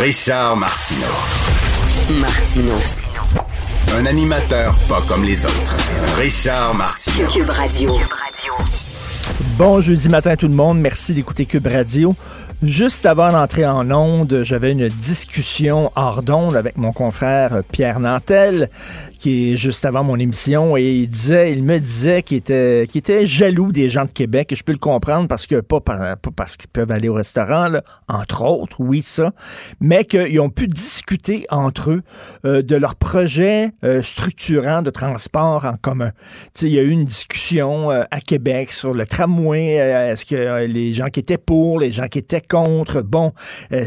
[0.00, 1.06] Richard Martineau.
[2.20, 2.72] Martino.
[3.98, 5.76] Un animateur pas comme les autres.
[6.16, 7.26] Richard Martineau.
[7.26, 7.96] Cube Radio.
[9.58, 10.78] Bon jeudi matin à tout le monde.
[10.78, 12.14] Merci d'écouter Cube Radio.
[12.62, 18.68] Juste avant d'entrer en onde, j'avais une discussion hors d'onde avec mon confrère Pierre Nantel
[19.18, 23.00] qui est juste avant mon émission, et il disait, il me disait qu'il était, qu'il
[23.00, 26.16] était jaloux des gens de Québec, et je peux le comprendre parce que, pas, pas
[26.36, 29.32] parce qu'ils peuvent aller au restaurant, là, entre autres, oui, ça,
[29.80, 32.02] mais qu'ils ont pu discuter entre eux
[32.44, 36.12] euh, de leur projet euh, structurant de transport en commun.
[36.54, 40.24] Tu sais, il y a eu une discussion euh, à Québec sur le tramway, est-ce
[40.24, 43.32] que les gens qui étaient pour, les gens qui étaient contre, bon,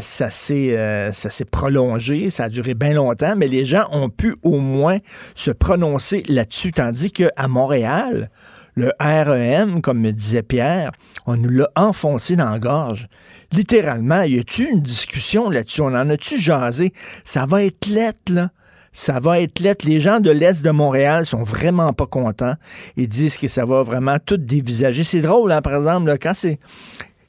[0.00, 4.34] ça s'est, ça s'est prolongé, ça a duré bien longtemps, mais les gens ont pu
[4.42, 4.98] au moins
[5.34, 8.30] se prononcer là-dessus, tandis qu'à Montréal,
[8.74, 10.92] le REM, comme me disait Pierre,
[11.26, 13.06] on nous l'a enfoncé dans la gorge.
[13.52, 15.82] Littéralement, y a-tu une discussion là-dessus?
[15.82, 16.92] On en a-tu jasé?
[17.24, 18.50] Ça va être lettre, là.
[18.94, 19.86] Ça va être lettre.
[19.86, 22.56] Les gens de l'Est de Montréal sont vraiment pas contents.
[22.96, 25.02] Ils disent que ça va vraiment tout dévisager.
[25.02, 26.58] C'est drôle, hein, par exemple, quand c'est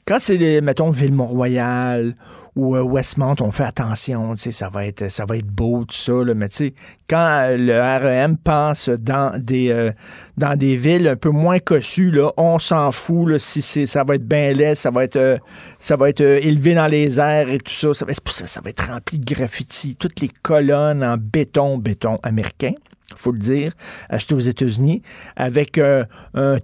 [0.06, 2.14] quand c'est, mettons, Ville-Mont-Royal
[2.56, 6.12] ou euh, Westmont, on fait attention, ça va être, ça va être beau, tout ça,
[6.12, 6.74] là, mais tu sais,
[7.08, 9.92] quand euh, le REM passe dans des, euh,
[10.36, 14.04] dans des villes un peu moins cossues, là, on s'en fout, là, si c'est, ça
[14.04, 15.38] va être bien laid, ça va être,
[15.78, 18.70] ça va être élevé dans les airs et tout ça, ça va, être, ça va
[18.70, 22.72] être rempli de graffitis, toutes les colonnes en béton, béton américain,
[23.16, 23.72] faut le dire,
[24.10, 25.00] acheté aux États-Unis,
[25.34, 26.06] avec un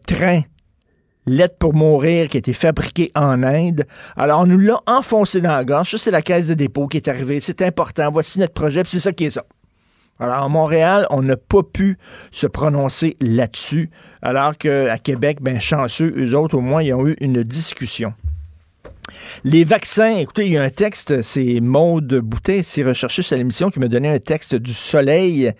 [0.07, 0.43] train
[1.27, 3.85] lettre pour mourir qui a été fabriquée en Inde.
[4.17, 5.91] Alors, on nous l'a enfoncé dans la gorge.
[5.91, 7.41] Ça, c'est la caisse de dépôt qui est arrivée.
[7.41, 8.11] C'est important.
[8.11, 8.83] Voici notre projet.
[8.87, 9.45] C'est ça qui est ça.
[10.19, 11.97] Alors, à Montréal, on n'a pas pu
[12.31, 17.17] se prononcer là-dessus, alors qu'à Québec, ben chanceux, eux autres, au moins, ils ont eu
[17.21, 18.13] une discussion.
[19.45, 23.71] Les vaccins, écoutez, il y a un texte, c'est Maude Boutet, c'est recherché sur l'émission,
[23.71, 25.53] qui m'a donné un texte du Soleil.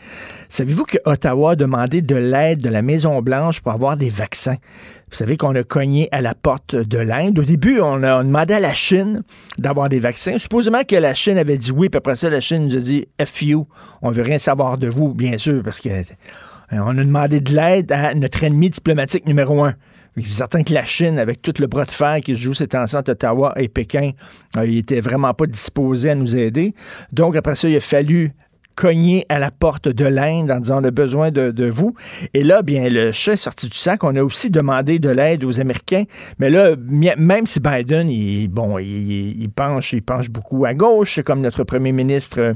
[0.49, 4.57] Savez-vous que Ottawa a demandé de l'aide de la Maison-Blanche pour avoir des vaccins?
[5.11, 7.39] Vous savez qu'on a cogné à la porte de l'Inde.
[7.39, 9.23] Au début, on a demandé à la Chine
[9.59, 10.39] d'avoir des vaccins.
[10.39, 13.07] Supposément que la Chine avait dit oui, puis après ça, la Chine nous a dit
[13.23, 13.67] F you,
[14.03, 16.03] on veut rien savoir de vous, bien sûr, parce que euh,
[16.73, 19.75] on a demandé de l'aide à notre ennemi diplomatique numéro un.
[20.17, 22.71] C'est certain que la Chine, avec tout le bras de fer qui se joue cette
[22.71, 24.11] temps entre Ottawa et Pékin,
[24.57, 26.75] euh, il était vraiment pas disposé à nous aider.
[27.13, 28.33] Donc, après ça, il a fallu
[28.81, 31.95] cogner à la porte de l'Inde en disant on a besoin de, vous.
[32.33, 34.05] Et là, bien, le chat est sorti du sac.
[34.05, 36.05] On a aussi demandé de l'aide aux Américains.
[36.39, 41.43] Mais là, même si Biden, il, bon, il, penche, il penche beaucoup à gauche, comme
[41.43, 42.55] notre premier ministre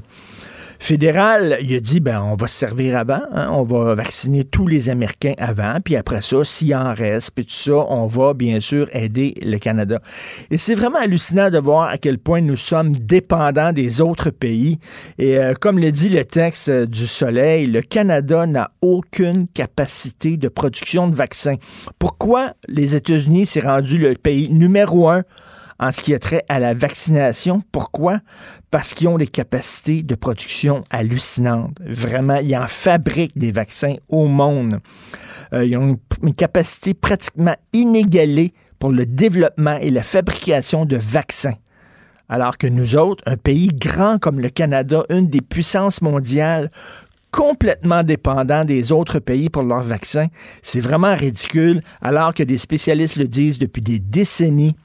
[0.85, 4.67] fédéral, il a dit, ben, on va se servir avant, hein, on va vacciner tous
[4.67, 8.61] les Américains avant, puis après ça, s'il en reste, puis tout ça, on va bien
[8.61, 10.01] sûr aider le Canada.
[10.51, 14.79] Et c'est vraiment hallucinant de voir à quel point nous sommes dépendants des autres pays.
[15.17, 20.49] Et euh, comme le dit le texte du Soleil, le Canada n'a aucune capacité de
[20.49, 21.57] production de vaccins.
[21.99, 25.23] Pourquoi les États-Unis s'est rendu le pays numéro un
[25.79, 27.63] en ce qui a trait à la vaccination.
[27.73, 28.21] Pourquoi?
[28.71, 31.77] Parce qu'ils ont des capacités de production hallucinantes.
[31.85, 34.81] Vraiment, ils en fabriquent des vaccins au monde.
[35.53, 41.55] Euh, ils ont une, capacité pratiquement inégalée pour le développement et la fabrication de vaccins.
[42.29, 46.71] Alors que nous autres, un pays grand comme le Canada, une des puissances mondiales,
[47.31, 50.29] complètement dépendant des autres pays pour leurs vaccins.
[50.63, 54.77] C'est vraiment ridicule, alors que des spécialistes le disent depuis des décennies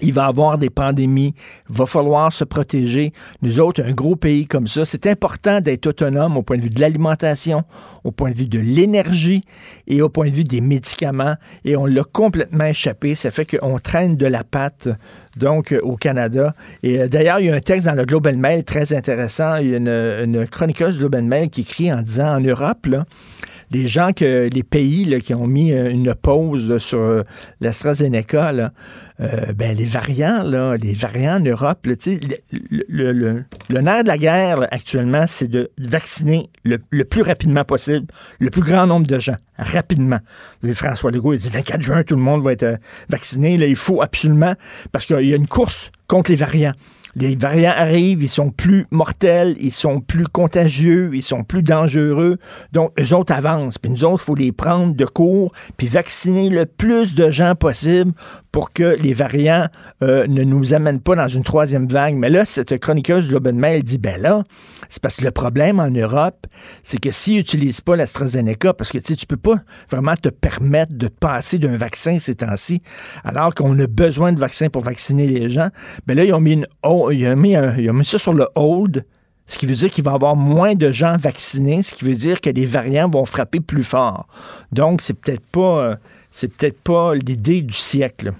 [0.00, 1.34] il va avoir des pandémies,
[1.70, 3.12] il va falloir se protéger.
[3.42, 6.70] Nous autres, un gros pays comme ça, c'est important d'être autonome au point de vue
[6.70, 7.62] de l'alimentation,
[8.02, 9.44] au point de vue de l'énergie
[9.86, 11.36] et au point de vue des médicaments.
[11.64, 13.14] Et on l'a complètement échappé.
[13.14, 14.88] Ça fait qu'on traîne de la patte,
[15.36, 16.52] donc, euh, au Canada.
[16.82, 19.56] Et euh, d'ailleurs, il y a un texte dans le Global Mail très intéressant.
[19.56, 22.86] Il y a une, chroniqueuse du Global Mail qui écrit en disant, en Europe,
[23.70, 27.24] les gens que les pays qui ont mis euh, une pause sur
[27.60, 28.52] l'AstraZeneca,
[29.20, 31.96] euh, ben, les variants, là, les variants en Europe, le,
[32.88, 38.06] le, le, nerf de la guerre actuellement, c'est de vacciner le, plus rapidement possible
[38.40, 40.18] le plus grand nombre de gens, rapidement.
[40.72, 42.78] François Legault il dit 24 juin, tout le monde va être
[43.08, 43.56] vacciné.
[43.56, 44.54] Là, il faut absolument,
[44.90, 46.74] parce qu'il y a une course contre les variants
[47.16, 52.38] les variants arrivent, ils sont plus mortels, ils sont plus contagieux, ils sont plus dangereux.
[52.72, 53.78] Donc, eux autres avancent.
[53.78, 57.54] Puis nous autres, il faut les prendre de court, puis vacciner le plus de gens
[57.54, 58.12] possible
[58.54, 59.66] pour que les variants
[60.04, 62.14] euh, ne nous amènent pas dans une troisième vague.
[62.14, 64.44] Mais là, cette chroniqueuse de Mail dit, ben là,
[64.88, 66.46] c'est parce que le problème en Europe,
[66.84, 69.56] c'est que s'ils n'utilisent pas l'AstraZeneca, parce que tu tu peux pas
[69.90, 72.80] vraiment te permettre de passer d'un vaccin ces temps-ci,
[73.24, 75.70] alors qu'on a besoin de vaccins pour vacciner les gens,
[76.06, 78.46] ben là, ils ont mis, une, ils ont mis, ils ont mis ça sur le
[78.54, 79.04] hold,
[79.46, 82.14] ce qui veut dire qu'il va y avoir moins de gens vaccinés, ce qui veut
[82.14, 84.26] dire que les variants vont frapper plus fort.
[84.72, 85.96] Donc, c'est peut-être pas, euh,
[86.30, 88.32] c'est peut-être pas l'idée du siècle.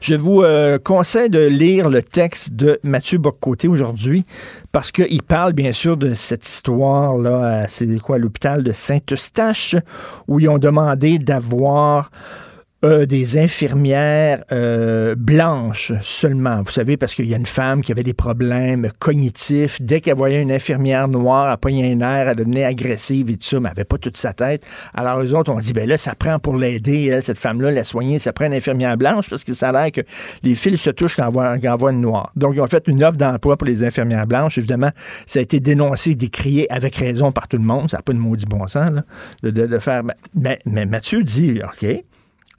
[0.00, 4.24] Je vous euh, conseille de lire le texte de Mathieu Boccoté aujourd'hui
[4.70, 9.76] parce qu'il parle bien sûr de cette histoire-là, c'est quoi, l'hôpital de Saint-Eustache,
[10.28, 12.10] où ils ont demandé d'avoir
[12.84, 16.62] euh, des infirmières euh, blanches seulement.
[16.64, 19.80] Vous savez, parce qu'il y a une femme qui avait des problèmes cognitifs.
[19.80, 23.46] Dès qu'elle voyait une infirmière noire, elle pognait un air, elle devenait agressive et tout
[23.46, 24.66] ça, mais elle n'avait pas toute sa tête.
[24.94, 28.18] Alors, eux autres ont dit, ben là, ça prend pour l'aider, cette femme-là, la soigner,
[28.18, 30.00] ça prend une infirmière blanche parce que ça a l'air que
[30.42, 32.32] les fils se touchent quand on voit, une noire.
[32.34, 34.58] Donc, ils ont fait une offre d'emploi pour les infirmières blanches.
[34.58, 34.90] Évidemment,
[35.28, 37.90] ça a été dénoncé, décrié avec raison par tout le monde.
[37.90, 40.02] Ça n'a pas de maudit bon sens, là, de, faire.
[40.34, 41.86] Mais, mais Mathieu dit, OK,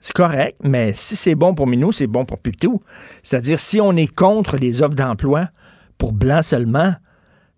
[0.04, 2.78] c'est correct, mais si c'est bon pour Minou, c'est bon pour Pitou.
[3.22, 5.48] C'est-à-dire, si on est contre les offres d'emploi
[5.96, 6.92] pour blancs seulement,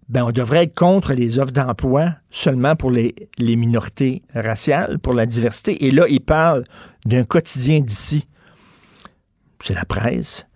[0.09, 5.13] ben on devrait être contre les offres d'emploi seulement pour les, les, minorités raciales, pour
[5.13, 5.87] la diversité.
[5.87, 6.63] Et là, il parle
[7.05, 8.29] d'un quotidien d'ici.
[9.59, 10.47] C'est la presse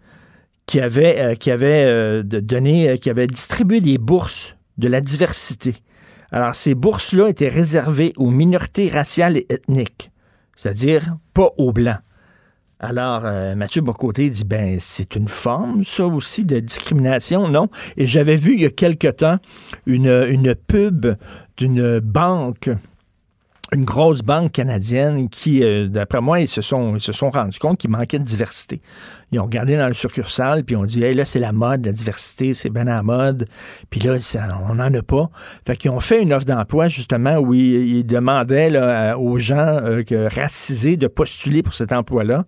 [0.66, 5.00] qui avait, euh, qui avait euh, donné, euh, qui avait distribué des bourses de la
[5.00, 5.74] diversité.
[6.30, 10.09] Alors, ces bourses-là étaient réservées aux minorités raciales et ethniques
[10.60, 12.00] c'est-à-dire pas aux Blancs.
[12.80, 17.68] Alors, euh, Mathieu Bocoté dit, ben, c'est une forme, ça aussi, de discrimination, non?
[17.96, 19.38] Et j'avais vu il y a quelque temps
[19.86, 21.14] une pub
[21.56, 22.68] d'une banque
[23.72, 27.58] une grosse banque canadienne qui, euh, d'après moi, ils se sont, ils se sont rendus
[27.58, 28.82] compte qu'il manquait de diversité.
[29.30, 31.92] Ils ont regardé dans le succursale, puis on dit, hey, là, c'est la mode, la
[31.92, 33.46] diversité, c'est bien la mode.
[33.88, 34.16] Puis là,
[34.68, 35.30] on n'en a pas.
[35.66, 38.72] Fait qu'ils ont fait une offre d'emploi, justement, où ils, demandaient
[39.14, 40.02] aux gens euh,
[40.34, 42.44] racisés de postuler pour cet emploi-là.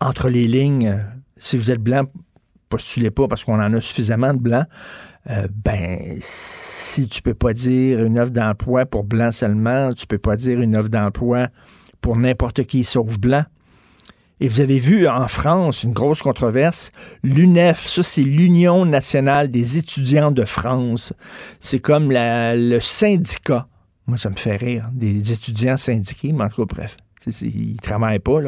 [0.00, 0.98] Entre les lignes, euh,
[1.36, 2.02] si vous êtes blanc,
[2.68, 4.66] postulez pas parce qu'on en a suffisamment de blancs.
[5.30, 10.18] Euh, ben, si tu peux pas dire une offre d'emploi pour blanc seulement, tu peux
[10.18, 11.48] pas dire une offre d'emploi
[12.00, 13.44] pour n'importe qui sauf blanc.
[14.40, 16.92] Et vous avez vu en France une grosse controverse.
[17.24, 21.12] L'UNEF, ça c'est l'Union nationale des étudiants de France.
[21.60, 23.66] C'est comme le syndicat.
[24.06, 24.88] Moi, ça me fait rire.
[24.94, 26.96] Des étudiants syndiqués, mais en tout cas, bref.
[27.26, 28.38] Ils ne travaillent pas,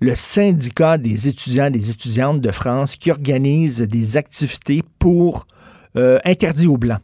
[0.00, 5.46] le syndicat des étudiants et des étudiantes de France qui organise des activités pour
[5.96, 7.00] euh, interdits aux Blancs.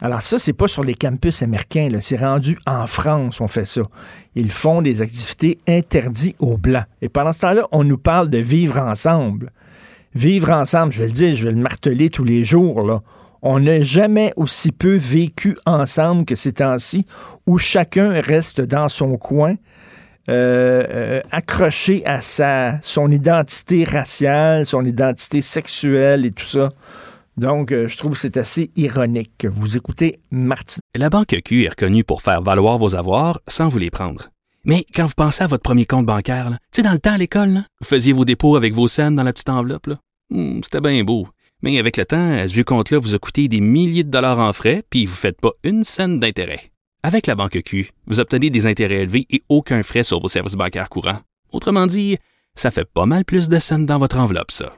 [0.00, 3.82] Alors ça, c'est pas sur les campus américains, c'est rendu en France, on fait ça.
[4.34, 6.84] Ils font des activités interdites aux Blancs.
[7.00, 9.52] Et pendant ce temps-là, on nous parle de vivre ensemble.
[10.14, 13.02] Vivre ensemble, je vais le dire, je vais le marteler tous les jours, là.
[13.46, 17.04] On n'a jamais aussi peu vécu ensemble que ces temps-ci,
[17.46, 19.56] où chacun reste dans son coin,
[20.30, 26.70] euh, euh, accroché à sa, son identité raciale, son identité sexuelle et tout ça.
[27.36, 29.46] Donc, euh, je trouve que c'est assez ironique.
[29.52, 30.80] Vous écoutez Martin.
[30.94, 34.30] La Banque Q est reconnue pour faire valoir vos avoirs sans vous les prendre.
[34.64, 37.18] Mais quand vous pensez à votre premier compte bancaire, tu sais, dans le temps à
[37.18, 39.90] l'école, vous faisiez vos dépôts avec vos scènes dans la petite enveloppe.
[40.30, 41.26] Hmm, c'était bien beau.
[41.64, 44.52] Mais avec le temps, ce vieux compte-là vous a coûté des milliers de dollars en
[44.52, 46.70] frais, puis vous ne faites pas une scène d'intérêt.
[47.02, 50.56] Avec la Banque Q, vous obtenez des intérêts élevés et aucun frais sur vos services
[50.56, 51.20] bancaires courants.
[51.52, 52.18] Autrement dit,
[52.54, 54.76] ça fait pas mal plus de scènes dans votre enveloppe, ça.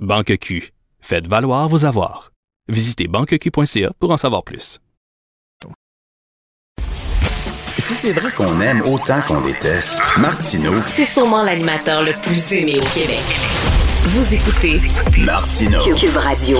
[0.00, 2.32] Banque Q Faites valoir vos avoirs.
[2.66, 4.80] Visitez banqueq.ca pour en savoir plus.
[7.78, 12.74] Si c'est vrai qu'on aime autant qu'on déteste, Martineau, C'est sûrement l'animateur le plus aimé
[12.80, 13.83] au Québec.
[14.06, 14.80] Vous écoutez
[15.24, 15.80] Martineau.
[15.96, 16.58] Cube Radio.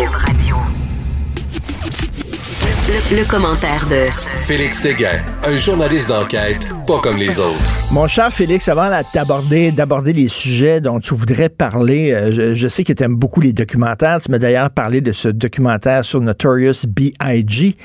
[2.64, 4.04] Le, le commentaire de
[4.46, 7.92] Félix Séguin, un journaliste d'enquête pas comme les autres.
[7.92, 12.68] Mon cher Félix, avant d'aborder, d'aborder les sujets dont tu voudrais parler, euh, je, je
[12.68, 14.20] sais que tu aimes beaucoup les documentaires.
[14.20, 17.76] Tu m'as d'ailleurs parlé de ce documentaire sur Notorious B.I.G.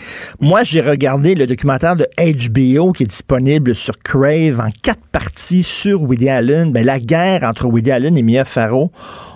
[0.42, 5.64] Moi, j'ai regardé le documentaire de HBO qui est disponible sur Crave en quatre parties
[5.64, 6.74] sur Woody Allen.
[6.74, 8.92] Ben, la guerre entre Woody Allen et Mia Farrow.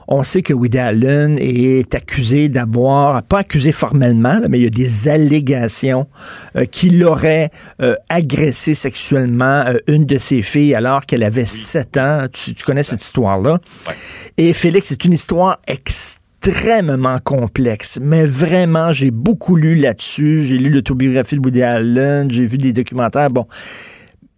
[0.10, 4.68] On sait que Woody Allen est accusé d'avoir, pas accusé formellement, là, mais il y
[4.68, 6.08] a des allégations
[6.56, 7.50] euh, qu'il aurait
[7.82, 12.22] euh, agressé sexuellement euh, une de ses filles alors qu'elle avait 7 ans.
[12.32, 13.60] Tu, tu connais cette histoire-là?
[14.38, 20.44] Et Félix, c'est une histoire extrêmement complexe, mais vraiment, j'ai beaucoup lu là-dessus.
[20.44, 23.30] J'ai lu l'autobiographie de Woody Allen, j'ai vu des documentaires.
[23.30, 23.48] Bon,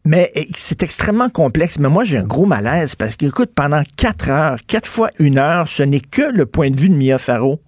[0.05, 1.79] mais c'est extrêmement complexe.
[1.79, 5.37] Mais moi, j'ai un gros malaise parce que, écoute, pendant quatre heures, quatre fois une
[5.37, 7.59] heure, ce n'est que le point de vue de Mia Farrow.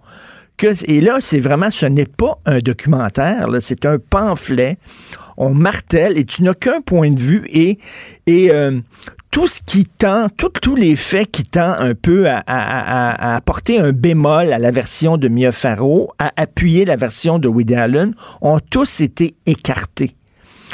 [0.86, 4.76] Et là, c'est vraiment, ce n'est pas un documentaire, c'est un pamphlet.
[5.36, 7.78] On martèle et tu n'as qu'un point de vue et,
[8.26, 8.80] et euh,
[9.30, 13.92] tout ce qui tend, tous les faits qui tendent un peu à- à apporter un
[13.92, 18.58] bémol à la version de Mia Farrow, à appuyer la version de Woody Allen, ont
[18.58, 20.16] tous été écartés.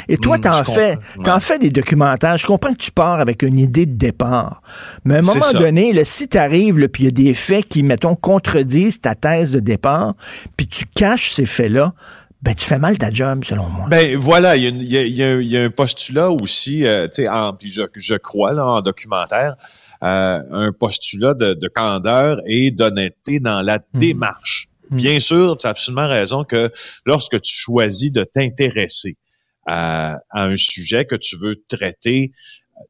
[0.07, 2.37] Et toi, Hmm, t'en fais, t'en fais des documentaires.
[2.37, 4.61] Je comprends que tu pars avec une idée de départ.
[5.05, 7.83] Mais à un moment donné, là, si t'arrives, puis il y a des faits qui,
[7.83, 10.15] mettons, contredisent ta thèse de départ,
[10.57, 11.93] puis tu caches ces faits-là,
[12.41, 13.87] ben, tu fais mal ta job, selon moi.
[13.89, 16.29] Ben voilà, il y y a- il y a un- il y a un postulat
[16.29, 17.29] aussi, euh, tu sais,
[17.65, 19.55] je, je crois là en documentaire,
[20.03, 24.67] euh, un postulat de, de candeur et d'honnêteté dans la démarche.
[24.91, 26.69] Bien sûr, tu as absolument raison que
[27.07, 29.15] lorsque tu choisis de t'intéresser
[29.65, 32.31] à, à un sujet que tu veux traiter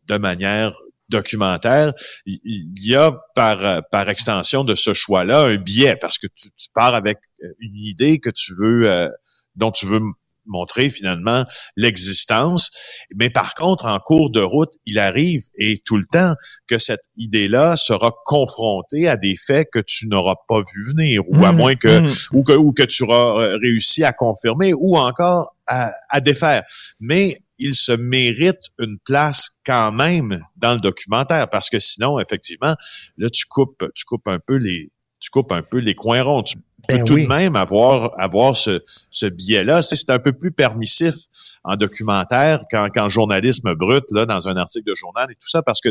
[0.08, 0.74] de manière
[1.10, 1.94] documentaire,
[2.26, 6.50] il y a par, euh, par extension de ce choix-là un biais parce que tu,
[6.50, 9.10] tu pars avec euh, une idée que tu veux, euh,
[9.56, 10.02] dont tu veux
[10.46, 12.70] montrer finalement l'existence.
[13.16, 16.36] Mais par contre, en cours de route, il arrive et tout le temps
[16.68, 21.44] que cette idée-là sera confrontée à des faits que tu n'auras pas vu venir ou
[21.44, 22.08] à Mm, moins que mm.
[22.34, 26.64] ou que, ou que tu auras euh, réussi à confirmer ou encore à, à défaire.
[27.00, 32.76] Mais il se mérite une place quand même dans le documentaire parce que sinon, effectivement,
[33.18, 36.44] là, tu coupes, tu coupes un peu les, tu coupes un peu les coins ronds.
[36.44, 36.56] Tu
[36.88, 37.24] peux Ben tout oui.
[37.24, 39.82] de même avoir, avoir ce, ce biais-là.
[39.82, 41.16] C'est c'est un peu plus permissif
[41.64, 45.82] en documentaire qu'en journalisme brut, là, dans un article de journal et tout ça, parce
[45.82, 45.90] que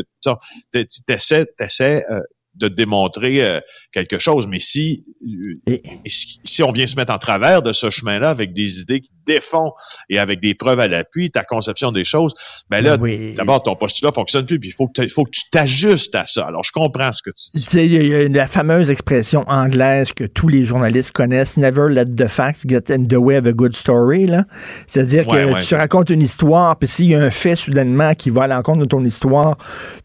[0.71, 1.13] tu
[1.59, 2.21] essaies, euh,
[2.55, 3.59] de démontrer euh,
[3.95, 4.45] quelque chose.
[4.47, 8.29] Mais si, euh, Et- si si on vient se mettre en travers de ce chemin-là
[8.29, 9.71] avec des idées qui défont
[10.09, 12.33] et avec des preuves à l'appui, ta conception des choses,
[12.69, 13.33] ben là, Oui.
[13.35, 16.13] d'abord, ton postulat fonctionne plus, puis il faut que, tu- il faut que tu t'ajustes
[16.15, 16.45] à ça.
[16.45, 17.67] Alors, je comprends ce que tu dis.
[17.85, 21.57] il y a- il y a la fameuse expression anglaise que tous les journalistes connaissent,
[21.57, 24.25] never let the facts get in the way of a good story.
[24.27, 24.45] là.
[24.87, 28.13] C'est-à-dire Ouais, que ouais, tu racontes une histoire, puis s'il y a un fait soudainement
[28.13, 29.57] qui va à l'encontre de ton histoire,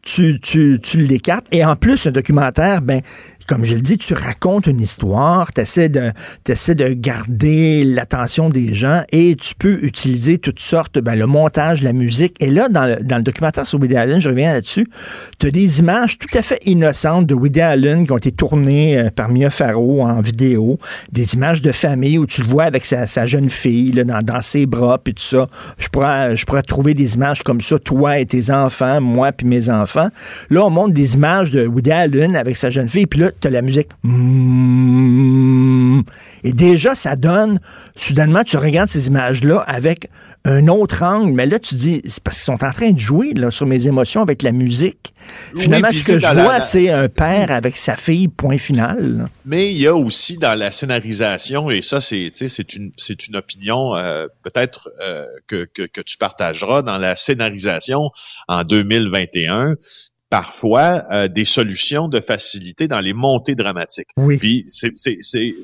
[0.03, 1.47] tu, tu, tu l'écartes.
[1.53, 3.01] Et en plus, un documentaire, ben,
[3.51, 6.13] comme je le dis, tu racontes une histoire, tu essaies de,
[6.47, 11.93] de garder l'attention des gens et tu peux utiliser toutes sortes, ben, le montage, la
[11.93, 12.37] musique.
[12.39, 14.87] Et là, dans le, dans le documentaire sur Woody Allen, je reviens là-dessus,
[15.41, 18.97] tu as des images tout à fait innocentes de Woody Allen qui ont été tournées
[18.97, 20.79] euh, par Mia Farrow en vidéo,
[21.11, 24.23] des images de famille où tu le vois avec sa, sa jeune fille là, dans,
[24.23, 25.49] dans ses bras, puis tout ça.
[25.77, 29.49] Je pourrais, je pourrais trouver des images comme ça, toi et tes enfants, moi puis
[29.49, 30.11] mes enfants.
[30.51, 33.49] Là, on montre des images de Woody Allen avec sa jeune fille, puis là, tu
[33.49, 33.89] as la musique.
[34.03, 36.03] Mm.
[36.45, 37.61] Et déjà, ça donne,
[37.97, 40.09] soudainement, tu regardes ces images-là avec
[40.47, 43.35] un autre angle, mais là, tu dis, c'est parce qu'ils sont en train de jouer
[43.35, 45.13] là, sur mes émotions avec la musique.
[45.55, 49.19] Finalement, ce que je vois, la- c'est un père avec sa fille, point final.
[49.19, 49.25] là.
[49.45, 52.91] Mais il y a aussi dans la scénarisation, et ça, c'est, tu sais, c'est une,
[53.29, 58.11] une opinion euh, peut-être euh, que, que, que tu partageras dans la scénarisation
[58.49, 59.75] en 2021.
[60.31, 64.09] Parfois, euh, des solutions de facilité dans les montées dramatiques.
[64.17, 64.39] Oui.
[64.39, 65.55] Puis c'est, c'est, c'est,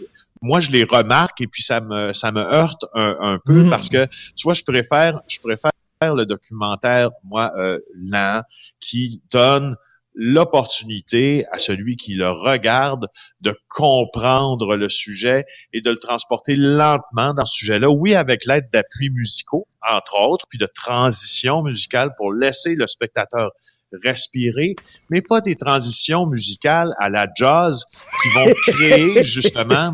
[0.43, 3.71] moi je les remarque et puis ça me, ça me heurte un, un peu Mhm.
[3.71, 5.71] parce que tu vois, je préfère, je préfère
[6.03, 8.43] le documentaire moi euh, lent
[8.81, 9.77] qui donne
[10.19, 13.07] l'opportunité à celui qui le regarde
[13.43, 17.89] de comprendre le sujet et de le transporter lentement dans ce sujet-là.
[17.91, 23.51] Oui, avec l'aide d'appuis musicaux, entre autres, puis de transition musicale pour laisser le spectateur
[24.05, 24.75] respirer,
[25.11, 27.85] mais pas des transitions musicales à la jazz
[28.23, 29.93] qui vont créer justement,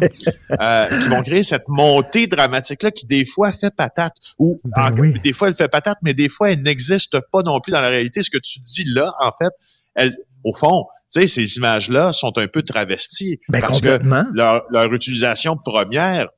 [0.61, 4.93] euh, qui vont créer cette montée dramatique là qui des fois fait patate ou Ben
[4.93, 5.15] en- oui.
[5.23, 7.89] des fois elle fait patate, mais des fois elle n'existe pas non plus dans la
[7.91, 8.23] réalité.
[8.23, 9.53] Ce que tu dis là, en fait,
[9.95, 13.99] elle, au fond, tu sais, ces images-là sont un peu travesties Ben, parce que
[14.35, 16.29] leur, leur utilisation première,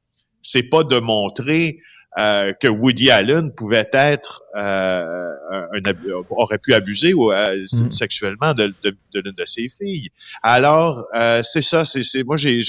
[0.42, 1.78] c'est pas de montrer
[2.20, 5.92] euh, que Woody Allen pouvait être euh, un,
[6.30, 7.90] aurait pu abuser ou, euh, Mm.
[7.90, 10.08] sexuellement de, de, de l'une de ses filles.
[10.42, 12.60] Alors euh, c'est ça, c'est moi j'ai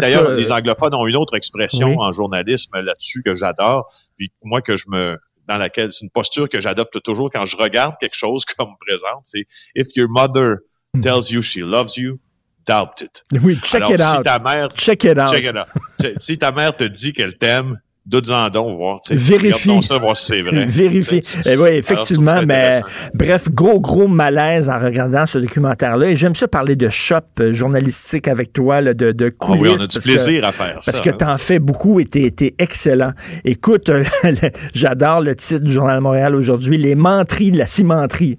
[0.00, 1.96] d'ailleurs ça, les anglophones ont une autre expression Oui.
[1.98, 6.48] en journalisme là-dessus que j'adore, puis moi que je me dans laquelle c'est une posture
[6.48, 10.56] que j'adopte toujours quand je regarde quelque chose comme présente, c'est if your mother
[10.94, 11.00] Mm.
[11.00, 12.18] tells you she loves you,
[12.66, 13.24] doubt it.
[13.42, 14.22] Oui, check Alors, it si out.
[14.24, 15.28] ta mère Check it out.
[15.30, 16.20] Check it out.
[16.20, 18.98] Si ta mère te dit qu'elle t'aime, doute-en donc, voir.
[19.10, 19.82] Vérifie.
[19.82, 20.64] Ça, voir si c'est vrai.
[20.68, 21.22] Vérifie.
[21.46, 22.80] Eh oui, effectivement, Alors, mais
[23.14, 26.08] bref, gros, gros malaise en regardant ce documentaire-là.
[26.08, 29.62] Et j'aime ça parler de shop euh, journalistique avec toi, là, de, de Ah coulisses.
[29.62, 30.92] oui, on a du que- plaisir à faire ça.
[30.92, 31.16] Parce que hein.
[31.18, 33.12] t'en fais beaucoup et t'es t'es excellent.
[33.44, 34.04] Écoute, euh,
[34.74, 38.38] j'adore le titre du Journal de Montréal aujourd'hui, Les menteries de la cimenterie.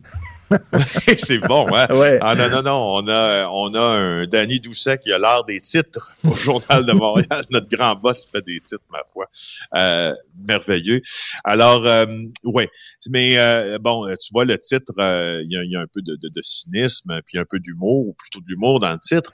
[1.18, 1.88] c'est bon, hein?
[1.92, 2.20] Ouais.
[2.22, 2.94] Ah non, non, non.
[2.96, 6.92] On a, on a un Danny Doucet qui a l'art des titres au Journal de
[6.94, 7.46] Montréal.
[7.50, 9.28] Notre grand boss fait des titres, ma foi.
[9.76, 10.14] Euh,
[10.48, 11.02] merveilleux.
[11.44, 12.06] Alors, euh,
[12.44, 12.70] ouais.
[13.10, 15.88] Mais euh, bon, tu vois, le titre, euh, il y, a, il y a un
[15.92, 19.00] peu de, de, de cynisme, puis un peu d'humour, ou plutôt de l'humour dans le
[19.00, 19.34] titre.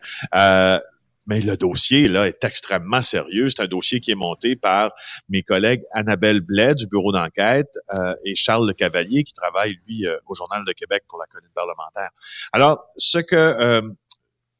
[1.25, 3.47] Mais le dossier, là, est extrêmement sérieux.
[3.49, 4.91] C'est un dossier qui est monté par
[5.29, 10.07] mes collègues Annabelle Blais du bureau d'enquête euh, et Charles Le Cavalier qui travaille, lui,
[10.07, 12.09] euh, au Journal de Québec pour la colline parlementaire.
[12.51, 13.81] Alors, ce que euh,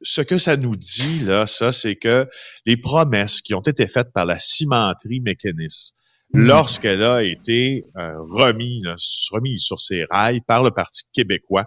[0.02, 2.28] ce que ça nous dit, là, ça, c'est que
[2.66, 5.96] les promesses qui ont été faites par la cimenterie mécaniste,
[6.34, 8.84] lorsqu'elle a été euh, remise,
[9.32, 11.66] remise sur ses rails par le Parti québécois,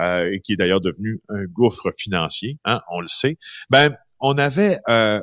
[0.00, 3.38] euh, et qui est d'ailleurs devenu un gouffre financier, hein, on le sait,
[3.70, 5.20] ben, on avait, euh,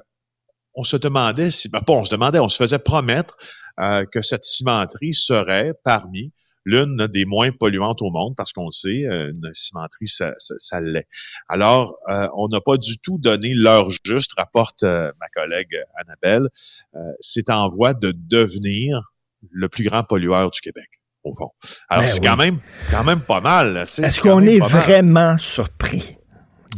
[0.75, 3.35] on se demandait, si, ben, pas on se demandait, on se faisait promettre
[3.79, 6.31] euh, que cette cimenterie serait parmi
[6.65, 10.53] l'une des moins polluantes au monde, parce qu'on le sait, euh, une cimenterie, ça, ça,
[10.59, 11.07] ça l'est.
[11.47, 16.49] Alors, euh, on n'a pas du tout donné l'heure juste, rapporte euh, ma collègue Annabelle.
[16.95, 19.01] Euh, c'est en voie de devenir
[19.49, 20.89] le plus grand pollueur du Québec,
[21.23, 21.49] au fond.
[21.87, 22.27] Alors, Ben c'est oui.
[22.27, 22.59] quand même
[22.91, 23.77] quand même pas mal.
[23.77, 26.18] Est-ce qu'on est vraiment surpris?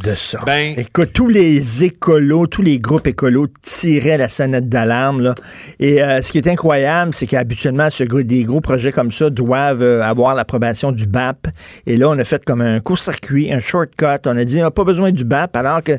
[0.00, 0.40] De ça?
[0.46, 5.20] Ben- Écoute, tous les écolos, tous les groupes écolos tiraient la sonnette d'alarme.
[5.20, 5.34] là.
[5.78, 9.82] Et euh, ce qui est incroyable, c'est qu'habituellement, ce des gros projets comme ça doivent
[9.82, 11.48] euh, avoir l'approbation du BAP.
[11.86, 14.26] Et là, on a fait comme un court-circuit, un shortcut.
[14.26, 15.92] On a dit, on n'a pas besoin du BAP, alors que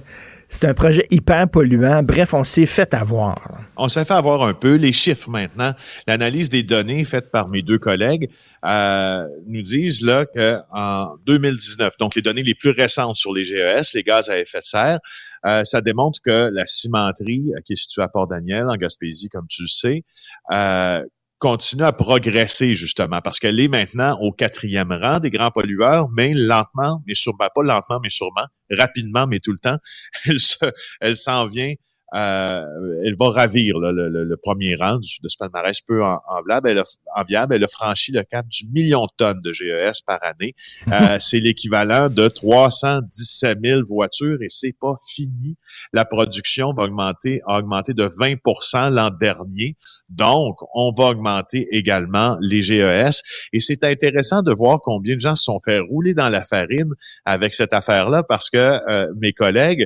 [0.54, 2.04] c'est un projet hyper polluant.
[2.04, 3.60] Bref, on s'est fait avoir.
[3.76, 5.74] On s'est fait avoir un peu les chiffres maintenant.
[6.08, 8.30] L'analyse des données faite par mes deux collègues
[8.64, 13.44] euh, nous disent là que en 2019, donc les données les plus récentes sur les
[13.44, 15.00] GES, les gaz à effet de serre,
[15.46, 19.48] euh, ça démontre que la cimenterie euh, qui est située à Port-Daniel, en Gaspésie, comme
[19.48, 20.04] tu le sais,
[20.52, 21.04] euh,
[21.44, 26.32] continue à progresser justement parce qu'elle est maintenant au quatrième rang des grands pollueurs, mais
[26.34, 29.78] lentement, mais sûrement pas lentement, mais sûrement rapidement, mais tout le temps,
[30.26, 30.56] elle se,
[31.02, 31.74] elle s'en vient
[32.14, 36.20] elle va ravir là, le, le- le premier rang du- de ce palmarès peu en-
[36.28, 36.70] enviable.
[36.70, 36.84] Elle a,
[37.16, 37.56] enviable.
[37.56, 40.54] Elle a franchi le cap du million de tonnes de GES par année.
[40.92, 45.56] Euh, c'est l'équivalent de 317 000 voitures et c'est pas fini.
[45.92, 49.76] La production va augmenter, a augmenté de 20% l'an dernier.
[50.10, 53.22] Donc, on va augmenter également les GES.
[53.54, 56.94] Et c'est intéressant de voir combien de gens se sont fait rouler dans la farine
[57.26, 59.86] avec cette affaire-là parce que euh, mes collègues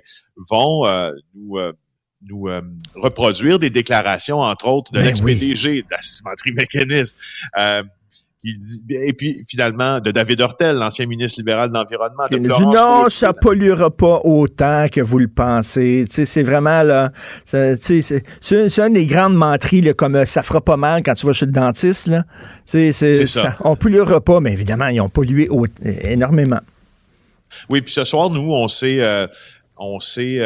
[0.50, 1.58] vont euh, nous...
[1.58, 1.72] euh,
[2.30, 2.62] nous euh,
[2.95, 7.17] reproduire des déclarations, entre autres, de Ben l'ex-PDG de la cimenterie mécaniste,
[7.60, 7.84] euh,
[8.39, 12.47] qui dit, et puis finalement de David Hortel, l'ancien ministre libéral de l'Environnement, Il dit
[12.47, 12.58] non,
[13.01, 16.06] Cloutier, ça polluera pas autant que vous le pensez.
[16.10, 17.12] C'est vraiment là,
[17.45, 17.77] c'est
[18.77, 21.47] une des grandes menteries là, comme euh, ça fera pas mal quand tu vas chez
[21.47, 22.25] le dentiste là.
[22.65, 23.25] C'est ça.
[23.25, 23.56] ça.
[23.62, 26.62] On polluera pas, mais évidemment ils ont pollué au- énormément.
[27.69, 29.25] Oui, puis ce soir, nous, on s'est, euh,
[29.77, 30.39] on s'est,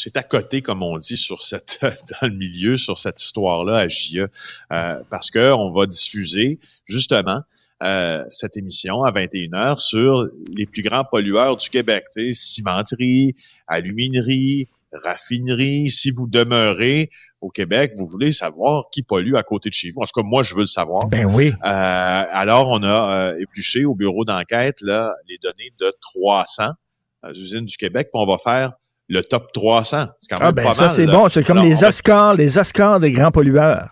[0.00, 4.26] s'est accoté, comme on dit, sur cette, dans le milieu, sur cette histoire-là à JE,
[4.72, 7.40] euh, parce que on va diffuser justement
[7.82, 13.34] euh, cette émission à 21h sur les plus grands pollueurs du Québec, cimenterie,
[13.66, 15.90] aluminerie, raffinerie.
[15.90, 17.10] Si vous demeurez
[17.40, 20.02] au Québec, vous voulez savoir qui pollue à côté de chez vous.
[20.02, 21.06] En tout cas, moi, je veux le savoir.
[21.06, 21.48] Ben oui.
[21.48, 26.70] Euh, alors, on a euh, épluché au bureau d'enquête là les données de 300
[27.24, 28.72] euh, usines du Québec, puis on va faire
[29.10, 30.06] le top 300.
[30.20, 30.94] C'est quand même Ah ben pas ça mal.
[30.94, 33.90] c'est bon, c'est comme Alors, les va- Oscars, les Oscars des grands pollueurs.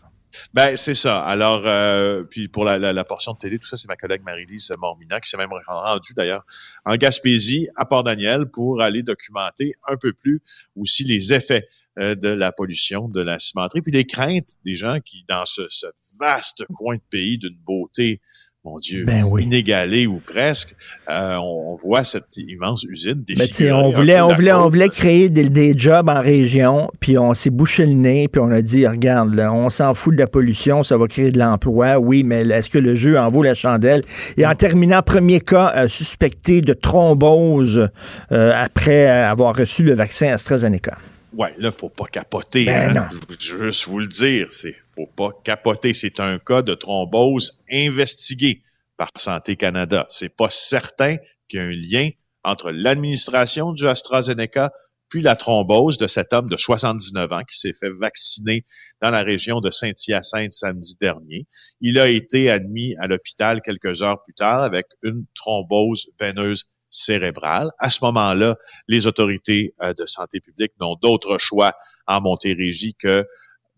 [0.54, 1.20] Ben c'est ça.
[1.20, 4.22] Alors euh, puis pour la, la, la, portion de télé, tout ça, c'est ma collègue
[4.24, 6.44] Marie-Lise Mormina qui s'est même rendue d'ailleurs
[6.84, 10.40] en Gaspésie à Port-Daniel pour aller documenter un peu plus
[10.76, 11.66] aussi les effets
[11.98, 15.62] euh, de la pollution de la cimenterie, puis les craintes des gens qui dans ce,
[15.68, 15.86] ce
[16.20, 18.20] vaste coin de pays d'une beauté
[18.68, 19.44] mon Dieu, ben oui.
[19.44, 20.74] inégalé ou presque,
[21.08, 25.28] euh, on, on, voit cette immense usine ben, on voulait, on voulait, on voulait créer
[25.28, 28.86] des, des, jobs en région, puis on s'est bouché le nez, puis on a dit,
[28.86, 32.42] regarde, là, on s'en fout de la pollution, ça va créer de l'emploi, oui, mais
[32.42, 34.02] est-ce que le jeu en vaut la chandelle?
[34.36, 37.88] Et en terminant, premier cas euh, suspecté de thrombose
[38.32, 40.98] euh, après avoir reçu le vaccin AstraZeneca.
[41.32, 42.64] Ouais, là, faut pas capoter.
[42.64, 43.08] Ben hein?
[43.38, 45.94] Je veux juste vous le dire, c'est faut pas capoter.
[45.94, 48.62] C'est un cas de thrombose investigué
[48.96, 50.06] par Santé Canada.
[50.08, 51.16] C'est pas certain
[51.48, 52.10] qu'il y ait un lien
[52.44, 54.72] entre l'administration du AstraZeneca
[55.08, 58.66] puis la thrombose de cet homme de 79 ans qui s'est fait vacciner
[59.00, 61.46] dans la région de Saint-Hyacinthe samedi dernier.
[61.80, 67.70] Il a été admis à l'hôpital quelques heures plus tard avec une thrombose veineuse cérébrale.
[67.78, 68.56] À ce moment-là,
[68.86, 71.72] les autorités euh, de santé publique n'ont d'autre choix
[72.06, 73.26] en Montérégie que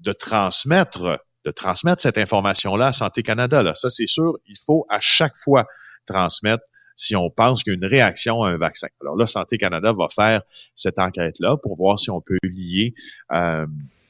[0.01, 3.63] de transmettre de transmettre cette information-là à Santé Canada.
[3.63, 3.75] Là.
[3.75, 5.65] Ça, c'est sûr, il faut à chaque fois
[6.05, 8.89] transmettre si on pense qu'il y a une réaction à un vaccin.
[9.01, 10.43] Alors là, Santé Canada va faire
[10.75, 12.93] cette enquête-là pour voir si on peut lier
[13.33, 13.65] euh,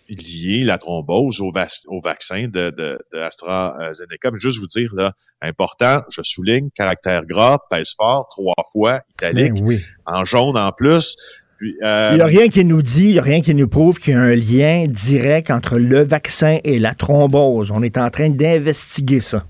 [0.09, 1.53] lier la thrombose au,
[1.87, 4.33] au vaccin de, de, de AstraZeneca.
[4.33, 9.55] Mais juste vous dire, là, important, je souligne, caractère gras, pèse fort, trois fois, italique,
[9.55, 9.81] Ben oui.
[10.07, 11.17] en jaune en plus.
[11.61, 13.69] Puis, euh, Il n'y a rien qui nous dit, il n'y a rien qui nous
[13.69, 17.71] prouve qu'il y a un lien direct entre le vaccin et la thrombose.
[17.71, 19.45] On est en train d'investiguer ça.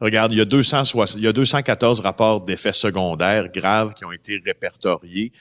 [0.00, 4.12] Regarde, il y, a 260, il y a 214 rapports d'effets secondaires graves qui ont
[4.12, 5.32] été répertoriés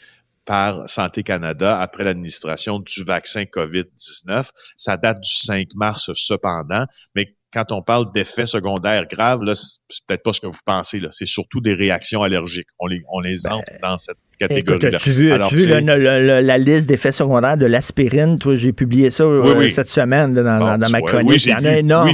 [0.43, 4.49] par Santé Canada après l'administration du vaccin COVID-19.
[4.75, 6.83] Ça date du 5 mars cependant,
[7.15, 10.99] mais quand on parle d'effets secondaires graves, là, c'est peut-être pas ce que vous pensez.
[10.99, 11.07] Là.
[11.11, 12.67] C'est surtout des réactions allergiques.
[12.79, 14.95] On les, on les entre dans cette catégorie-là.
[14.97, 18.37] As-tu vu, Alors, as-tu vu c'est- le- le- le- la liste d'effets secondaires de l'aspirine?
[18.39, 19.71] Toi, j'ai publié ça euh, oui.
[19.71, 21.29] cette semaine là, dans, Bon, dans- dans ma chronique.
[21.29, 22.09] oui, il y en a énorme.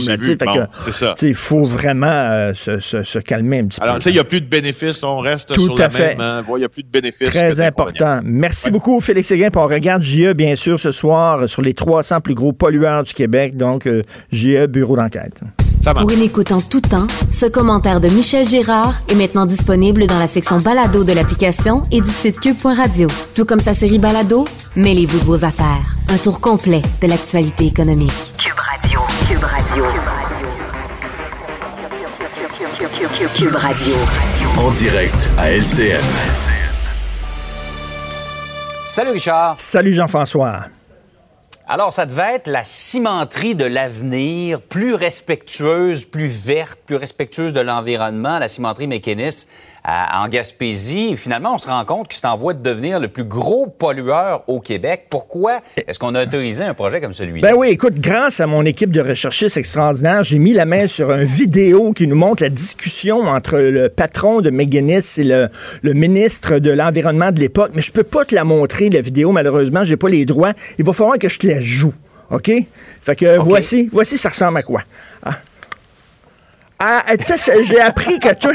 [1.22, 4.00] Il faut vraiment euh, se, se- se calmer un petit Alors, peu.
[4.00, 6.08] tu sais, il n'y a plus de bénéfices, on reste Tout sur à la fait.
[6.16, 7.30] même hein, il n'y a plus de bénéfices.
[7.30, 8.20] Très important.
[8.24, 8.72] Merci Ouais.
[8.72, 9.50] beaucoup, Félix Séguin.
[9.56, 13.56] On regarde JE, bien sûr, ce soir sur les 300 plus gros pollueurs du Québec.
[13.56, 15.42] Donc, euh, JE, bureau d'enquête.
[15.86, 16.08] Ça marche.
[16.08, 20.18] Pour une écoute en tout temps, ce commentaire de Michel Girard est maintenant disponible dans
[20.18, 23.08] la section balado de l'application et du site cube.radio.
[23.36, 24.46] Tout comme sa série balado,
[24.76, 25.96] mêlez-vous de vos affaires.
[26.10, 28.12] Un tour complet de l'actualité économique.
[28.40, 29.00] Cube Radio.
[29.28, 29.86] Cube Radio.
[33.36, 33.96] Cube Radio.
[34.58, 36.02] En direct à LCN.
[38.86, 39.54] Salut Richard.
[39.60, 40.62] Salut Jean-François.
[41.68, 47.60] Alors, ça devait être la cimenterie de l'avenir, plus respectueuse, plus verte, plus respectueuse de
[47.60, 49.48] l'environnement, la cimenterie Mécanis
[49.88, 51.16] à- en Gaspésie.
[51.16, 54.44] Finalement, on se rend compte que c'est en voie de devenir le plus gros pollueur
[54.48, 55.06] au Québec.
[55.10, 57.52] Pourquoi est-ce qu'on a autorisé un projet comme celui-là?
[57.52, 61.12] Ben oui, écoute, grâce à mon équipe de recherchistes extraordinaires, j'ai mis la main sur
[61.12, 65.50] une vidéo qui nous montre la discussion entre le patron de McGuinness et le,
[65.84, 67.72] le ministre de l'Environnement de l'époque.
[67.76, 70.54] Mais je peux pas te la montrer, la vidéo, malheureusement, j'ai pas les droits.
[70.80, 71.94] Il va falloir que je te la joue.
[72.32, 72.52] OK?
[73.04, 74.82] Fait que voici, voici, ça ressemble à quoi?
[76.80, 77.04] Ah.
[77.38, 78.54] Ça, j'ai appris que toi,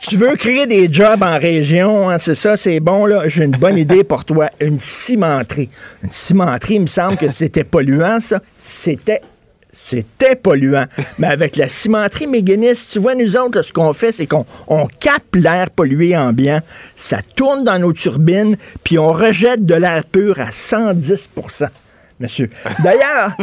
[0.00, 3.28] tu veux créer des jobs en région, hein, c'est ça, c'est bon, là.
[3.28, 4.50] J'ai une bonne idée pour toi.
[4.60, 5.70] Une cimenterie.
[6.02, 8.40] Une cimenterie, il me semble que c'était polluant, ça.
[8.58, 9.22] C'était.
[9.74, 10.84] C'était polluant.
[11.18, 14.86] Mais avec la cimenterie Méganis, tu vois, nous autres, ce qu'on fait, c'est qu'on on
[14.86, 16.60] capte l'air pollué ambiant,
[16.94, 21.68] ça tourne dans nos turbines, puis on rejette de l'air pur à 110%
[22.22, 22.48] monsieur.
[22.82, 23.36] D'ailleurs,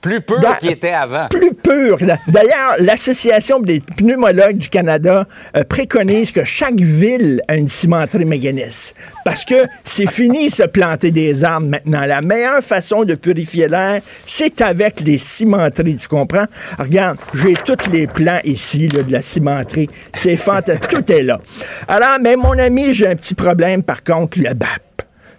[0.00, 1.26] Plus pur qu'il était avant.
[1.28, 1.98] plus pur.
[2.28, 8.94] D'ailleurs, l'Association des pneumologues du Canada euh, préconise que chaque ville a une cimenterie méganiste.
[9.24, 12.06] Parce que c'est fini se planter des arbres maintenant.
[12.06, 16.46] La meilleure façon de purifier l'air, c'est avec les cimenteries, tu comprends?
[16.78, 19.88] Regarde, j'ai tous les plans ici là, de la cimenterie.
[20.14, 20.88] C'est fantastique.
[20.90, 21.40] Tout est là.
[21.88, 24.82] Alors, mais mon ami, j'ai un petit problème par contre, le BAP.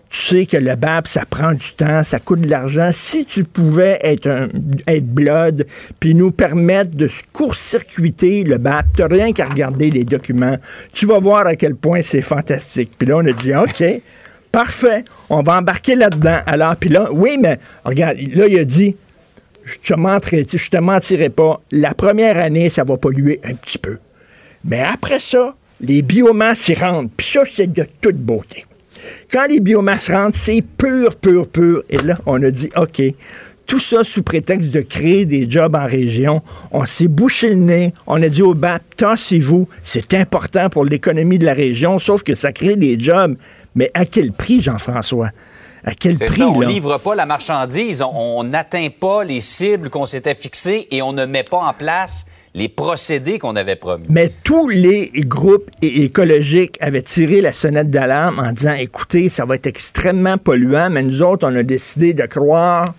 [0.09, 2.89] Tu sais que le BAP, ça prend du temps, ça coûte de l'argent.
[2.91, 4.49] Si tu pouvais être un
[4.87, 5.67] être blood,
[5.99, 10.57] puis nous permettre de court-circuiter le BAP, t'as rien qu'à regarder les documents.
[10.93, 12.91] Tu vas voir à quel point c'est fantastique.
[12.97, 13.83] Puis là, on a dit, OK,
[14.51, 16.39] parfait, on va embarquer là-dedans.
[16.47, 18.95] Alors, puis là, oui, mais regarde, là, il a dit,
[19.63, 23.77] je te mentirai, je te mentirai pas, la première année, ça va polluer un petit
[23.77, 23.99] peu.
[24.65, 27.11] Mais après ça, les biomasses y rentrent.
[27.15, 28.65] Puis ça, c'est de toute beauté.
[29.31, 31.83] Quand les biomasses rentrent, c'est pur, pur, pur.
[31.89, 33.01] Et là, on a dit, OK,
[33.65, 36.41] Tout ça sous prétexte de créer des jobs en région.
[36.71, 37.93] On s'est bouché le nez.
[38.07, 39.69] On a dit au BAP, tassez-vous.
[39.83, 43.37] C'est important pour l'économie de la région, sauf que ça crée des jobs.
[43.75, 45.29] Mais à quel prix, Jean-François?
[45.83, 46.67] À quel prix, ça, on là?
[46.67, 51.25] livre pas la marchandise, on n'atteint pas les cibles qu'on s'était fixées et on ne
[51.25, 54.05] met pas en place les procédés qu'on avait promis.
[54.09, 59.55] Mais tous les groupes écologiques avaient tiré la sonnette d'alarme en disant écoutez, ça va
[59.55, 62.93] être extrêmement polluant, mais nous autres, on a décidé de croire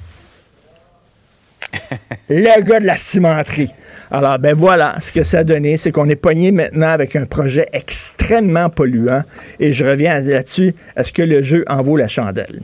[2.29, 3.71] le gars de la cimenterie.
[4.11, 7.27] Alors, ben voilà, ce que ça a donné, c'est qu'on est pogné maintenant avec un
[7.27, 9.23] projet extrêmement polluant.
[9.61, 10.75] Et je reviens là-dessus.
[10.97, 12.61] Est-ce que le jeu en vaut la chandelle?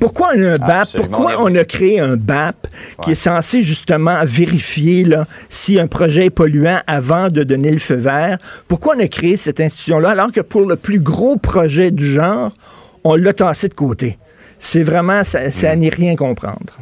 [0.00, 0.70] Pourquoi on a un BAP?
[0.70, 1.10] Absolument.
[1.10, 2.66] Pourquoi on a créé un BAP
[3.02, 7.78] qui est censé justement vérifier là, si un projet est polluant avant de donner le
[7.78, 8.38] feu vert?
[8.68, 12.52] Pourquoi on a créé cette institution-là alors que pour le plus gros projet du genre,
[13.04, 14.18] on l'a tassé de côté?
[14.58, 16.72] C'est vraiment, ça, à n'y rien comprendre.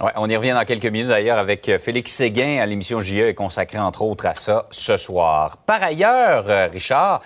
[0.00, 3.16] Ouais, on y revient dans quelques minutes d'ailleurs avec euh, Félix Séguin à l'émission JE
[3.16, 5.56] est consacrée entre autres à ça ce soir.
[5.64, 7.22] Par ailleurs, euh, Richard,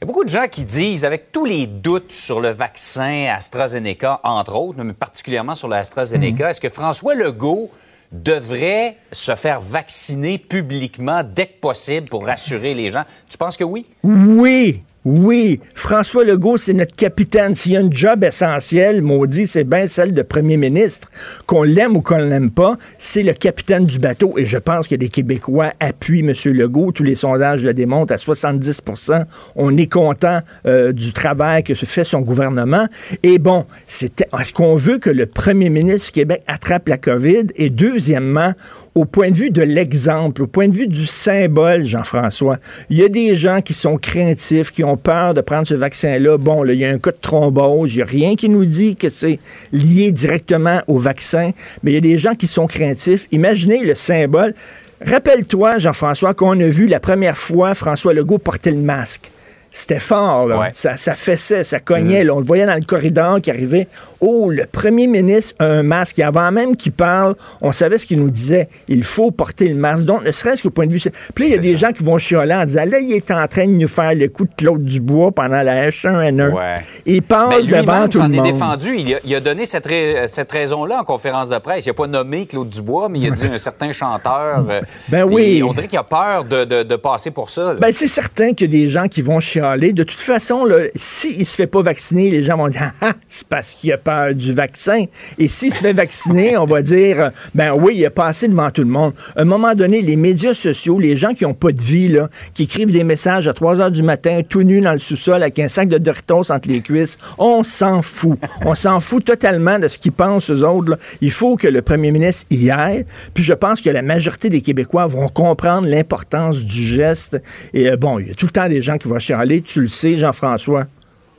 [0.00, 3.26] il y a beaucoup de gens qui disent, avec tous les doutes sur le vaccin
[3.34, 7.68] AstraZeneca, entre autres, mais particulièrement sur l'AstraZeneca, est-ce que François Legault
[8.12, 13.02] devrait se faire vacciner publiquement dès que possible pour rassurer les gens?
[13.28, 13.86] Tu penses que oui?
[14.04, 15.60] Oui, oui.
[15.74, 17.54] François Legault, c'est notre capitaine.
[17.54, 21.08] S'il y a un job essentiel, maudit, c'est bien celle de premier ministre.
[21.46, 24.34] Qu'on l'aime ou qu'on l'aime pas, c'est le capitaine du bateau.
[24.36, 26.34] Et je pense que les Québécois appuient M.
[26.52, 26.92] Legault.
[26.92, 29.24] Tous les sondages le démontrent à 70%
[29.56, 32.86] On est content euh, du travail que se fait son gouvernement.
[33.22, 37.46] Et bon, est-ce qu'on veut que le premier ministre du Québec attrape la COVID?
[37.56, 38.52] Et deuxièmement,
[38.98, 42.58] au point de vue de l'exemple, au point de vue du symbole, Jean-François,
[42.90, 46.38] il y a des gens qui sont craintifs, qui ont peur de prendre ce vaccin-là.
[46.38, 48.96] Bon, il y a un cas de thrombose, il n'y a rien qui nous dit
[48.96, 49.38] que c'est
[49.72, 51.50] lié directement au vaccin,
[51.82, 53.26] mais il y a des gens qui sont craintifs.
[53.32, 54.54] Imaginez le symbole.
[55.00, 59.30] Rappelle-toi, Jean-François, qu'on a vu la première fois François Legault porter le masque.
[59.70, 60.58] C'était fort, là.
[60.60, 60.70] Ouais.
[60.72, 62.24] Ça, ça fessait, ça cognait.
[62.24, 62.34] là.
[62.34, 63.86] On le voyait dans le corridor qui arrivait.
[64.20, 66.18] Oh, le premier ministre a un masque.
[66.18, 68.68] Et avant même qu'il parle, on savait ce qu'il nous disait.
[68.88, 70.04] Il faut porter le masque.
[70.04, 71.00] Donc, ne serait-ce qu'au point de vue...
[71.34, 73.30] Puis là, il y a des gens qui vont chialer en disant, là, il est
[73.30, 76.50] en train de nous faire le coup de Claude Dubois pendant la H1N1.
[76.52, 76.74] Ouais.
[77.06, 78.44] Il passe Ben, devant tout le est monde.
[78.52, 78.96] défendu.
[78.98, 81.84] Il a, il a donné cette, rai- cette raison-là en conférence de presse.
[81.86, 84.64] Il n'a pas nommé Claude Dubois, mais il a dit un certain chanteur.
[84.68, 85.58] euh, Ben oui.
[85.58, 87.74] et On dirait qu'il a peur de, de- de passer pour ça.
[87.74, 87.74] là.
[87.74, 89.40] Ben, c'est certain qu'il y a des gens qui vont
[89.76, 93.72] De toute façon, s'il se fait pas vacciner, les gens vont dire Ah, c'est parce
[93.72, 95.04] qu'il a peur du vaccin.
[95.38, 98.82] Et s'il se fait vacciner, on va dire Ben oui, il a passé devant tout
[98.82, 99.12] le monde.
[99.36, 102.28] À un moment donné, les médias sociaux, les gens qui ont pas de vie, là,
[102.54, 105.58] qui écrivent des messages à 3 heures du matin, tout nus dans le sous-sol avec
[105.58, 108.38] un sac de Doritos entre les cuisses, on s'en fout.
[108.64, 110.98] On s'en fout totalement de ce qu'ils pensent, eux autres.
[111.20, 113.06] Il faut que le premier ministre y aille.
[113.34, 117.40] Puis je pense que la majorité des Québécois vont comprendre l'importance du geste.
[117.74, 119.47] Et euh, bon, il y a tout le temps des gens qui vont chialer.
[119.64, 120.84] Tu le sais, Jean-François.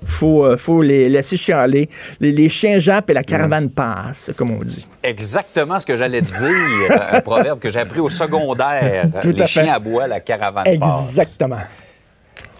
[0.06, 1.90] Faut, euh, faut les laisser chialer.
[2.22, 4.88] Les, les chiens jappent et la caravane passe, comme on dit.
[5.04, 7.02] Exactement ce que j'allais te dire.
[7.12, 9.10] un proverbe que j'ai appris au secondaire.
[9.22, 9.46] Tout à Les fait.
[9.48, 11.10] chiens aboient, la caravane passe.
[11.10, 11.58] Exactement.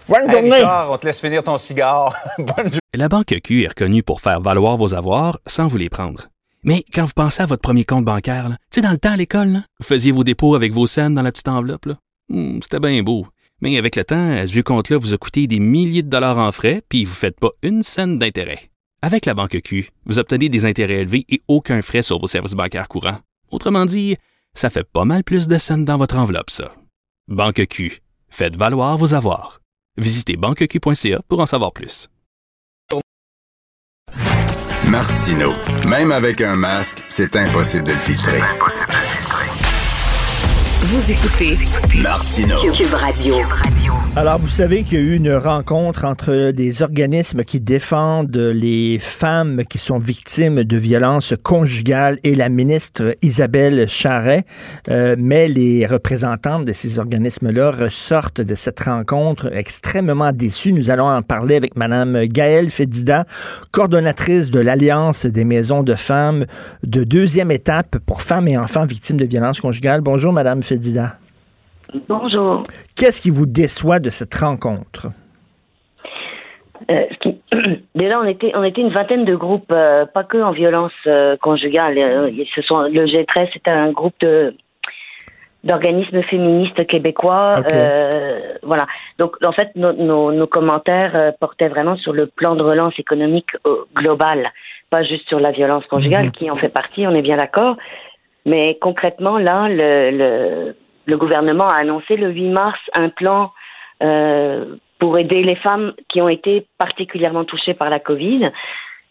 [0.08, 0.50] Bonne Hey, journée.
[0.56, 2.14] Richard, on te laisse finir ton cigare.
[2.38, 2.78] Bonne journée.
[2.94, 6.26] La Banque Q est reconnue pour faire valoir vos avoirs sans vous les prendre.
[6.62, 9.16] Mais quand vous pensez à votre premier compte bancaire, tu sais, dans le temps à
[9.16, 11.86] l'école, là, vous faisiez vos dépôts avec vos scènes dans la petite enveloppe.
[12.28, 13.26] Hmm, C'était bien beau.
[13.60, 16.52] Mais avec le temps, à ce compte-là vous a coûté des milliers de dollars en
[16.52, 18.70] frais, puis vous ne faites pas une scène d'intérêt.
[19.02, 22.52] Avec la Banque Q, vous obtenez des intérêts élevés et aucun frais sur vos services
[22.52, 23.18] bancaires courants.
[23.50, 24.16] Autrement dit,
[24.54, 26.74] ça fait pas mal plus de scènes dans votre enveloppe, ça.
[27.28, 28.00] Banque Q.
[28.28, 29.60] Faites valoir vos avoirs.
[29.96, 32.08] Visitez banqueq.ca pour en savoir plus.
[34.90, 35.52] Martino.
[35.88, 38.40] Même avec un masque, c'est impossible de le filtrer.
[40.82, 41.58] Vous écoutez
[41.94, 42.56] Martino.
[42.72, 43.36] Cube Radio.
[44.16, 48.98] Alors, vous savez qu'il y a eu une rencontre entre des organismes qui défendent les
[48.98, 54.44] femmes qui sont victimes de violences conjugales et la ministre Isabelle Charret.
[54.88, 60.72] Euh, mais les représentantes de ces organismes-là ressortent de cette rencontre extrêmement déçues.
[60.72, 63.26] Nous allons en parler avec Madame Gaëlle Fedida,
[63.70, 66.46] coordonnatrice de l'Alliance des maisons de femmes
[66.82, 70.00] de deuxième étape pour femmes et enfants victimes de violences conjugales.
[70.00, 71.19] Bonjour, Madame Fedida.
[72.08, 72.60] Bonjour.
[72.96, 75.08] Qu'est-ce qui vous déçoit de cette rencontre?
[76.90, 77.40] Euh, ce qui-
[77.94, 81.36] Déjà, on était, on était une vingtaine de groupes, euh, pas que en violence euh,
[81.36, 81.98] conjugale.
[81.98, 84.54] euh, ce sont, le G13, c'est un groupe de
[85.62, 87.62] d'organismes féministes québécois.
[87.74, 88.86] Euh, voilà.
[89.18, 93.74] Donc, en fait, nos, commentaires euh, portaient vraiment sur le plan de relance économique euh,
[93.94, 94.50] global.
[94.88, 96.30] pas juste sur la violence conjugale, Mhm.
[96.32, 97.76] qui en fait partie, on est bien d'accord.
[98.46, 103.52] Mais concrètement, là, le, le, le gouvernement a annoncé le 8 mars un plan
[104.02, 108.50] euh, pour aider les femmes qui ont été particulièrement touchées par la Covid.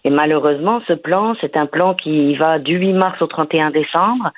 [0.04, 4.32] Et malheureusement, ce plan, c'est un plan qui va du 8 mars au 31 décembre,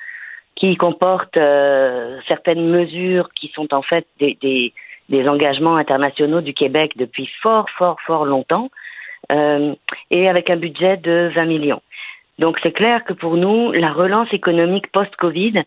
[0.56, 4.36] qui comporte euh, certaines mesures qui sont en fait des,
[5.08, 8.70] des, engagements internationaux du Québec depuis fort, fort, fort longtemps,
[9.32, 9.74] euh,
[10.10, 11.82] et avec un budget de 20 millions.
[12.38, 15.62] Donc c'est clair que pour nous, la relance économique post-Covid,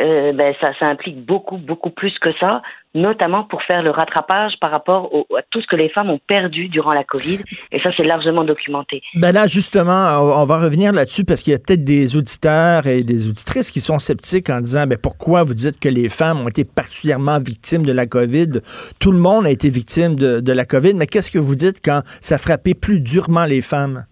[0.00, 2.62] euh, ben, ça, ça implique beaucoup, beaucoup plus que ça,
[2.94, 6.20] notamment pour faire le rattrapage par rapport au- à tout ce que les femmes ont
[6.26, 7.40] perdu durant la Covid.
[7.72, 9.02] Et ça, c'est largement documenté.
[9.14, 12.86] Ben là, justement, on on va revenir là-dessus parce qu'il y a peut-être des auditeurs
[12.86, 16.40] et des auditrices qui sont sceptiques en disant ben pourquoi vous dites que les femmes
[16.40, 18.60] ont été particulièrement victimes de la COVID?
[18.98, 21.80] Tout le monde a été victime de, de la COVID, mais qu'est-ce que vous dites
[21.84, 24.04] quand ça frappait plus durement les femmes?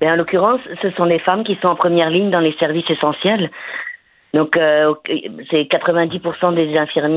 [0.00, 2.88] Ben, en l'occurrence, ce sont les femmes qui sont en première ligne dans les services
[2.88, 3.50] essentiels.
[4.32, 4.94] Donc, euh,
[5.50, 6.74] c'est 90% des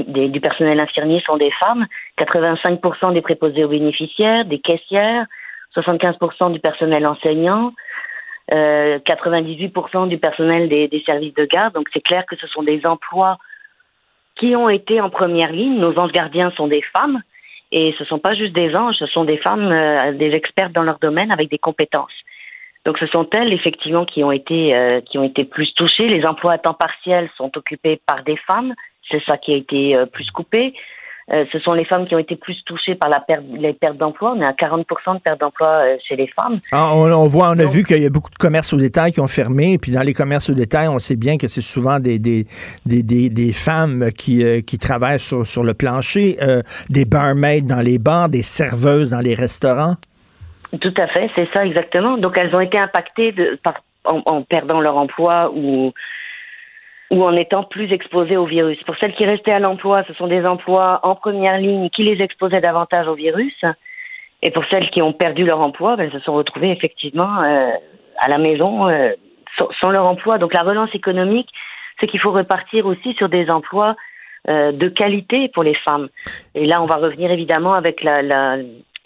[0.07, 1.85] des- du personnel infirmier sont des femmes,
[2.17, 5.25] 85% des préposés aux bénéficiaires, des caissières,
[5.75, 7.73] 75% du personnel enseignant,
[8.53, 11.73] euh, 98% du personnel des, des services de garde.
[11.75, 13.37] Donc, c'est clair que ce sont des emplois
[14.35, 15.77] qui ont été en première ligne.
[15.79, 17.21] Nos anges gardiens sont des femmes.
[17.71, 20.73] Et ce ne sont pas juste des anges, ce sont des femmes, euh, des expertes
[20.73, 22.13] dans leur domaine avec des compétences.
[22.85, 26.07] Donc ce sont elles effectivement qui ont été euh, qui ont été plus touchées.
[26.07, 28.73] Les emplois à temps partiel sont occupés par des femmes,
[29.09, 30.73] c'est ça qui a été euh, plus coupé.
[31.31, 33.97] Euh, ce sont les femmes qui ont été plus touchées par la perte, les pertes
[33.97, 34.33] d'emploi.
[34.35, 36.59] On est à 40% de perte d'emploi euh, chez les femmes.
[36.71, 39.13] Ah, on, on voit, on a vu qu'il y a beaucoup de commerces au détail
[39.13, 41.99] qui ont fermé, puis dans les commerces au détail, on sait bien que c'est souvent
[41.99, 42.45] des, des,
[42.85, 47.61] des, des, des femmes qui, euh, qui travaillent sur, sur le plancher, euh, des barmaids
[47.61, 49.95] dans les bars, des serveuses dans les restaurants.
[50.81, 52.17] Tout à fait, c'est ça exactement.
[52.17, 53.33] Donc elles ont été impactées
[54.05, 55.93] en, perdant leur emploi ou
[57.11, 58.81] en étant plus exposées au virus.
[58.83, 62.21] Pour celles qui restaient à l'emploi, ce sont des emplois en première ligne qui les
[62.23, 63.55] exposaient davantage au virus.
[64.41, 67.69] Et pour celles qui ont perdu leur emploi, ben, elles se sont retrouvées effectivement euh,
[68.17, 69.11] à la maison euh,
[69.81, 70.37] sans, leur emploi.
[70.37, 71.49] Donc la relance économique,
[71.99, 73.95] c'est qu'il faut repartir aussi sur des emplois
[74.49, 76.09] euh, de qualité pour les femmes.
[76.55, 78.57] Et là, on va revenir évidemment avec la,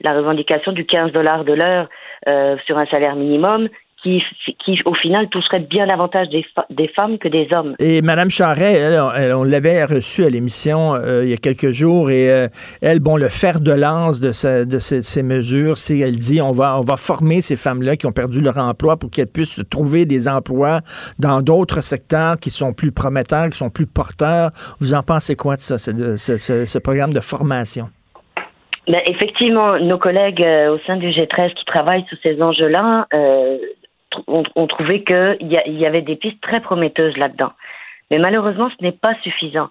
[0.02, 1.90] la revendication du 15 dollars de l'heure
[2.28, 3.68] euh, sur un salaire minimum
[4.04, 4.22] qui,
[4.64, 7.74] qui, au final, toucherait bien davantage des, des femmes que des hommes.
[7.80, 12.12] Et Mme Charret, elle, on, l'avait reçue à l'émission euh, il y a quelques jours
[12.12, 12.48] et euh,
[12.82, 16.52] elle, bon, le fer de lance de, sa- de ces, mesures, c'est, elle dit, on
[16.52, 20.06] va, on va former ces femmes-là qui ont perdu leur emploi pour qu'elles puissent trouver
[20.06, 20.82] des emplois
[21.18, 24.52] dans d'autres secteurs qui sont plus prometteurs, qui sont plus porteurs.
[24.80, 27.90] Vous en pensez quoi de ça, ce programme de formation?
[28.88, 33.58] Ben, effectivement, nos collègues euh, au sein du G13 qui travaillent sur ces enjeux-là euh,
[34.28, 37.52] ont, ont trouvé qu'il y, y avait des pistes très prometteuses là-dedans.
[38.10, 39.70] Mais malheureusement, ce n'est pas suffisant.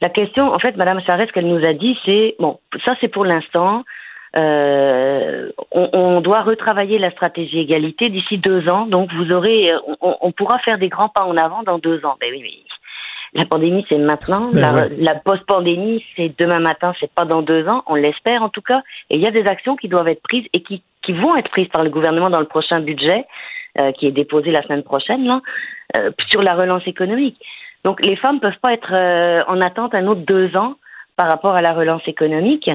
[0.00, 3.08] La question, en fait, Madame Charest, ce qu'elle nous a dit, c'est bon, ça c'est
[3.08, 3.84] pour l'instant.
[4.38, 8.86] Euh, on, on doit retravailler la stratégie égalité d'ici deux ans.
[8.86, 12.04] Donc, vous aurez, euh, on, on pourra faire des grands pas en avant dans deux
[12.04, 12.16] ans.
[12.20, 12.64] Ben oui, oui.
[13.34, 14.50] La pandémie, c'est maintenant.
[14.52, 14.96] Ben la ouais.
[14.98, 17.82] la post-pandémie, c'est demain matin, c'est pas dans deux ans.
[17.86, 18.82] On l'espère en tout cas.
[19.10, 21.50] Et il y a des actions qui doivent être prises et qui, qui vont être
[21.50, 23.26] prises par le gouvernement dans le prochain budget,
[23.82, 25.40] euh, qui est déposé la semaine prochaine, là,
[25.98, 27.38] euh, sur la relance économique.
[27.84, 30.74] Donc, les femmes peuvent pas être euh, en attente un autre deux ans
[31.16, 32.68] par rapport à la relance économique.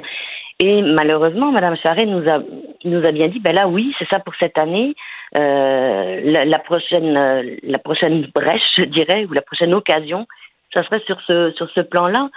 [0.60, 2.40] Et malheureusement, Madame Charret nous a
[2.86, 4.94] nous a bien dit, ben là oui, c'est ça pour cette année.
[5.38, 10.28] Euh, la, la prochaine euh, la prochaine brèche, je dirais, ou la prochaine occasion,
[10.74, 12.30] ça serait sur ce sur ce plan-là.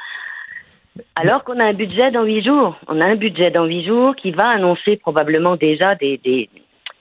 [1.14, 4.16] Alors qu'on a un budget dans huit jours, on a un budget dans huit jours
[4.16, 6.48] qui va annoncer probablement déjà des des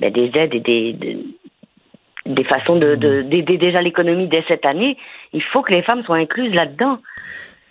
[0.01, 0.93] ben, des aides et des,
[2.25, 4.97] des façons de de- d'aider déjà l'économie dès cette année.
[5.31, 6.99] Il faut que les femmes soient incluses là-dedans.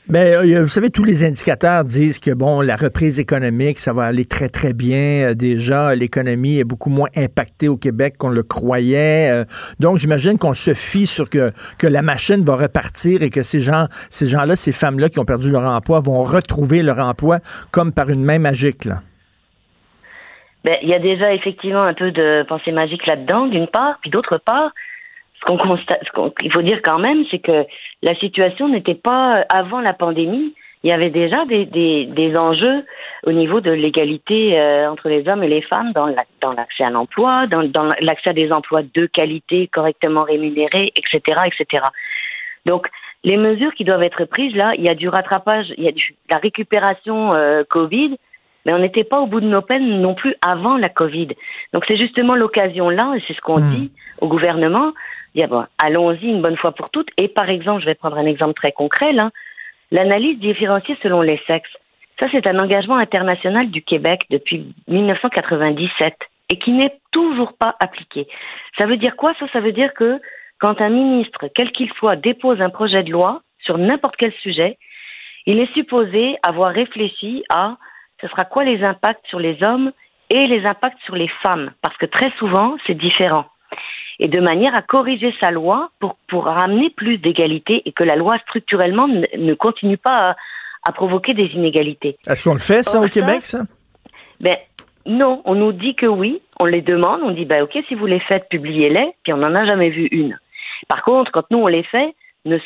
[0.06, 4.04] Ben, euh, vous savez, tous les indicateurs disent que bon, la reprise économique, ça va
[4.04, 5.30] aller très très bien.
[5.30, 9.30] Euh, déjà, l'économie est beaucoup moins impactée au Québec qu'on le croyait.
[9.32, 9.44] Euh,
[9.80, 13.60] donc, j'imagine qu'on se fie sur que que la machine va repartir et que ces
[13.60, 17.38] gens, ces gens-là, ces femmes-là qui ont perdu leur emploi vont retrouver leur emploi
[17.70, 18.84] comme par une main magique.
[18.84, 19.00] Là.
[20.64, 24.10] Ben, il y a déjà effectivement un peu de pensée magique là-dedans, d'une part, puis
[24.10, 24.70] d'autre part,
[25.40, 27.64] ce qu'on constate, ce qu'on- il faut dire quand même, c'est que
[28.04, 30.54] la situation n'était pas euh, avant la pandémie.
[30.84, 32.84] Il y avait déjà des, des, des enjeux
[33.26, 36.84] au niveau de l'égalité euh, entre les hommes et les femmes dans la- dans l'accès
[36.84, 41.82] à l'emploi, dans, dans l'accès à des emplois de qualité, correctement rémunérés, etc., etc.
[42.66, 42.88] Donc,
[43.24, 45.92] les mesures qui doivent être prises là, il y a du rattrapage, il y a
[45.92, 48.18] du, la récupération euh, Covid,
[48.66, 51.28] mais on n'était pas au bout de nos peines non plus avant la Covid.
[51.72, 53.70] Donc c'est justement l'occasion là, et c'est ce qu'on Hmm.
[53.70, 54.92] dit au gouvernement,
[55.78, 57.08] allons-y une bonne fois pour toutes.
[57.18, 59.30] Et par exemple, je vais prendre un exemple très concret là,
[59.90, 61.76] l'analyse différenciée selon les sexes.
[62.20, 66.14] Ça, c'est un engagement international du Québec depuis 1997
[66.50, 68.28] et qui n'est toujours pas appliqué.
[68.78, 70.20] Ça veut dire quoi ça veut dire que
[70.58, 74.78] quand un ministre, quel qu'il soit, dépose un projet de loi sur n'importe quel sujet,
[75.46, 77.76] il est supposé avoir réfléchi à
[78.20, 79.92] ce sera quoi les impacts sur les hommes
[80.30, 83.46] et les impacts sur les femmes, parce que très souvent, c'est différent.
[84.20, 88.14] Et de manière à corriger sa loi pour, pour ramener plus d'égalité et que la
[88.14, 90.36] loi structurellement ne, ne continue pas à,
[90.88, 92.16] à provoquer des inégalités.
[92.28, 93.62] Est-ce qu'on le fait, ça, Or, au Québec, ça?
[94.40, 94.56] Ben,
[95.06, 98.06] non, on nous dit que oui, on les demande, on dit, ben, ok, si vous
[98.06, 100.34] les faites, publiez-les, puis on n'en a jamais vu une.
[100.88, 102.58] Par contre, quand nous, on les fait, ne,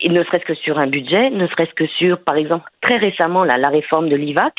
[0.00, 3.44] et ne serait-ce que sur un budget, ne serait-ce que sur, par exemple, très récemment,
[3.44, 4.54] là, la réforme de l'IVAC,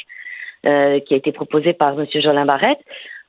[0.67, 2.05] euh, qui a été proposée par M.
[2.11, 2.79] Jolin Barrette,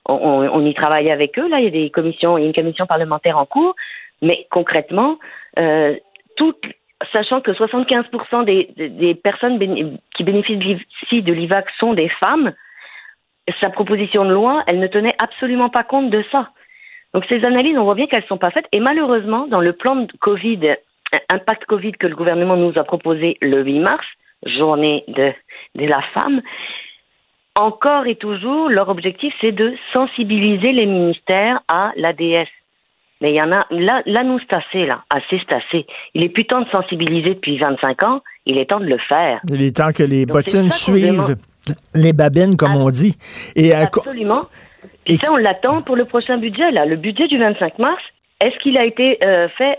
[0.08, 2.54] on, y travaille avec eux, là, il y a des commissions, il y a une
[2.54, 3.76] commission parlementaire en cours,
[4.22, 5.18] mais concrètement,
[5.60, 5.94] euh,
[7.14, 9.58] sachant que 75% des, personnes
[10.16, 12.52] qui bénéficient de l'IVAC sont des femmes,
[13.62, 16.50] sa proposition de loi, elle ne tenait absolument pas compte de ça.
[17.14, 18.66] Donc ces analyses, on voit bien qu'elles ne sont pas faites.
[18.72, 20.76] Et malheureusement, dans le plan de Covid,
[21.32, 24.06] impact Covid que le gouvernement nous a proposé le 8 mars,
[24.44, 25.32] journée de
[25.74, 26.42] la femme,
[27.58, 32.48] encore et toujours, leur objectif, c'est de sensibiliser les ministères à l'ADS.
[33.20, 35.02] Mais il y en a, là, là, nous, c'est assez, là.
[35.12, 35.86] Assez, c'est assez.
[36.14, 38.20] Il est plus temps de sensibiliser depuis 25 ans.
[38.46, 39.40] Il est temps de le faire.
[39.48, 41.36] Il est temps que les Donc, bottines suivent
[41.94, 43.16] les babines, comme on dit.
[43.56, 44.42] Et Absolument.
[45.06, 46.86] Et- ça, on l'attend pour le prochain budget, là.
[46.86, 48.02] Le budget du 25 mars,
[48.44, 49.78] est-ce qu'il a été euh, fait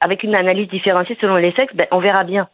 [0.00, 1.74] avec une analyse différenciée selon les sexes?
[1.74, 2.48] Ben, on verra bien.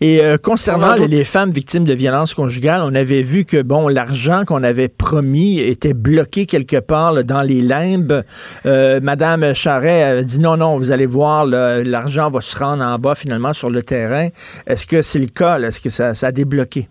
[0.00, 4.44] Et euh, concernant les, femmes victimes de violences conjugales, on avait vu que bon, l'argent
[4.46, 8.22] qu'on avait promis était bloqué quelque part là, dans les limbes.
[8.66, 12.98] Euh, Madame Charret a dit non, non, vous allez voir, l'argent va se rendre en
[12.98, 14.28] bas finalement sur le terrain.
[14.66, 15.58] Est-ce que c'est le cas?
[15.58, 16.88] Est-ce que ça, ça a débloqué?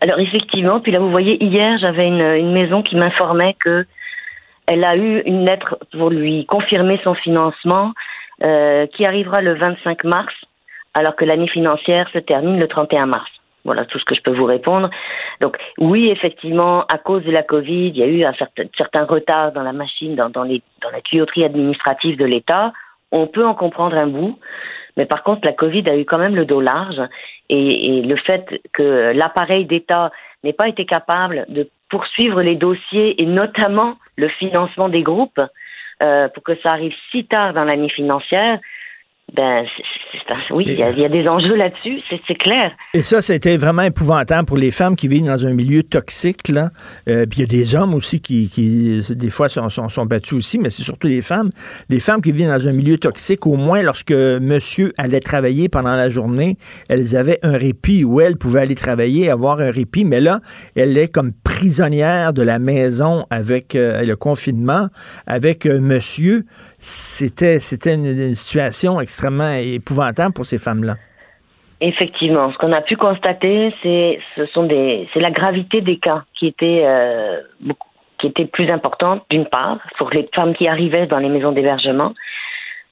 [0.00, 3.86] Alors, effectivement, puis là, vous voyez, hier, j'avais une, une maison qui m'informait que
[4.66, 7.92] elle a eu une lettre pour lui confirmer son financement
[8.44, 10.34] euh, qui arrivera le 25 mars,
[10.92, 13.30] alors que l'année financière se termine le 31 mars.
[13.64, 14.90] Voilà tout ce que je peux vous répondre.
[15.40, 19.52] Donc oui, effectivement, à cause de la Covid, il y a eu un certain, retard
[19.52, 22.72] dans la machine, dans, la tuyauterie administrative de l'État.
[23.10, 24.38] On peut en comprendre un bout,
[24.96, 27.00] mais par contre, la Covid a eu quand même le dos large
[27.48, 30.10] et le fait que l'appareil d'État
[30.42, 35.40] n'ait pas été capable de poursuivre les dossiers et notamment le financement des groupes
[36.02, 38.58] euh, pour que ça arrive si tard dans l'année financière,
[39.36, 39.64] ben
[40.52, 42.70] oui, il y, a- il y a des enjeux là-dessus, c'est c'est clair.
[42.92, 46.48] Et ça, c'était vraiment épouvantable pour les femmes qui vivent dans un milieu toxique.
[46.48, 46.70] Là.
[47.08, 50.06] Euh, puis il y a des hommes aussi qui, qui des fois, sont, sont, sont
[50.06, 51.50] battus aussi, mais c'est surtout les femmes.
[51.88, 55.96] Les femmes qui vivent dans un milieu toxique, au moins lorsque monsieur allait travailler pendant
[55.96, 56.56] la journée,
[56.88, 60.04] elles avaient un répit où elles pouvaient aller travailler, avoir un répit.
[60.04, 60.40] Mais là,
[60.76, 64.88] elle est comme prisonnière de la maison avec euh, le confinement,
[65.26, 66.44] avec euh, monsieur.
[66.78, 70.94] C'était, c'était une, une situation extrêmement épouvantable pour ces femmes-là.
[71.80, 76.24] Effectivement, ce qu'on a pu constater, c'est ce sont des c'est la gravité des cas
[76.34, 77.42] qui était euh,
[78.20, 82.14] qui était plus importante d'une part pour les femmes qui arrivaient dans les maisons d'hébergement.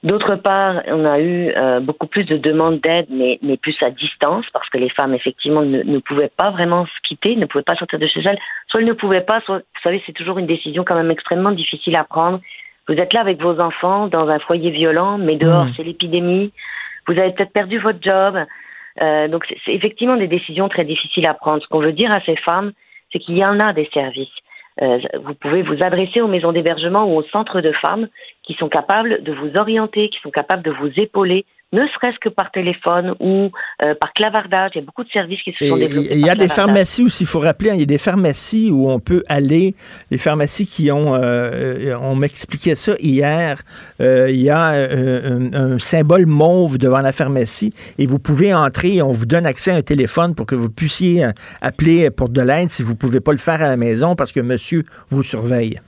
[0.03, 3.89] D'autre part, on a eu euh, beaucoup plus de demandes d'aide, mais, mais plus à
[3.89, 7.63] distance, parce que les femmes, effectivement, ne, ne pouvaient pas vraiment se quitter, ne pouvaient
[7.63, 8.37] pas sortir de chez elles.
[8.67, 11.51] Soit elles ne pouvaient pas, soit, vous savez, c'est toujours une décision quand même extrêmement
[11.51, 12.41] difficile à prendre.
[12.87, 16.51] Vous êtes là avec vos enfants dans un foyer violent, mais dehors, c'est l'épidémie.
[17.07, 18.37] Vous avez peut-être perdu votre job.
[19.03, 21.61] Euh, donc, c'est c'est effectivement des décisions très difficiles à prendre.
[21.61, 22.73] Ce qu'on veut dire à ces femmes,
[23.11, 24.35] c'est qu'il y en a des services.
[24.81, 28.07] Euh, vous pouvez vous adresser aux maisons d'hébergement ou aux centres de femmes
[28.43, 32.29] qui sont capables de vous orienter, qui sont capables de vous épauler, ne serait-ce que
[32.29, 33.51] par téléphone ou
[33.85, 34.71] euh, par clavardage.
[34.75, 36.09] Il y a beaucoup de services qui se Et sont développés.
[36.11, 38.69] Il y a des pharmacies aussi, il faut rappeler, hein, il y a des pharmacies
[38.71, 39.75] où on peut aller,
[40.11, 43.61] des pharmacies qui ont, euh, euh, on m'expliquait ça hier,
[43.99, 48.53] euh, il y a euh, un, un symbole mauve devant la pharmacie et vous pouvez
[48.53, 52.29] entrer, on vous donne accès à un téléphone pour que vous puissiez euh, appeler pour
[52.29, 54.83] de l'aide si vous ne pouvez pas le faire à la maison parce que monsieur
[55.09, 55.79] vous surveille.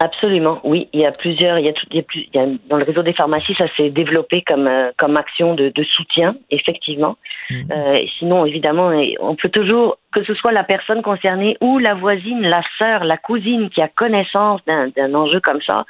[0.00, 0.88] Absolument, oui.
[0.92, 2.46] Il y a plusieurs, il y a, tout, il y a plus, il y a,
[2.68, 6.36] dans le réseau des pharmacies, ça s'est développé comme, euh, comme action de, de soutien,
[6.50, 7.16] effectivement.
[7.50, 11.94] Euh, et sinon, évidemment, on peut toujours, que ce soit la personne concernée ou la
[11.94, 15.84] voisine, la sœur, la cousine qui a connaissance d'un enjeu comme ça,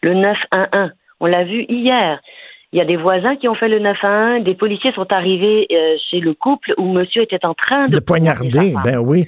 [0.00, 0.90] le 911.
[1.20, 2.20] On l'a vu hier.
[2.72, 5.96] Il y a des voisins qui ont fait le 911, des policiers sont arrivés euh,
[6.10, 9.26] chez le couple où monsieur était en train de, De poignarder, ben oui.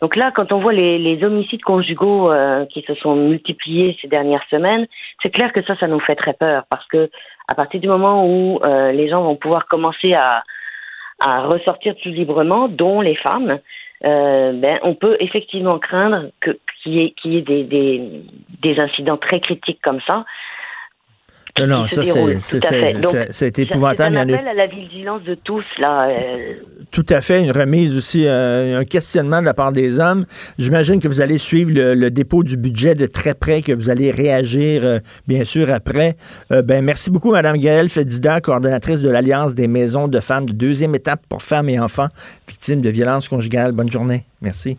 [0.00, 4.08] Donc là, quand on voit les, les homicides conjugaux euh, qui se sont multipliés ces
[4.08, 4.86] dernières semaines,
[5.22, 7.10] c'est clair que ça, ça nous fait très peur parce que
[7.48, 10.44] à partir du moment où euh, les gens vont pouvoir commencer à,
[11.20, 13.58] à ressortir plus librement, dont les femmes,
[14.04, 18.22] euh, ben, on peut effectivement craindre qu'il y ait, qu'il y ait des, des,
[18.62, 20.24] des incidents très critiques comme ça.
[21.66, 22.92] Non, ça, c'est, déroulent, c'est, tout à c'est, fait.
[22.94, 24.14] Donc, c'est- c'est C'est épouvantable.
[24.16, 25.98] Y un appel à la vigilance de tous, là.
[26.06, 26.54] euh,
[26.90, 30.24] Tout à fait, une remise aussi, euh, un questionnement de la part des hommes.
[30.58, 33.90] J'imagine que vous allez suivre le, le dépôt du budget de très près, que vous
[33.90, 36.16] allez réagir, euh, bien sûr, après.
[36.50, 40.94] Ben, merci beaucoup, Mme Gaëlle Fedida, coordonnatrice de l'Alliance des maisons de femmes de deuxième
[40.94, 42.08] étape pour femmes et enfants
[42.48, 43.72] victimes de violences conjugales.
[43.72, 44.24] Bonne journée.
[44.40, 44.78] Merci.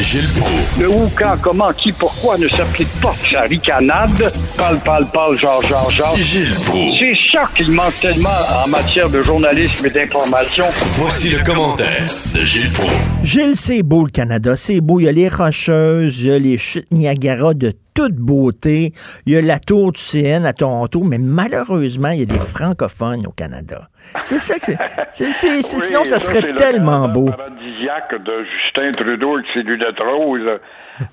[0.00, 0.80] Gilles Proulx.
[0.80, 4.32] Le où, quand, comment, qui, pourquoi ne s'applique pas sa ricanade?
[4.56, 6.16] Parle, parle, parle, genre, genre, genre.
[6.16, 6.98] Gilles Proulx.
[6.98, 8.28] C'est ça qu'il manque tellement
[8.64, 10.64] en matière de journalisme et d'information.
[10.92, 12.92] Voici le commentaire de Gilles Proulx.
[13.22, 15.00] Gilles, c'est beau le Canada, c'est beau.
[15.00, 18.92] Il y a les Rocheuses, il y a les chutes Niagara de toute beauté,
[19.26, 22.38] il y a la tour du CN à Toronto, mais malheureusement, il y a des
[22.38, 23.88] francophones au Canada.
[24.22, 24.66] C'est ça que
[25.10, 25.24] c'est.
[25.24, 27.26] Oui, sinon, ça serait le tellement beau.
[27.26, 30.60] paradisiaque de Justin Trudeau avec ses lunettes roses.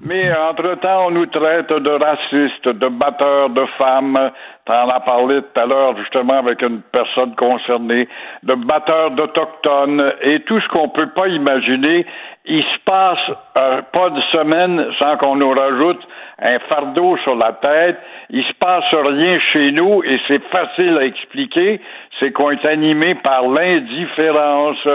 [0.05, 4.17] Mais entre-temps, on nous traite de racistes, de batteurs de femmes.
[4.65, 8.07] T'en as parlé tout à l'heure, justement, avec une personne concernée,
[8.43, 12.05] de batteurs d'Autochtones et tout ce qu'on peut pas imaginer.
[12.45, 16.01] Il se passe euh, pas de semaine sans qu'on nous rajoute
[16.41, 17.97] un fardeau sur la tête.
[18.29, 21.79] Il se passe rien chez nous et c'est facile à expliquer.
[22.19, 24.87] C'est qu'on est animé par l'indifférence.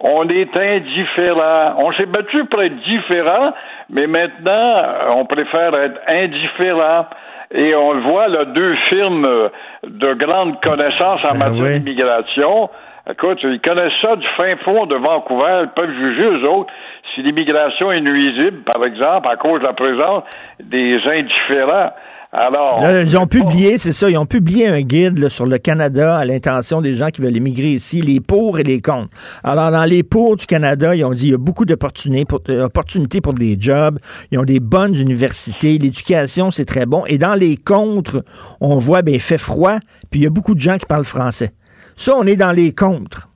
[0.00, 1.76] On est indifférent.
[1.78, 3.52] On s'est battu pour être différent,
[3.90, 4.82] mais maintenant,
[5.16, 7.06] on préfère être indifférent.
[7.54, 9.48] Et on le voit, là, deux films euh,
[9.86, 11.80] de grande connaissance en Ben matière oui.
[11.80, 12.70] d'immigration.
[13.10, 15.64] Écoute, ils connaissent ça du fin fond de Vancouver.
[15.64, 16.72] Ils peuvent juger, eux autres,
[17.14, 20.24] si l'immigration est nuisible, par exemple, à cause de la présence
[20.62, 21.90] des indifférents.
[22.34, 22.80] Alors.
[22.80, 26.16] Là, ils ont publié, c'est ça, ils ont publié un guide là, sur le Canada
[26.16, 29.10] à l'intention des gens qui veulent immigrer ici, les pour et les contre.
[29.44, 32.40] Alors, dans les pour du Canada, ils ont dit il y a beaucoup d'opportunités pour,
[32.48, 33.98] euh, opportunités pour des jobs,
[34.30, 37.04] ils ont des bonnes universités, l'éducation, c'est très bon.
[37.06, 38.24] Et dans les contre,
[38.62, 39.76] on voit, ben, il fait froid,
[40.10, 41.50] puis il y a beaucoup de gens qui parlent français.
[41.96, 43.28] Ça, on est dans les contre.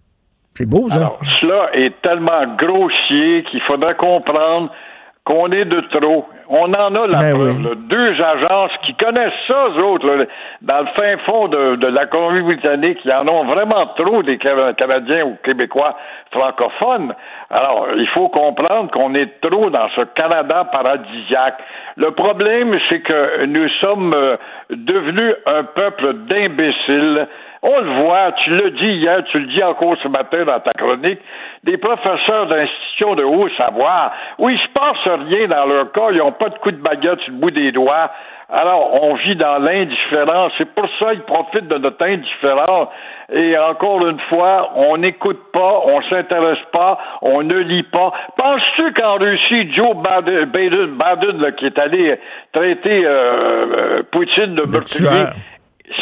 [0.56, 0.96] C'est beau, ça.
[0.96, 4.70] Alors, cela est tellement grossier qu'il faudrait comprendre
[5.24, 6.24] qu'on est de trop.
[6.48, 7.56] On en a la Ben preuve.
[7.58, 7.62] oui.
[7.64, 7.70] là.
[7.74, 10.24] Deux agences qui connaissent ça, eux autres, là,
[10.62, 12.98] dans le fin fond de, de la Colombie-Britannique.
[13.04, 15.96] Ils en ont vraiment trop des Ca- Canadiens ou Québécois
[16.30, 17.12] francophones.
[17.50, 21.58] Alors, il faut comprendre qu'on est trop dans ce Canada paradisiaque.
[21.96, 24.36] Le problème, c'est que nous sommes euh,
[24.70, 27.26] devenus un peuple d'imbéciles.
[27.62, 30.72] On le voit, tu l'as dit hier, tu le dis encore ce matin dans ta
[30.76, 31.20] chronique,
[31.64, 36.18] des professeurs d'institutions de haut savoir, où il se passe rien dans leur cas, ils
[36.18, 38.10] n'ont pas de coup de baguette sur le bout des doigts.
[38.48, 40.52] Alors, on vit dans l'indifférence.
[40.56, 42.88] C'est pour ça qu'ils profitent de notre indifférence.
[43.32, 48.12] Et encore une fois, on n'écoute pas, on s'intéresse pas, on ne lit pas.
[48.38, 52.20] Penses-tu qu'en Russie, Joe Biden, Biden, Biden, là, qui est allé
[52.52, 55.26] traiter euh, euh, Poutine de meurtrier.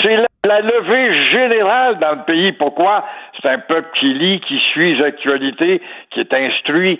[0.03, 2.53] C'est la, levée générale dans le pays.
[2.53, 3.05] Pourquoi?
[3.41, 6.99] C'est un peuple qui lit, qui suit les actualités, qui est instruit,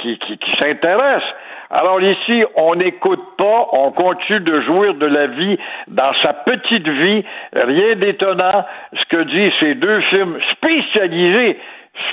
[0.00, 0.18] qui
[0.60, 1.24] s'intéresse.
[1.70, 6.86] Alors ici, on n'écoute pas, on continue de jouir de la vie dans sa petite
[6.86, 7.24] vie.
[7.52, 8.64] Rien d'étonnant.
[8.92, 11.58] Ce que disent ces deux films spécialisés,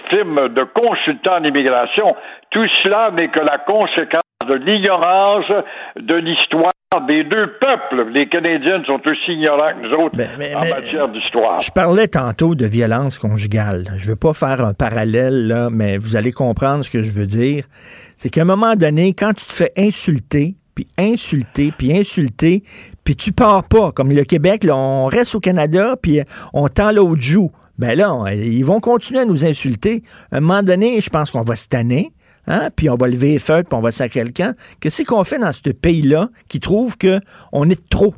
[0.10, 2.16] films de consultants en immigration,
[2.50, 5.52] tout cela n'est que la conséquence de l'ignorance
[5.98, 8.12] de l'histoire des deux peuples.
[8.12, 11.62] Les Canadiens sont aussi ignorants que nous autres Ben, mais- en mais- matière d'histoire.
[11.62, 13.86] Je parlais tantôt de violence conjugale.
[13.96, 17.26] Je veux pas faire un parallèle, là, mais vous allez comprendre ce que je veux
[17.26, 17.64] dire.
[18.18, 22.64] C'est qu'à un moment donné, quand tu te fais insulter, puis insulter, puis insulter,
[23.06, 26.20] puis tu pars pas, comme le Québec, là, on reste au Canada, puis
[26.54, 27.52] on tend l'autre joue.
[27.80, 30.04] Ben là, on- ils vont continuer à nous insulter.
[30.32, 32.12] À un moment donné, je pense qu'on va se tanner.
[32.48, 32.70] Hein?
[32.76, 34.56] Puis on va lever les feux, puis on va sacrer le camp.
[34.82, 37.20] Qu'est-ce qu'on fait dans ce pays-là qui trouve que
[37.52, 38.14] on est trop?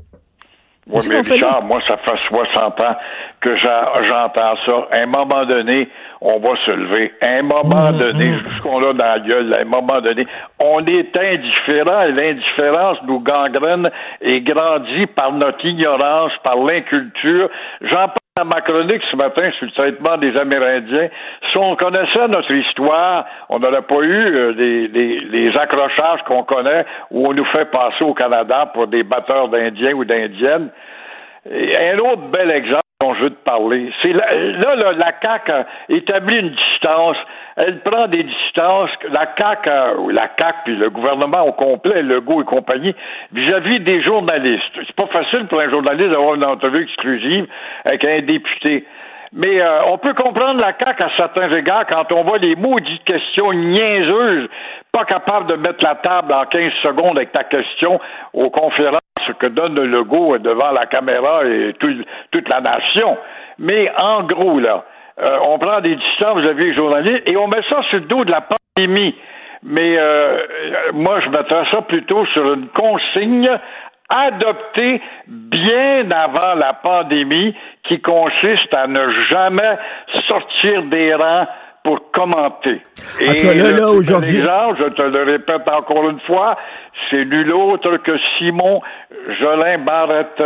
[0.85, 1.33] Oui, mais qu'on?
[1.35, 2.95] Richard, moi, ça fait 60 ans
[3.39, 4.87] que j'entends ça.
[4.91, 5.87] À un moment donné,
[6.19, 7.13] on va se lever.
[7.21, 10.27] À un moment Mmh, donné, ce qu'on a dans la gueule, à un moment donné,
[10.63, 13.89] on est indifférent et l'indifférence nous gangrène
[14.21, 17.49] et grandit par notre ignorance, par l'inculture.
[17.81, 21.09] J'en dans ma ce matin sur le traitement des Amérindiens,
[21.51, 26.83] si on connaissait notre histoire, on n'aurait pas eu euh, des, des, accrochages qu'on connaît
[27.11, 30.69] où on nous fait passer au Canada pour des batteurs d'Indiens ou d'Indiennes.
[31.45, 36.39] un autre bel exemple dont je veux te parler, c'est là, là, la CAQ établit
[36.39, 37.17] une distance
[37.55, 39.69] elle prend des distances, la CAQ,
[40.11, 42.95] la CAQ puis le gouvernement au complet, Legault et compagnie,
[43.31, 44.73] vis-à-vis des journalistes.
[44.75, 47.47] C'est pas facile pour un journaliste d'avoir une entrevue exclusive
[47.85, 48.85] avec un député.
[49.33, 53.03] Mais euh, on peut comprendre la CAQ à certains égards quand on voit les maudites
[53.03, 54.47] questions niaiseuses,
[54.91, 57.99] pas capable de mettre la table en 15 secondes avec ta question
[58.33, 58.97] aux conférences
[59.39, 63.17] que donne le Legault devant la caméra et toute la nation.
[63.57, 64.83] Mais en gros, là,
[65.19, 68.25] euh, on prend des distances vis-à-vis des journalistes et on met ça sur le dos
[68.25, 69.15] de la pandémie.
[69.63, 70.37] Mais euh,
[70.93, 73.49] moi, je mettrais ça plutôt sur une consigne
[74.09, 77.55] adoptée bien avant la pandémie
[77.87, 79.77] qui consiste à ne jamais
[80.27, 81.47] sortir des rangs
[81.83, 82.81] pour commenter.
[83.19, 84.39] Et là, là, aujourd'hui...
[84.39, 86.57] je te le répète encore une fois,
[87.09, 88.81] c'est nul autre que Simon
[89.39, 90.43] Jolin Barrette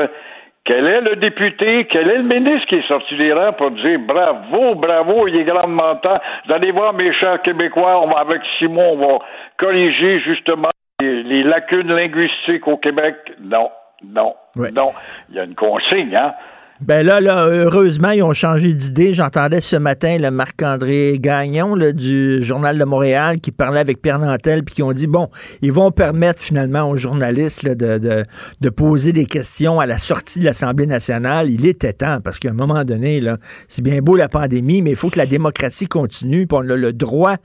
[0.68, 4.00] quel est le député, quel est le ministre qui est sorti des rangs pour dire
[4.00, 6.14] bravo, bravo, il est grandement temps.
[6.46, 9.20] Vous allez voir, mes chers Québécois, on va, avec Simon, on va
[9.58, 10.70] corriger justement
[11.02, 13.16] les, lacunes linguistiques au Québec?
[13.40, 13.72] Non,
[14.04, 14.92] non, non.
[15.30, 16.34] Il y a une consigne, hein?
[16.80, 19.12] Ben là, là, heureusement, ils ont changé d'idée.
[19.12, 24.20] J'entendais ce matin le Marc-André Gagnon là, du Journal de Montréal qui parlait avec Pierre
[24.20, 25.28] Nantel, puis qui ont dit, bon,
[25.64, 28.26] ils vont permettre finalement aux journalistes de, de,
[28.62, 31.50] de, poser des questions à la sortie de l'Assemblée nationale.
[31.50, 34.92] Il était temps, parce qu'à un moment donné, là, c'est bien beau la pandémie, mais
[34.92, 37.38] il faut que la démocratie continue, puis on a le droit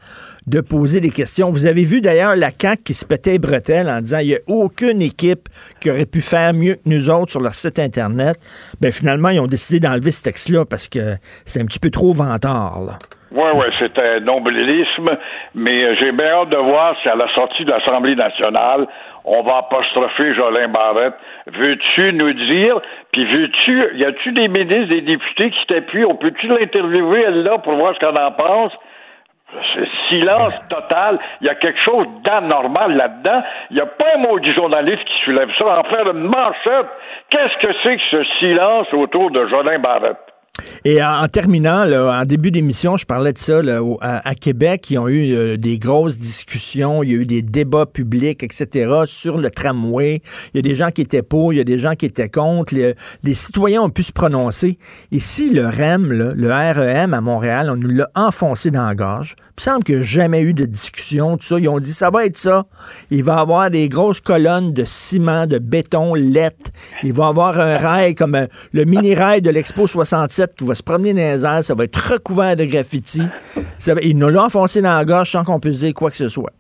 [0.47, 1.51] de poser des questions.
[1.51, 4.41] Vous avez vu d'ailleurs la CAQ qui se pétait bretelles en disant, il n'y a
[4.47, 5.49] aucune équipe
[5.81, 8.39] qui aurait pu faire mieux que nous autres sur leur site Internet.
[8.83, 12.13] Ben finalement, ils ont décidé d'enlever ce texte-là parce que c'est un petit peu trop
[12.13, 12.99] vantard.
[13.35, 15.09] Oui, oui, c'est un nombrilisme,
[15.55, 18.87] mais euh, j'ai bien hâte de voir si à la sortie de l'Assemblée nationale,
[19.25, 21.15] on va apostropher Jolin Barrette.
[21.47, 22.79] Veux-tu nous dire,
[23.11, 27.57] puis veux-tu, y a-tu des ministres, des députés qui t'appuient, on peut-tu l'interviewer, elle, là,
[27.57, 28.73] pour voir ce qu'elle en pense?
[30.11, 31.19] Silence total.
[31.41, 33.43] Il y a quelque chose d'anormal là-dedans.
[33.71, 35.81] Il n'y a pas un mot du journaliste qui soulève ça.
[35.81, 36.89] En faire une manchette.
[37.31, 40.32] Qu'est-ce que c'est que ce silence autour de Jolin Barrette?
[40.85, 43.61] Et en, terminant, en début d'émission, je parlais de ça
[44.03, 44.91] à, Québec.
[44.91, 48.93] Ils ont eu euh, des grosses discussions, il y a eu des débats publics, etc.
[49.07, 50.21] sur le tramway.
[50.53, 52.29] Il y a des gens qui étaient pour, il y a des gens qui étaient
[52.29, 52.75] contre.
[52.75, 54.79] Les, citoyens ont pu se prononcer.
[55.19, 59.63] Si le REM, le REM à Montréal, on nous l'a enfoncé dans la gorge, il
[59.63, 61.59] semble qu'il n'y a jamais eu de discussion, tout ça.
[61.59, 62.67] Ils ont dit ça va être ça.
[63.11, 66.71] Il va y avoir des grosses colonnes de ciment, de béton, lettres.
[67.03, 70.75] Il va y avoir un rail comme euh, le mini-rail de l'Expo 67 qui va
[70.75, 73.23] se promener dans les airs, ça va être recouvert de graffiti.
[74.03, 76.53] il nous l'a enfoncé dans la gorge sans qu'on puisse dire quoi que ce soit.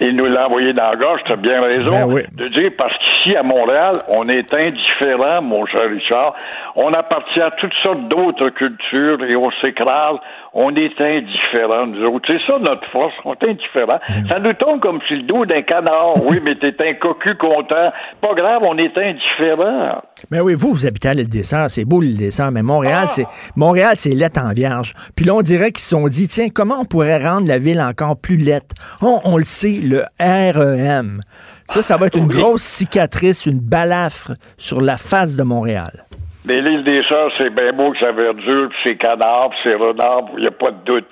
[0.00, 2.92] Il nous l'a envoyé dans la gorge, tu as bien raison ben de dire, parce
[2.98, 6.34] qu'ici, à Montréal, on est indifférent, mon cher Richard.
[6.76, 10.18] On appartient à toutes sortes d'autres cultures et on s'écrase
[10.54, 12.32] on est indifférents, nous autres.
[12.32, 13.98] C'est ça notre force, on est indifférents.
[14.08, 16.24] Ben ça nous tombe comme sur le dos d'un canard.
[16.24, 17.90] Oui, mais t'es un cocu content.
[18.20, 20.00] Pas grave, on est indifférents.
[20.30, 22.62] Mais oui, vous, vous habitez à l'île des Sœurs, c'est beau l'île des Sœurs, mais
[22.62, 23.08] Montréal, ah!
[23.08, 24.94] c'est Montréal, c'est lettre en vierge.
[25.16, 27.82] Puis là, on dirait qu'ils se sont dit, tiens, comment on pourrait rendre la ville
[27.82, 28.74] encore plus lettre?
[29.02, 31.20] On, le sait, le REM.
[31.68, 36.04] Ça, ça va être une grosse cicatrice, une balafre sur la face de Montréal.
[36.44, 39.74] Mais l'île des Sœurs, c'est bien beau que ça verdure, puis c'est canard, puis c'est
[39.74, 41.06] renard, il n'y a pas de doute.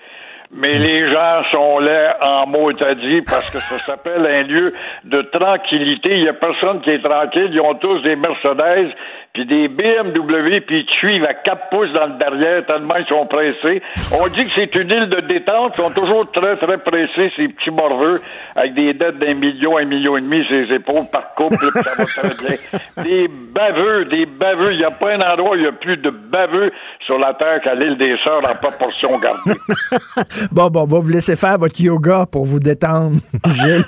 [0.55, 4.75] Mais les gens sont là en mot dit parce que ça s'appelle un lieu
[5.05, 6.15] de tranquillité.
[6.15, 7.49] Il n'y a personne qui est tranquille.
[7.51, 8.93] Ils ont tous des Mercedes,
[9.33, 13.25] puis des BMW, puis ils suivent à quatre pouces dans le derrière, tellement ils sont
[13.27, 13.83] pressés.
[14.21, 17.49] On dit que c'est une île de détente, ils sont toujours très, très pressés, ces
[17.49, 18.17] petits morveux,
[18.55, 22.05] avec des dettes d'un million, un million et demi, ses épaules par couple, ça va
[22.05, 23.05] très bien.
[23.05, 25.97] Des baveux, des baveux, il n'y a pas un endroit où il y a plus
[25.97, 26.71] de baveux
[27.07, 29.59] sur la Terre qu'à l'île des Sœurs en proportion gardée.
[30.53, 33.17] bon, bon, on va vous laisser faire votre yoga pour vous détendre,
[33.49, 33.85] Gilles.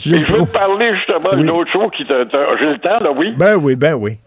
[0.00, 2.12] je veux te parler justement d'une autre chose qui te...
[2.58, 3.32] J'ai le temps, là, oui?
[3.38, 4.18] Ben oui, ben oui.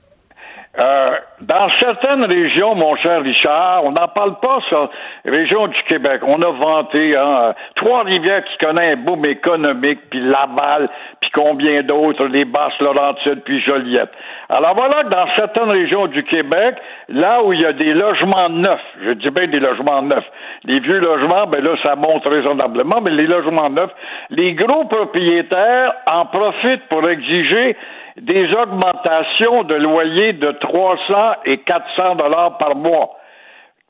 [0.82, 1.06] Euh,
[1.42, 4.90] dans certaines régions, mon cher Richard, on n'en parle pas, ça,
[5.24, 6.22] région du Québec.
[6.26, 10.90] On a vanté hein, Trois-Rivières qui connaît un boom économique, puis Laval,
[11.22, 14.10] puis combien d'autres, les Basses-Laurentides, puis Joliette.
[14.50, 16.76] Alors voilà que dans certaines régions du Québec,
[17.08, 20.26] là où il y a des logements neufs, je dis bien des logements neufs,
[20.64, 23.92] les vieux logements, ben là, ça monte raisonnablement, mais les logements neufs,
[24.32, 27.78] les gros propriétaires en profitent pour exiger
[28.22, 31.14] des augmentations de loyer de 300
[31.46, 33.18] et 400 dollars par mois.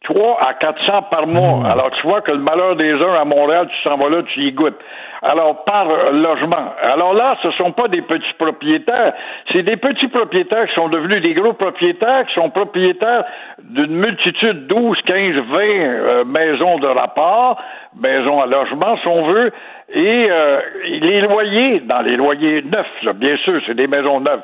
[0.03, 1.59] 3 à 400 par mois.
[1.59, 1.65] Hmm.
[1.65, 4.41] Alors, tu vois que le malheur des uns à Montréal, tu s'en vas là, tu
[4.41, 4.79] y goûtes.
[5.21, 6.73] Alors, par euh, logement.
[6.91, 9.13] Alors là, ce sont pas des petits propriétaires,
[9.51, 13.23] c'est des petits propriétaires qui sont devenus des gros propriétaires, qui sont propriétaires
[13.63, 17.61] d'une multitude, 12, 15, 20 euh, maisons de rapport,
[17.95, 19.53] maisons à logement, si on veut,
[19.95, 24.41] et euh, les loyers, dans les loyers neufs, là, bien sûr, c'est des maisons neuves,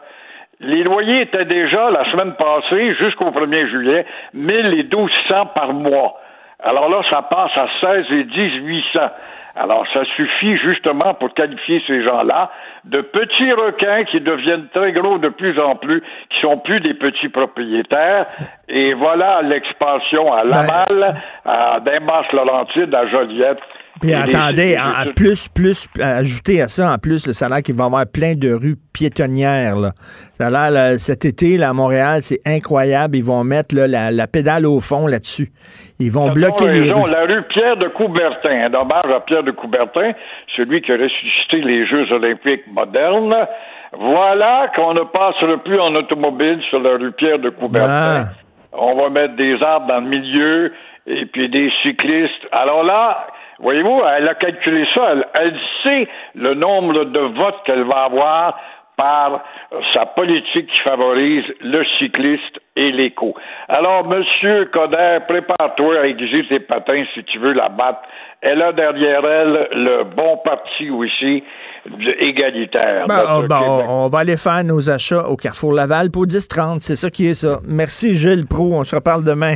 [0.62, 6.20] les loyers étaient déjà, la semaine passée, jusqu'au 1er juillet, 1000 et 1200 par mois.
[6.60, 9.02] Alors là, ça passe à 16 et 1800.
[9.56, 12.52] Alors, ça suffit justement pour qualifier ces gens-là
[12.86, 16.94] de petits requins qui deviennent très gros de plus en plus, qui sont plus des
[16.94, 18.26] petits propriétaires.
[18.68, 23.60] Et voilà l'expansion à Laval, à Damas-Laurentide, à Joliette.
[24.02, 27.84] Puis attendez, les- en, plus, plus, ajouter à ça, en plus, le salaire qu'il va
[27.86, 29.76] y avoir plein de rues piétonnières.
[29.76, 29.92] Là.
[30.38, 33.16] Ça a l'air, là, cet été, là, à Montréal, c'est incroyable.
[33.18, 35.50] Ils vont mettre là, la, la pédale au fond là-dessus.
[36.00, 37.10] Ils vont bloquer les rues.
[37.10, 38.68] La rue Pierre de Coubertin.
[38.70, 40.12] Un hommage à Pierre de Coubertin,
[40.56, 43.34] celui qui a ressuscité les Jeux olympiques modernes.
[43.98, 47.90] Voilà qu'on ne passera plus en automobile sur la rue Pierre de Coubertin.
[47.92, 48.30] Ah.
[48.72, 50.72] On va mettre des arbres dans le milieu
[51.08, 52.46] et puis des cyclistes.
[52.52, 53.28] Alors là,
[53.60, 55.12] voyez-vous, elle a calculé ça.
[55.12, 58.60] Elle, elle sait le nombre de votes qu'elle va avoir
[59.00, 59.44] par
[59.96, 63.34] sa politique qui favorise le cycliste et l'éco.
[63.70, 68.02] Alors, Monsieur Coder, prépare-toi à aiguiser tes patins si tu veux la battre.
[68.42, 71.44] Elle a derrière elle le bon parti aussi
[72.20, 73.06] égalitaire.
[73.08, 76.82] Ben, ben, on va aller faire nos achats au Carrefour Laval pour 10-30.
[76.82, 77.60] C'est ça qui est ça.
[77.66, 78.74] Merci, Gilles Pro.
[78.74, 79.56] On se reparle demain.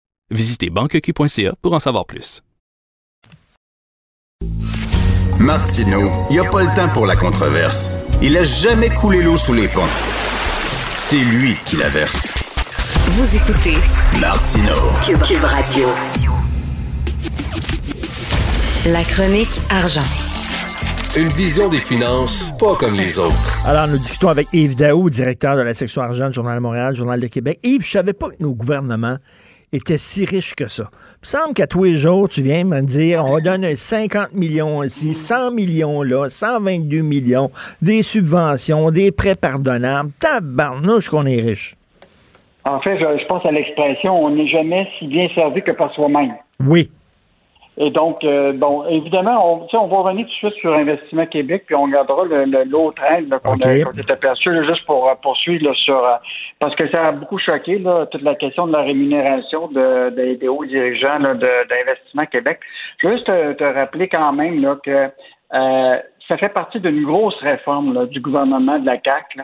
[0.31, 2.41] Visitez banqueq.ca pour en savoir plus.
[5.39, 7.89] Martineau, il n'y a pas le temps pour la controverse.
[8.21, 9.81] Il a jamais coulé l'eau sous les ponts.
[10.95, 12.33] C'est lui qui la verse.
[13.07, 13.75] Vous écoutez
[14.21, 14.91] Martineau.
[15.05, 15.89] Cube, Cube Radio.
[18.85, 20.07] La chronique argent.
[21.17, 23.67] Une vision des finances pas comme les autres.
[23.67, 26.95] Alors, nous discutons avec Yves Daou, directeur de la section argent du Journal de Montréal,
[26.95, 27.59] Journal de Québec.
[27.63, 29.17] Yves, je savais pas que nos gouvernements
[29.73, 30.83] étaient si riches que ça.
[30.91, 34.83] Il me semble qu'à tous les jours, tu viens me dire, on donne 50 millions
[34.83, 37.51] ici, 100 millions là, 122 millions,
[37.81, 40.11] des subventions, des prêts pardonnables.
[40.19, 41.75] Tabarnouche qu'on est riche.
[42.65, 45.91] En fait, je, je pense à l'expression on n'est jamais si bien servi que par
[45.93, 46.33] soi-même.
[46.65, 46.91] Oui.
[47.77, 51.63] Et donc, euh, bon, évidemment, on, on va revenir tout de suite sur Investissement Québec,
[51.65, 52.25] puis on regardera
[52.65, 53.65] l'autre là, qu'on OK.
[53.65, 56.15] a, qu'on est aperçu, là, juste pour euh, poursuivre là, sur euh,
[56.59, 60.35] parce que ça a beaucoup choqué là, toute la question de la rémunération de, de-
[60.35, 62.59] des hauts dirigeants d'Investissement Québec.
[63.01, 65.09] Je veux juste te, te rappeler quand même là, que
[65.53, 65.97] euh,
[66.27, 69.37] ça fait partie d'une grosse réforme là, du gouvernement de la CAC.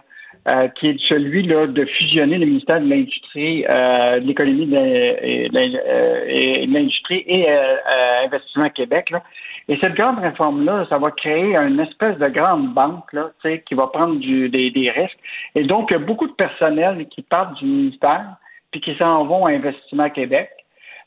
[0.50, 4.78] Euh, qui est celui là, de fusionner le ministère de l'Industrie, euh, de l'Économie de
[4.78, 9.10] euh, l'Industrie et euh, euh, Investissement Québec.
[9.10, 9.24] Là.
[9.68, 13.88] Et cette grande réforme-là, ça va créer une espèce de grande banque là, qui va
[13.88, 15.20] prendre du, des, des risques.
[15.54, 18.38] Et donc, il y a beaucoup de personnel qui partent du ministère
[18.72, 20.50] puis qui s'en vont à Investissement Québec.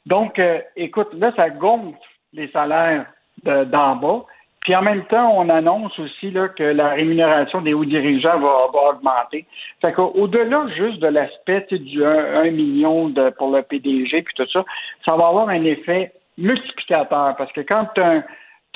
[0.04, 0.38] Donc,
[0.76, 1.96] écoute, là, ça gonfle
[2.34, 3.06] les salaires
[3.42, 4.26] de- d'en bas.
[4.60, 8.66] Puis en même temps, on annonce aussi là, que la rémunération des hauts dirigeants va,
[8.72, 9.46] va augmenter.
[9.80, 14.64] Fait qu'au-delà juste de l'aspect du 1, million de, pour le PDG puis tout ça,
[15.08, 17.34] ça va avoir un effet multiplicateur.
[17.36, 18.22] Parce que quand tu as,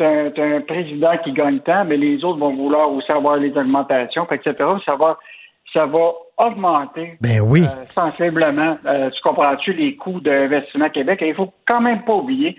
[0.04, 4.54] un président qui gagne tant, mais les autres vont vouloir aussi avoir les augmentations, etc.
[4.86, 5.18] Ça va,
[5.72, 7.62] ça va augmenter Ben oui.
[7.62, 11.22] euh, sensiblement, euh, tu comprends-tu, les coûts d'investissement Québec?
[11.22, 12.56] Et il faut quand même pas oublier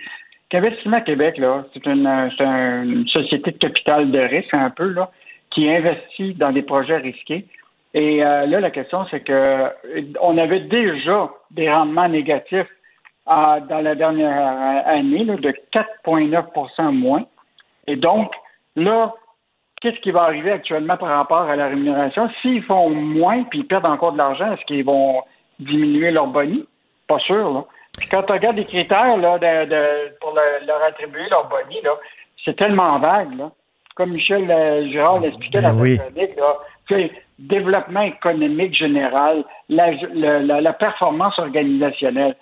[0.55, 5.11] qu'Investissement Québec, là, c'est une, euh, une société de capital de risque un peu, là,
[5.51, 7.45] qui investit dans des projets risqués.
[7.93, 9.69] Et euh, là, la question, c'est que euh,
[10.21, 12.69] on avait déjà des rendements négatifs
[13.27, 17.25] dans la dernière année de 4,9% moins.
[17.87, 18.31] Et donc,
[18.75, 19.15] là,
[19.81, 22.29] qu'est-ce qui va arriver actuellement par rapport à la rémunération?
[22.41, 25.23] S'ils font moins puis perdent encore de l'argent, est-ce qu'ils vont
[25.59, 26.65] diminuer leur boni?
[27.07, 27.65] Pas sûr, là.
[27.97, 31.81] Puis quand tu regardes les critères là, de, de- pour le- leur attribuer leur boni,
[31.83, 31.91] là,
[32.43, 33.51] c'est tellement vague, là.
[33.95, 35.97] Comme Michel euh, Girard l'expliquait Ben dans oui.
[35.97, 36.57] là.
[36.87, 42.35] Tu sais, développement économique général, la, la, la performance organisationnelle.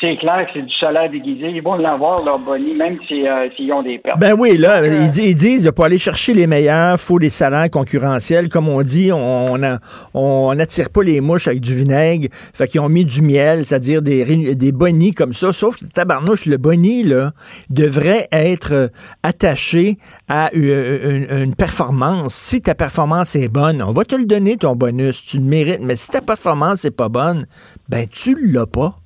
[0.00, 1.50] C'est clair que c'est du salaire déguisé.
[1.50, 4.18] Ils vont l'avoir, leur boni, même euh, s'ils ont des pertes.
[4.18, 8.48] Ben oui, là, ils, disent, pour aller chercher les meilleurs, faut des salaires concurrentiels.
[8.48, 12.28] Comme on dit, on n'attire pas les mouches avec du vinaigre.
[12.32, 15.52] Fait qu'ils ont mis du miel, c'est-à-dire des, des bonis comme ça.
[15.52, 17.32] Sauf que tabarnouche, le boni, là,
[17.68, 18.88] devrait être euh,
[19.22, 19.98] attaché
[20.28, 22.34] à euh, une, performance.
[22.34, 25.24] Si ta performance est bonne, on va te le donner, ton bonus.
[25.24, 25.80] Tu le mérites.
[25.82, 27.46] Mais si ta performance n'est pas bonne,
[27.88, 28.98] ben tu l'as pas.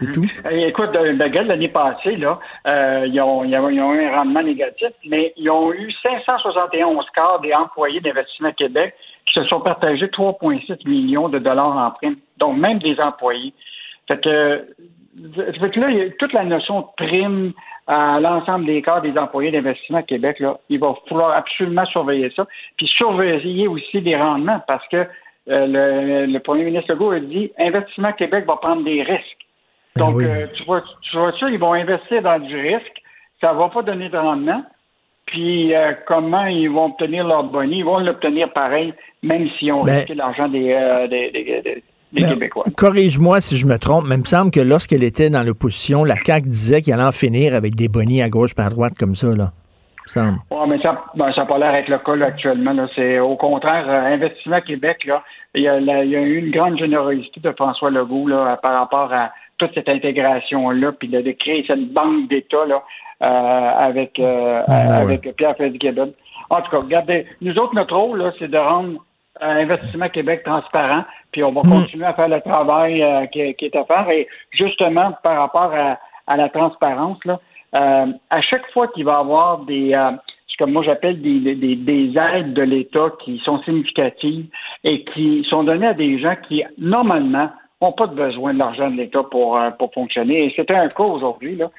[0.00, 0.26] C'est tout.
[0.50, 2.38] Écoute, de, l'année passée, là,
[2.70, 7.38] euh, ils, ont, ils, ont, eu un rendement négatif, mais ils ont eu 571 cas
[7.42, 8.94] des employés d'Investissement Québec
[9.26, 12.16] qui se sont partagés 3,6 millions de dollars en prime.
[12.38, 13.52] Donc, même des employés.
[14.06, 14.66] Fait que,
[15.60, 17.52] fait que là, il y a toute la notion de prime
[17.86, 22.46] à l'ensemble des cas des employés d'Investissement Québec, là, il va falloir absolument surveiller ça.
[22.76, 25.06] Puis surveiller aussi les rendements parce que
[25.48, 29.37] euh, le, le premier ministre Legault a dit Investissement Québec va prendre des risques.
[29.98, 33.02] Ben Donc, euh, tu, vois, tu vois ça, ils vont investir dans du risque.
[33.40, 34.62] Ça ne va pas donner de rendement.
[35.26, 37.78] Puis, euh, comment ils vont obtenir leur bonnie?
[37.78, 41.82] Ils vont l'obtenir pareil, même s'ils ont ben, risqué l'argent des, euh, des,
[42.12, 42.64] ben, Québécois.
[42.76, 46.16] Corrige-moi si je me trompe, mais il me semble que lorsqu'elle était dans l'opposition, la
[46.16, 49.14] CAQ disait qu'elle allait en finir avec des bonnies à gauche et à droite comme
[49.14, 49.50] ça, là.
[50.16, 50.22] Oui,
[50.68, 52.74] mais ça n'a ben, pas l'air avec le cas actuellement.
[52.94, 55.22] C'est au contraire, Investissement Québec, là,
[55.54, 58.78] il y, a, il y, a, eu une grande générosité de François Legault là, par
[58.78, 62.82] rapport à toute cette intégration-là, puis de, créer cette banque d'État là,
[63.24, 66.12] euh, avec, euh, ah, avec Pierre Fitzgibbon.
[66.50, 69.04] En tout cas, regardez, nous autres, notre rôle, là, c'est de rendre
[69.42, 71.70] euh, Investissement Québec transparent, puis on va mm.
[71.70, 74.08] continuer à faire le travail qui, est à faire.
[74.10, 77.40] Et justement, par rapport à, la transparence, là,
[77.72, 79.92] à chaque fois qu'il va y avoir des
[80.48, 84.46] ce que moi j'appelle des, des, des, aides de l'État qui sont significatives
[84.84, 87.50] et qui sont données à des gens qui, normalement,
[87.80, 90.46] n'ont pas de besoin de l'argent de l'État pour, euh, pour fonctionner.
[90.46, 91.56] Et c'était un cas aujourd'hui.
[91.56, 91.70] Là.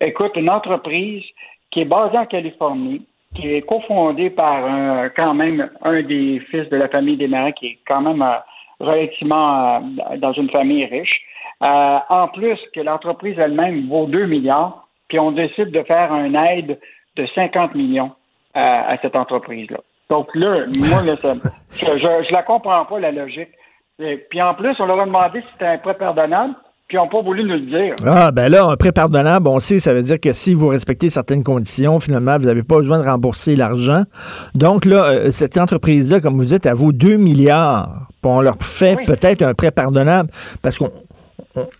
[0.00, 1.24] Écoute, une entreprise
[1.70, 6.76] qui est basée en Californie, qui est cofondée par quand même un des fils de
[6.76, 8.36] la famille des Marins, qui est quand même euh,
[8.80, 11.22] relativement euh, dans une famille riche.
[11.60, 16.78] en plus que l'entreprise elle-même vaut 2 milliards, puis on décide de faire une aide
[17.16, 18.12] de 50 millions
[18.54, 19.78] à cette entreprise-là.
[20.08, 21.16] Donc là, moi, là,
[21.72, 23.50] je, je, je la comprends pas, la logique.
[23.98, 26.54] Puis en plus, on leur a demandé si c'était un prêt pardonnable,
[26.86, 27.94] puis ils n'ont pas voulu nous le dire.
[28.06, 31.10] Ah, ben là, un prêt pardonnable, on sait, ça veut dire que si vous respectez
[31.10, 34.02] certaines conditions, finalement, vous n'avez pas besoin de rembourser l'argent.
[34.54, 38.08] Donc là, euh, cette entreprise-là, comme vous dites, elle vaut 2 milliards.
[38.22, 40.30] Puis on leur fait peut-être un prêt pardonnable
[40.62, 40.92] parce qu'on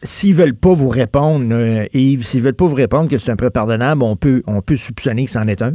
[0.03, 3.37] s'ils veulent pas vous répondre, euh, Yves, s'ils veulent pas vous répondre que c'est un
[3.37, 5.75] prêt pardonnable, on peut, on peut soupçonner que c'en est un.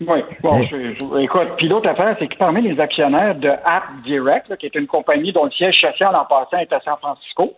[0.00, 4.54] Oui, bon, je, écoute, puis l'autre affaire, c'est que parmi les actionnaires de App Direct,
[4.58, 7.54] qui est une compagnie dont le siège social en passant est à San Francisco,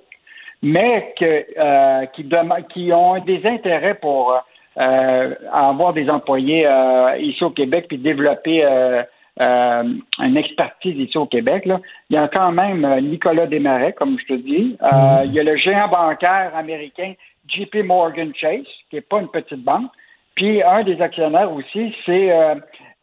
[0.63, 2.29] mais que, euh, qui,
[2.73, 4.41] qui ont des intérêts pour
[4.81, 9.03] euh, avoir des employés euh, ici au Québec puis développer euh,
[9.41, 9.85] euh,
[10.19, 11.65] une expertise ici au Québec.
[11.67, 11.81] Là.
[12.11, 14.77] Il y a quand même Nicolas Desmarais, comme je te dis.
[14.81, 15.27] Mm-hmm.
[15.27, 17.15] Il y a le géant bancaire américain
[17.49, 19.91] JP Morgan Chase, qui n'est pas une petite banque.
[20.39, 22.55] Puis un des actionnaires aussi, c'est euh,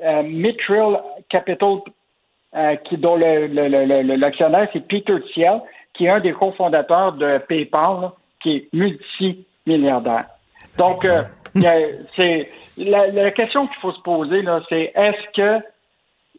[0.02, 1.80] euh Capital,
[2.56, 5.60] euh, qui, dont l'actionnaire, c'est Peter Thiel,
[5.94, 8.12] qui est un des cofondateurs de PayPal,
[8.42, 10.28] qui est multimilliardaire.
[10.78, 11.24] Donc, euh,
[12.16, 15.66] c'est la, question qu'il faut se poser, là, c'est est-ce que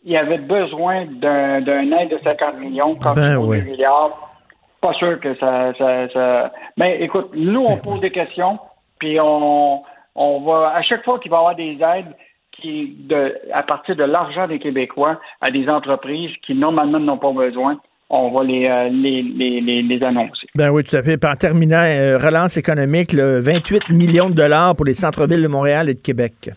[0.03, 4.33] il y avait besoin d'un aide de 50 millions quand ben, il des milliards?
[4.81, 6.53] Pas sûr que ça, ça, ça...
[6.79, 8.59] Mais écoute, nous, on pose des questions,
[8.99, 9.83] puis on,
[10.17, 12.15] on va, à chaque fois qu'il va y avoir des aides
[12.53, 17.33] qui, de, à partir de l'argent des Québécois à des entreprises qui normalement n'ont pas
[17.33, 20.47] besoin, on va les, euh, les, les, les, annoncer.
[20.55, 21.23] Ben oui, tout à fait.
[21.25, 25.95] en terminant, euh, relance économique, 28 millions de dollars pour les centres-villes de Montréal et
[25.95, 26.51] de Québec.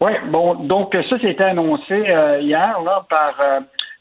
[0.00, 3.34] Oui, bon, donc ça, c'était annoncé euh, hier là, par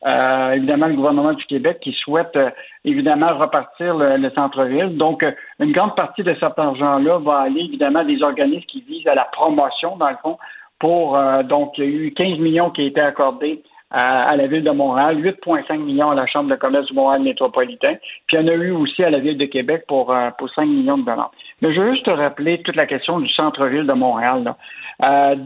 [0.06, 2.49] euh, évidemment le gouvernement du Québec qui souhaite euh,
[2.84, 4.97] évidemment repartir le, centre-ville.
[4.97, 8.82] Donc, euh, une grande partie de cet argent-là va aller évidemment à des organismes qui
[8.82, 10.38] visent à la promotion, dans le fond,
[10.80, 14.64] pour donc il y a eu 15 millions qui ont été accordés à, la ville
[14.64, 17.93] de Montréal, 8,5 millions à la Chambre de commerce du Montréal métropolitain,
[18.28, 20.66] puis il y en a eu aussi à la ville de Québec pour, pour 5
[20.66, 21.32] millions de dollars.
[21.62, 24.56] Mais je veux juste te rappeler toute la question du centre-ville de Montréal.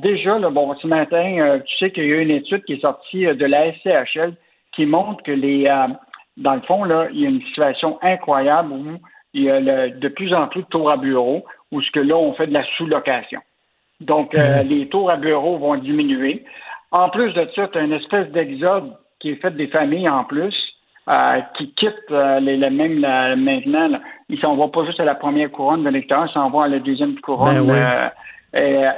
[0.02, 2.82] déjà, là, bon, ce matin, tu sais qu'il y a eu une étude qui est
[2.82, 4.34] sortie de la SCHL
[4.78, 5.88] qui montre que les, euh,
[6.38, 8.84] dans le fond, là, il y a une situation incroyable où
[9.34, 12.16] il y a de plus en plus de tours à bureau, où ce que là,
[12.16, 13.42] on fait de la sous-location.
[14.00, 16.46] Donc, euh, les tours à bureau vont diminuer.
[16.92, 20.24] En plus de ça, tu as une espèce d'exode qui est faite des familles en
[20.24, 20.56] plus,
[21.10, 23.88] euh, qui quittent euh, les, les mêmes là, maintenant.
[23.88, 24.00] Là.
[24.30, 26.68] Ils s'en vont pas juste à la première couronne de l'électeur, ils s'en vont à
[26.68, 27.66] la deuxième couronne.
[27.66, 27.80] Ben oui.
[27.80, 28.10] euh,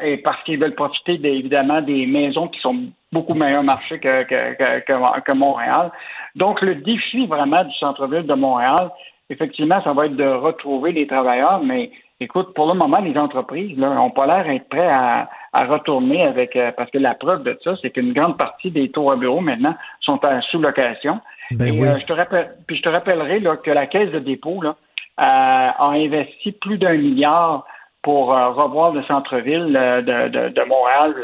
[0.03, 2.77] et, et parce qu'ils veulent profiter des- évidemment des maisons qui sont
[3.11, 5.91] beaucoup meilleur marché que, que, que, que- que Montréal.
[6.35, 8.91] Donc, le défi vraiment du centre-ville de Montréal,
[9.29, 13.77] effectivement, ça va être de retrouver les travailleurs, mais écoute, pour le moment, les entreprises
[13.77, 17.43] là, n'ont pas l'air d'être prêts à, à retourner avec euh, parce que la preuve
[17.43, 21.19] de ça, c'est qu'une grande partie des tours à bureaux maintenant sont en sous-location.
[21.51, 21.87] Ben Et oui.
[21.87, 24.75] euh, je te rappelle, puis je te rappellerai là, que la Caisse de dépôt là,
[25.21, 27.65] euh, a investi plus d'un milliard
[28.01, 31.23] pour euh, revoir le centre-ville de, de, de Montréal, le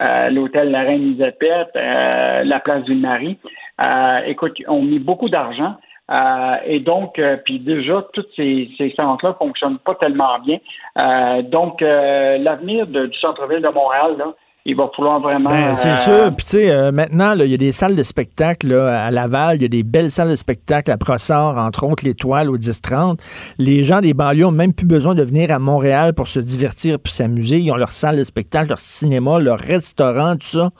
[0.00, 3.38] euh, l'hôtel La Reine Elisabeth, euh, la place du Marie.
[3.82, 5.74] Euh, écoute, on mis beaucoup d'argent.
[6.10, 10.58] Euh, et donc, euh, puis déjà, tous ces, ces centres-là fonctionnent pas tellement bien.
[11.44, 14.34] Donc, l'avenir du centre-ville de Montréal, là,
[14.66, 15.50] il va falloir vraiment.
[15.50, 16.36] Ben, c'est euh, sûr.
[16.36, 19.56] Puis, tu sais, euh, maintenant, il y a des salles de spectacle là, à Laval.
[19.56, 23.18] Il y a des belles salles de spectacle à Brossard, entre autres l'Étoile au 10-30.
[23.58, 26.98] Les gens des banlieues ont même plus besoin de venir à Montréal pour se divertir
[26.98, 27.58] puis s'amuser.
[27.58, 30.70] Ils ont leur salle de spectacle, leur cinéma, leur restaurant, tout ça.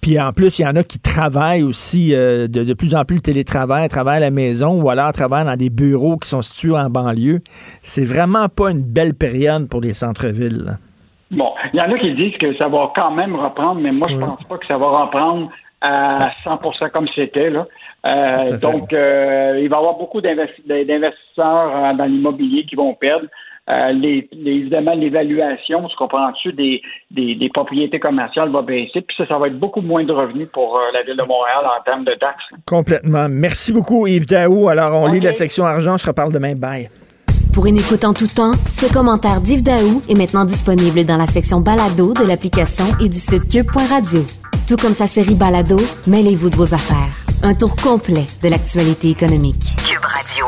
[0.00, 3.04] Puis en plus, il y en a qui travaillent aussi euh, de, de plus en
[3.04, 6.42] plus le télétravail, travaillent à la maison ou alors travaillent dans des bureaux qui sont
[6.42, 7.40] situés en banlieue.
[7.82, 10.76] C'est vraiment pas une belle période pour les centres-villes.
[11.32, 14.06] Bon, il y en a qui disent que ça va quand même reprendre, mais moi,
[14.10, 17.50] je pense pas que ça va reprendre à 100% comme c'était.
[17.50, 17.66] là.
[18.10, 22.94] Euh, donc, euh, il va y avoir beaucoup d'investi- d'investisseurs euh, dans l'immobilier qui vont
[22.94, 23.26] perdre.
[23.72, 29.00] Euh, les, les- évidemment, l'évaluation, tu comprends-tu, des, des, des propriétés commerciales va baisser.
[29.02, 31.64] Puis ça, ça va être beaucoup moins de revenus pour euh, la Ville de Montréal
[31.64, 32.44] en termes de taxes.
[32.66, 33.28] Complètement.
[33.30, 34.68] Merci beaucoup, Yves Daou.
[34.68, 35.96] Alors, on lit la section argent.
[35.96, 36.54] Je reparle demain.
[36.56, 36.88] Bye.
[37.52, 41.26] Pour une écoute en tout temps, ce commentaire d'Yves Daou est maintenant disponible dans la
[41.26, 44.24] section balado de l'application et du site cube.radio.
[44.66, 45.76] Tout comme sa série balado,
[46.06, 47.12] mêlez-vous de vos affaires.
[47.42, 49.76] Un tour complet de l'actualité économique.
[49.86, 50.46] Cube Radio.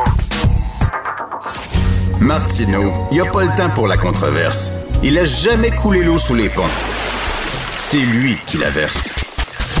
[2.19, 4.71] Martineau, il n'y a pas le temps pour la controverse.
[5.03, 6.63] Il a jamais coulé l'eau sous les ponts.
[7.77, 9.13] C'est lui qui la verse.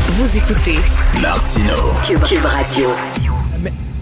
[0.09, 0.77] Vous écoutez
[1.21, 1.91] Martineau.
[2.05, 2.89] Cube, Cube Radio.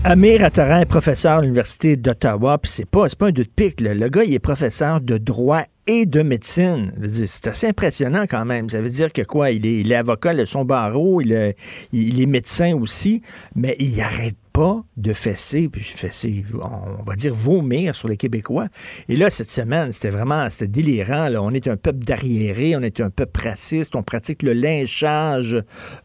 [0.05, 3.79] Amir Attaran est professeur à l'Université d'Ottawa, puis c'est pas, pas un doute pique.
[3.79, 3.93] là.
[3.93, 6.91] Le gars, il est professeur de droit et de médecine.
[7.25, 8.69] C'est assez impressionnant quand même.
[8.69, 9.51] Ça veut dire que quoi?
[9.51, 11.55] Il est, il avocat, a son barreau, il est,
[11.93, 13.21] il est médecin aussi,
[13.55, 18.67] mais il arrête pas de fesser, puis fesser, on va dire vomir sur les Québécois.
[19.07, 21.29] Et là, cette semaine, c'était vraiment, c'était délirant.
[21.29, 21.41] là.
[21.41, 25.57] On est un peuple d'arriérés, on est un peuple raciste, on pratique le lynchage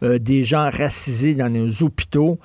[0.05, 2.39] euh, des gens racisés dans nos hôpitaux.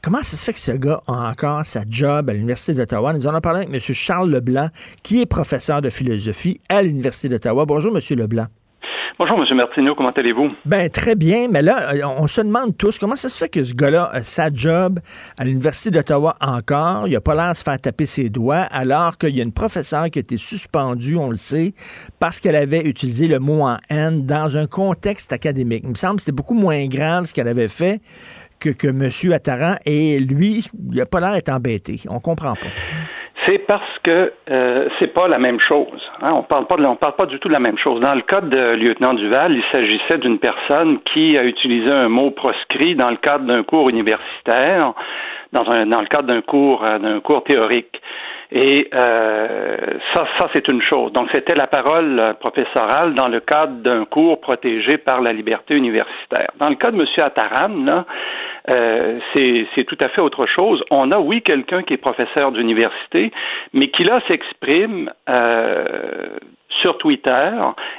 [0.00, 3.12] Comment ça se fait que ce gars a encore sa job à l'Université d'Ottawa?
[3.12, 3.80] Nous en avons parlé avec M.
[3.80, 4.68] Charles Leblanc,
[5.02, 7.66] qui est professeur de philosophie à l'Université d'Ottawa.
[7.66, 8.00] Bonjour, M.
[8.16, 8.46] Leblanc.
[9.18, 9.56] Bonjour, M.
[9.56, 10.50] Martineau, comment allez-vous?
[10.64, 13.74] Ben très bien, mais là, on se demande tous comment ça se fait que ce
[13.74, 15.00] gars-là a sa job
[15.36, 17.08] à l'Université d'Ottawa encore?
[17.08, 19.52] Il a pas l'air de se faire taper ses doigts, alors qu'il y a une
[19.52, 21.74] professeure qui a été suspendue, on le sait,
[22.20, 25.80] parce qu'elle avait utilisé le mot en haine dans un contexte académique.
[25.82, 28.00] Il me semble que c'était beaucoup moins grave ce qu'elle avait fait
[28.60, 29.32] que, que M.
[29.32, 32.00] Attaran, et lui, il a pas l'air embêté.
[32.08, 32.68] On comprend pas.
[33.46, 36.02] C'est parce que euh, c'est pas la même chose.
[36.20, 36.32] hein.
[36.36, 38.00] On parle pas de, on parle pas du tout de la même chose.
[38.00, 42.30] Dans le cas de lieutenant Duval, il s'agissait d'une personne qui a utilisé un mot
[42.30, 44.92] proscrit dans le cadre d'un cours universitaire,
[45.52, 48.02] dans, dans le cadre d'un cours euh, d'un cours théorique.
[48.50, 49.76] Et euh,
[50.14, 51.12] ça, ça c'est une chose.
[51.12, 55.74] Donc c'était la parole euh, professorale dans le cadre d'un cours protégé par la liberté
[55.74, 56.50] universitaire.
[56.58, 57.06] Dans le cas de M.
[57.20, 58.06] Attaran, là,
[58.74, 60.82] euh, c'est tout à fait autre chose.
[60.90, 63.32] On a, oui, quelqu'un qui est professeur d'université,
[63.74, 66.38] mais qui là s'exprime euh,
[66.82, 67.50] sur Twitter,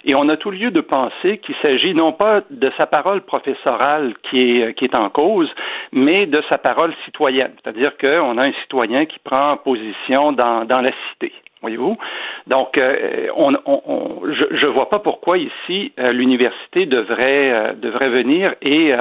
[0.06, 4.14] et on a tout lieu de penser qu'il s'agit non pas de sa parole professorale
[4.30, 5.50] qui est, qui est en cause,
[5.92, 7.54] mais de sa parole citoyenne.
[7.62, 11.34] C'est-à-dire qu'on a un citoyen qui prend position dans, dans la cité.
[11.62, 11.98] Voyez-vous?
[12.48, 17.74] Donc, euh, on, on, on- je ne vois pas pourquoi ici euh, l'université devrait, euh,
[17.74, 18.94] devrait venir et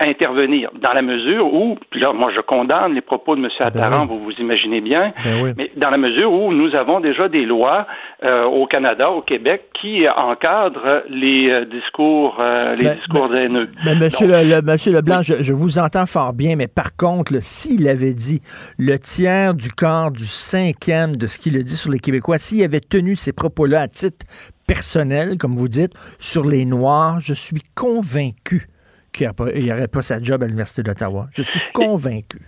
[0.00, 3.48] intervenir, dans la mesure où, puis là, moi, je condamne les propos de M.
[3.60, 4.08] Attaran, oui.
[4.08, 5.50] vous vous imaginez bien, Ben oui.
[5.56, 7.86] mais dans la mesure où nous avons déjà des lois
[8.24, 12.36] au Canada, au Québec, qui encadrent les discours,
[12.78, 13.68] les Ben, discours haineux.
[14.00, 17.32] Monsieur, Donc, le, le- monsieur Leblanc, je, je vous entends fort bien, mais par contre,
[17.40, 18.40] s'il avait dit
[18.78, 22.62] le tiers du quart du cinquième de ce qu'il a dit sur les Québécois, s'il
[22.62, 24.26] avait tenu ces propos-là à titre
[24.66, 28.68] personnel, comme vous dites, sur les Noirs, je suis convaincu
[29.12, 31.26] qu'il n'y aurait pas sa job à l'Université d'Ottawa.
[31.34, 32.38] Je suis convaincu.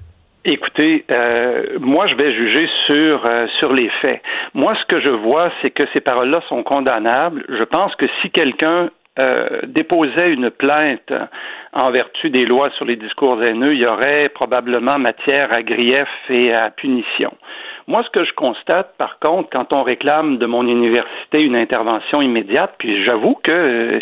[0.47, 4.21] Écoutez, euh, moi je vais juger sur euh, sur les faits.
[4.53, 7.47] Moi, ce que je vois, c'est que ces paroles-là sont condamnables.
[7.49, 11.13] Je pense que si quelqu'un euh, déposait une plainte
[11.73, 16.09] en vertu des lois sur les discours haineux, il y aurait probablement matière à grief
[16.29, 17.33] et à punition.
[17.87, 22.23] Moi, ce que je constate, par contre, quand on réclame de mon université une intervention
[22.23, 24.01] immédiate, puis j'avoue que euh,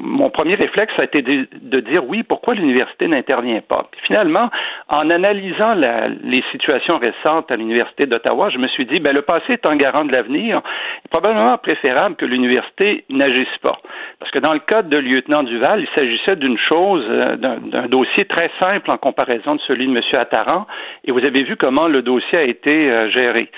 [0.00, 3.88] mon premier réflexe a été de, dire oui, pourquoi l'université n'intervient pas?
[4.06, 4.50] finalement,
[4.88, 5.74] en analysant
[6.22, 9.76] les situations récentes à l'université d'Ottawa, je me suis dit, ben le passé est un
[9.76, 10.60] garant de l'avenir.
[10.64, 13.78] Il est probablement préférable que l'université n'agisse pas,
[14.18, 18.26] parce que dans le cas de lieutenant Duval, il s'agissait d'une chose, euh, d'un dossier
[18.26, 20.02] très simple en comparaison de celui de M.
[20.18, 20.66] Attaran,
[21.04, 23.50] et vous avez vu comment le dossier a été euh, gérer.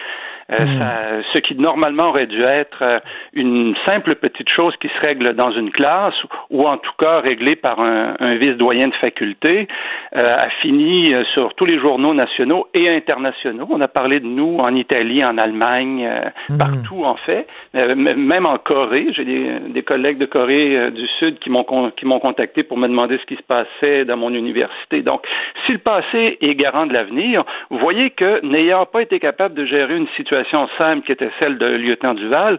[0.52, 0.78] Euh, hmm.
[0.78, 0.92] ça,
[1.34, 3.00] ce qui normalement aurait dû être euh,
[3.32, 6.14] une simple petite chose qui se règle dans une classe
[6.50, 9.66] ou en tout cas réglée par un, un vice-doyen de faculté
[10.14, 13.66] euh, a fini sur tous les journaux nationaux et internationaux.
[13.70, 16.08] On a parlé de nous en Italie, en Allemagne,
[16.48, 16.58] hmm.
[16.58, 19.08] partout en fait, même en Corée.
[19.16, 21.64] J'ai des, des, collègues de Corée du Sud qui m'ont
[21.96, 25.02] qui m'ont contacté pour me demander ce qui se passait dans mon université.
[25.02, 25.22] Donc,
[25.64, 29.64] si le passé est garant de l'avenir, vous voyez que n'ayant pas été capable de
[29.64, 30.35] gérer une situation
[30.78, 32.58] simple qui était celle de lieutenant Duval,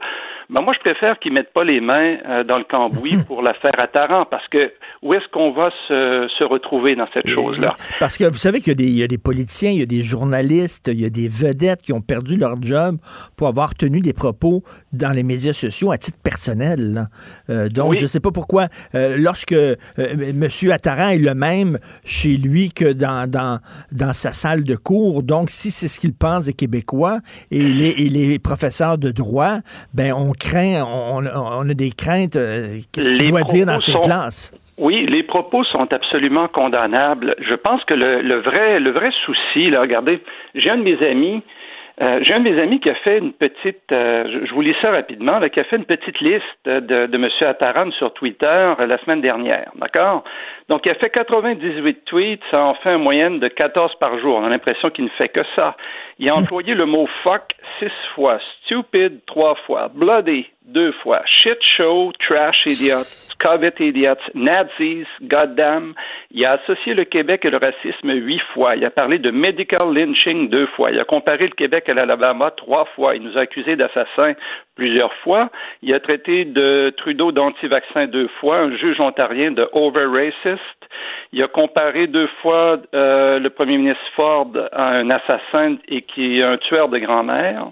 [0.49, 3.73] ben moi, je préfère qu'ils mettent pas les mains euh, dans le cambouis pour l'affaire
[3.77, 4.71] Attaran, parce que
[5.01, 7.75] où est-ce qu'on va se, se, retrouver dans cette chose-là?
[7.99, 10.87] Parce que vous savez qu'il y, y, a des politiciens, il y a des journalistes,
[10.87, 12.97] il y a des vedettes qui ont perdu leur job
[13.35, 17.09] pour avoir tenu des propos dans les médias sociaux à titre personnel.
[17.49, 20.47] Euh, donc, je ne sais pas pourquoi, euh, lorsque M.
[20.71, 23.59] Attaran est le même chez lui que dans, dans,
[23.91, 27.19] dans sa salle de cours, donc si c'est ce qu'il pense des Québécois
[27.51, 29.57] et les, et les professeurs de droit,
[29.93, 32.35] ben on craint, on, a des craintes.
[32.35, 34.51] Euh, qu'est-ce qu'il doit dire dans ses classes?
[34.77, 37.31] Oui, les propos sont absolument condamnables.
[37.39, 40.21] Je pense que le, vrai, le vrai souci, là, regardez,
[40.53, 41.41] j'ai un de mes amis
[41.99, 44.75] euh, j'ai un de mes amis qui a fait une petite, euh, je vous lis
[44.83, 47.27] ça rapidement, là, qui a fait une petite liste de, de M.
[47.43, 50.23] Attaran sur Twitter la semaine dernière, d'accord?
[50.69, 54.37] Donc, il a fait 98 tweets, ça en fait une moyenne de 14 par jour.
[54.37, 55.77] On a l'impression qu'il ne fait que ça.
[56.19, 61.57] Il a employé le mot fuck six fois, stupid trois fois, bloody deux fois, shit
[61.61, 63.01] show, trash idiot,
[63.39, 65.93] covet idiot, Nazis, goddamn.
[66.31, 68.75] Il a associé le Québec et le racisme huit fois.
[68.75, 70.91] Il a parlé de medical lynching deux fois.
[70.91, 73.15] Il a comparé le Québec à l'Alabama trois fois.
[73.15, 74.33] Il nous a accusés d'assassins
[74.75, 75.49] plusieurs fois.
[75.81, 80.56] Il a traité de Trudeau d'anti-vaccin deux fois, un juge ontarien de over-racist.
[81.33, 86.39] Il a comparé deux fois euh, le premier ministre Ford à un assassin et qui
[86.39, 87.67] est un tueur de grand-mère.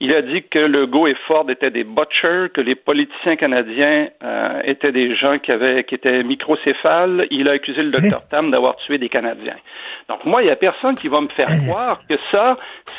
[0.00, 4.60] Il a dit que Legault et Ford étaient des butchers, que les politiciens canadiens euh,
[4.64, 7.26] étaient des gens qui avaient qui étaient microcéphales.
[7.30, 9.56] Il a accusé le docteur Tam d'avoir tué des Canadiens.
[10.08, 12.56] Donc moi, il n'y a personne qui va me faire croire que ça,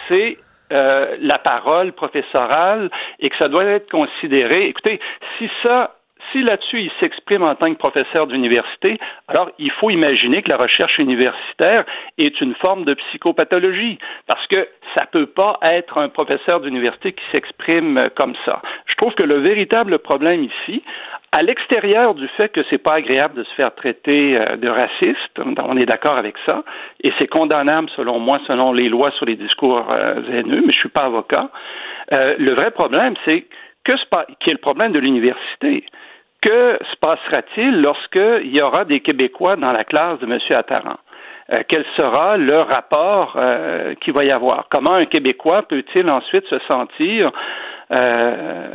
[0.10, 0.38] c'est
[0.72, 4.68] euh, la parole professorale et que ça doit être considéré.
[4.68, 4.99] Écoutez,
[5.38, 5.95] si ça
[6.32, 10.57] si là-dessus il s'exprime en tant que professeur d'université, alors il faut imaginer que la
[10.57, 11.86] recherche universitaire
[12.17, 17.13] est une forme de psychopathologie, parce que ça ne peut pas être un professeur d'université
[17.13, 18.61] qui s'exprime comme ça.
[18.86, 20.84] Je trouve que le véritable problème ici,
[21.32, 25.38] à l'extérieur du fait que c'est pas agréable de se faire traiter euh, de raciste,
[25.38, 26.63] on est d'accord avec ça,
[27.03, 30.80] et c'est condamnable selon moi, selon les lois sur les discours euh, haineux, mais je
[30.80, 31.49] suis pas avocat.
[32.15, 33.45] Euh, le vrai problème, c'est
[33.84, 33.95] que
[34.39, 35.86] qui est le problème de l'université.
[36.41, 40.39] Que se passera-t-il lorsqu'il y aura des Québécois dans la classe de M.
[40.53, 40.97] Attaran?
[41.51, 44.67] Euh, quel sera le rapport euh, qu'il va y avoir?
[44.69, 47.31] Comment un Québécois peut-il ensuite se sentir
[47.91, 48.67] euh,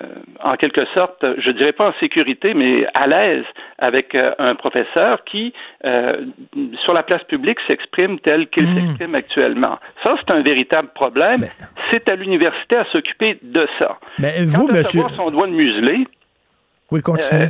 [0.43, 3.45] en quelque sorte, je dirais pas en sécurité, mais à l'aise
[3.79, 5.55] avec un professeur qui,
[5.85, 8.75] sur la place publique, s'exprime tel qu'il mmh.
[8.75, 9.79] s'exprime actuellement?
[10.05, 11.47] Ça, c'est un véritable problème.
[11.93, 13.99] C'est à l'université à s'occuper de ça.
[14.19, 15.03] Mais vous, monsieur...
[15.47, 16.09] museler,
[16.91, 17.49] oui, continuez.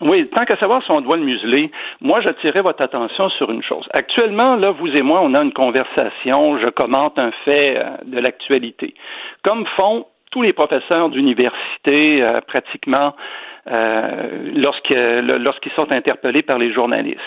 [0.00, 1.70] oui, tant qu'à savoir si on doit le museler,
[2.00, 3.86] moi j'attirais votre attention sur une chose.
[3.92, 8.18] Actuellement, là, vous et moi, on a une conversation, je commente un fait euh, de
[8.18, 8.94] l'actualité.
[9.42, 13.14] Comme font tous les professeurs d'université euh, pratiquement
[13.70, 17.20] euh, lorsqu'ils sont interpellés par les journalistes.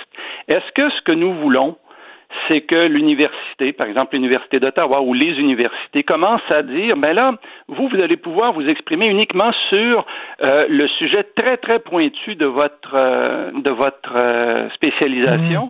[0.47, 1.77] Est-ce que ce que nous voulons,
[2.49, 7.13] c'est que l'université, par exemple l'université d'Ottawa ou les universités, commencent à dire, mais ben
[7.13, 7.33] là,
[7.67, 10.05] vous, vous allez pouvoir vous exprimer uniquement sur
[10.45, 15.65] euh, le sujet très très pointu de votre euh, de votre euh, spécialisation.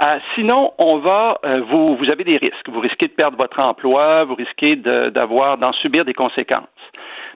[0.00, 0.04] Mmh.
[0.34, 1.38] sinon, on va
[1.68, 2.68] vous vous avez des risques.
[2.68, 6.64] Vous risquez de perdre votre emploi, vous risquez d'avoir d'en subir des conséquences.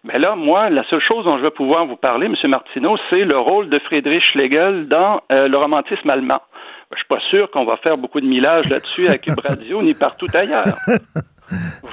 [0.04, 2.34] Mais ben là, moi, la seule chose dont je vais pouvoir vous parler, M.
[2.44, 6.42] Martineau, c'est le rôle de Friedrich Schlegel dans le romantisme allemand.
[6.94, 9.94] Je suis pas sûr qu'on va faire beaucoup de millage là-dessus à Cube Radio ni
[9.94, 10.76] partout ailleurs.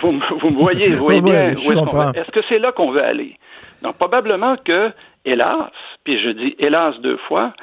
[0.01, 2.91] Vous, vous me voyez, vous voyez bien où est-ce qu'on Est-ce que c'est là qu'on
[2.91, 3.35] veut aller?
[3.83, 4.91] Donc, probablement que,
[5.25, 5.71] hélas,
[6.05, 7.53] puis je dis hélas deux fois,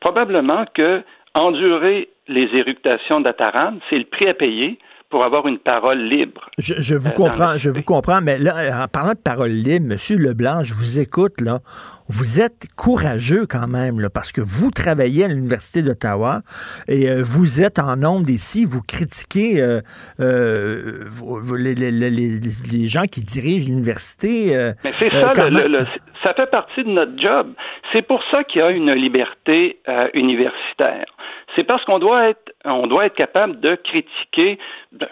[0.00, 1.02] probablement que
[1.38, 4.78] endurer les éructations d'Ataran, c'est le prix à payer
[5.14, 6.50] pour avoir une parole libre.
[6.58, 10.18] Je, vous euh, comprends, je vous comprends, mais là, en parlant de parole libre, Monsieur
[10.18, 11.60] Leblanc, je vous écoute, là.
[12.08, 16.40] Vous êtes courageux quand même, là, parce que vous travaillez à l'Université d'Ottawa
[16.88, 19.80] et euh, vous êtes en nombre ici, vous critiquez euh,
[20.18, 24.74] les, les, les, les, gens qui dirigent l'université.
[24.82, 27.52] mais c'est ça, ça fait partie de notre job.
[27.92, 29.78] C'est pour ça qu'il y a une liberté
[30.12, 31.06] universitaire
[31.56, 34.58] c'est parce qu'on doit être, on doit être capable de critiquer
[34.92, 35.08] ben,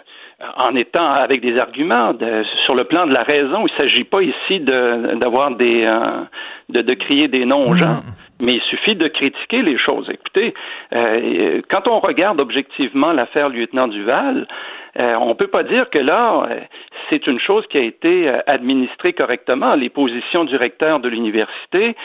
[0.57, 2.13] en étant avec des arguments
[2.65, 3.59] sur le plan de la raison.
[3.61, 6.23] Il ne s'agit pas ici d'avoir des, euh,
[6.69, 8.01] de, de, crier des noms aux gens.
[8.41, 10.09] Mais il suffit de critiquer les choses.
[10.09, 10.53] Écoutez,
[10.93, 14.47] euh, quand on regarde objectivement l'affaire lieutenant Duval,
[14.99, 16.59] euh, on ne peut pas dire que là, euh,
[17.09, 19.73] c'est une chose qui a été euh, administrée correctement.
[19.73, 21.95] Les positions du recteur de l'université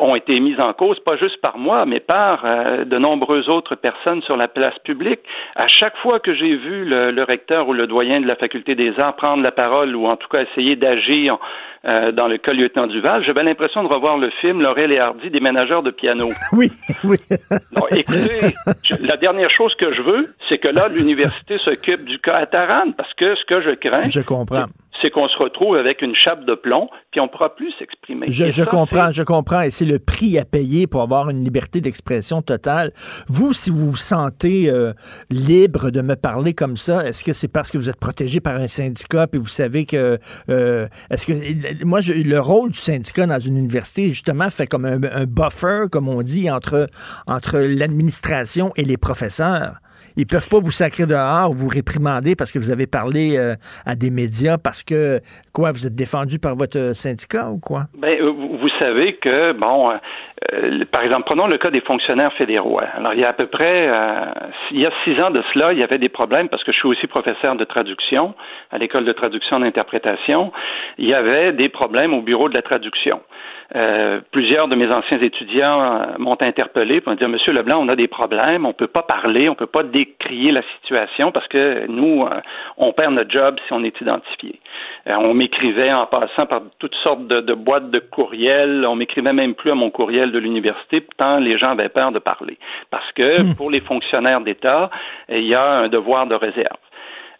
[0.00, 2.44] ont été mises en cause, pas juste par moi, mais par
[2.84, 5.20] de nombreuses autres personnes sur la place publique.
[5.56, 8.74] À chaque fois que j'ai vu le, le, recteur ou le doyen de la faculté
[8.74, 11.38] des arts prendre la parole ou en tout cas essayer d'agir
[11.84, 15.40] dans le cas lieutenant Duval, j'avais l'impression de revoir le film Laurel et Hardy des
[15.40, 16.30] ménageurs de piano.
[16.52, 16.70] Oui,
[17.04, 17.16] oui.
[17.92, 18.54] écoutez,
[19.00, 22.92] la dernière chose que je veux, c'est que là, l'université s'occupe du cas à Taran,
[22.96, 26.44] parce que ce que je crains, je comprends c'est qu'on se retrouve avec une chape
[26.44, 28.26] de plomb, puis on ne pourra plus s'exprimer.
[28.28, 32.42] Je, comprends, je comprends, et c'est le prix à payer pour avoir une liberté d'expression
[32.42, 32.92] totale.
[33.28, 34.92] Vous, si vous vous sentez euh,
[35.30, 38.56] libre de me parler comme ça, est-ce que c'est parce que vous êtes protégé par
[38.56, 40.18] un syndicat, puis vous savez que,
[40.50, 44.84] euh, est-ce que, moi, je, le rôle du syndicat dans une université, justement, fait comme
[44.84, 46.88] un, un buffer, comme on dit, entre,
[47.26, 49.76] entre l'administration et les professeurs.
[50.16, 53.54] Ils peuvent pas vous sacrer dehors ou vous réprimander parce que vous avez parlé euh,
[53.86, 55.20] à des médias parce que,
[55.52, 57.84] quoi, vous êtes défendu par votre syndicat ou quoi?
[57.98, 59.90] Ben, euh, vous savez que, bon,
[60.52, 62.78] euh, par exemple, prenons le cas des fonctionnaires fédéraux.
[62.94, 63.90] Alors, il y a à peu près,
[64.70, 66.78] il y a six ans de cela, il y avait des problèmes parce que je
[66.78, 68.34] suis aussi professeur de traduction
[68.70, 70.52] à l'école de traduction et d'interprétation.
[70.98, 73.20] Il y avait des problèmes au bureau de la traduction.
[73.76, 77.88] Euh, plusieurs de mes anciens étudiants euh, m'ont interpellé pour me dire Monsieur Leblanc, on
[77.88, 81.86] a des problèmes, on peut pas parler, on peut pas décrier la situation parce que
[81.86, 82.40] nous, euh,
[82.78, 84.58] on perd notre job si on est identifié.
[85.06, 89.70] on m'écrivait en passant par toutes sortes de, boîtes de courriels, on m'écrivait même plus
[89.70, 92.58] à mon courriel de l'université, pourtant les gens avaient peur de parler.
[92.90, 93.54] Parce que hmm.
[93.56, 94.90] pour les fonctionnaires d'État,
[95.28, 96.78] il y a un devoir de réserve.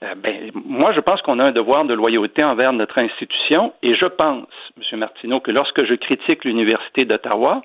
[0.03, 3.95] Euh, ben, moi, je pense qu'on a un devoir de loyauté envers notre institution et
[3.95, 4.47] je pense,
[4.79, 4.99] M.
[4.99, 7.63] Martineau, que lorsque je critique l'Université d'Ottawa,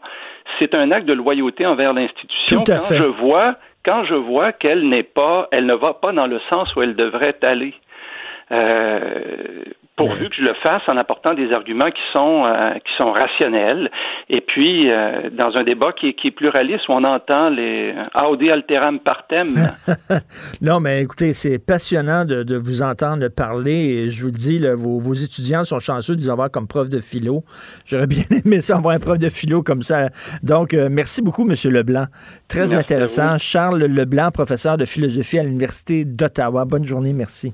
[0.60, 5.04] c'est un acte de loyauté envers l'institution quand je vois quand je vois qu'elle n'est
[5.04, 7.76] pas, elle ne va pas dans le sens où elle devrait aller.
[8.52, 9.64] Euh,
[9.96, 13.90] pourvu que je le fasse en apportant des arguments qui sont euh, qui sont rationnels
[14.30, 17.94] et puis euh, dans un débat qui est, qui est pluraliste où on entend les
[18.28, 19.56] Audi alteram partem.
[20.62, 24.60] non, mais écoutez, c'est passionnant de, de, vous entendre parler et je vous le dis,
[24.60, 27.44] là, vos, vos, étudiants sont chanceux de vous avoir comme prof de philo.
[27.86, 30.10] J'aurais bien aimé ça avoir un prof de philo comme ça.
[30.44, 32.06] Donc, euh, merci beaucoup, Monsieur Leblanc.
[32.48, 33.38] Très intéressant.
[33.38, 36.66] Charles Leblanc, professeur de philosophie à l'Université d'Ottawa.
[36.66, 37.54] Bonne journée, merci.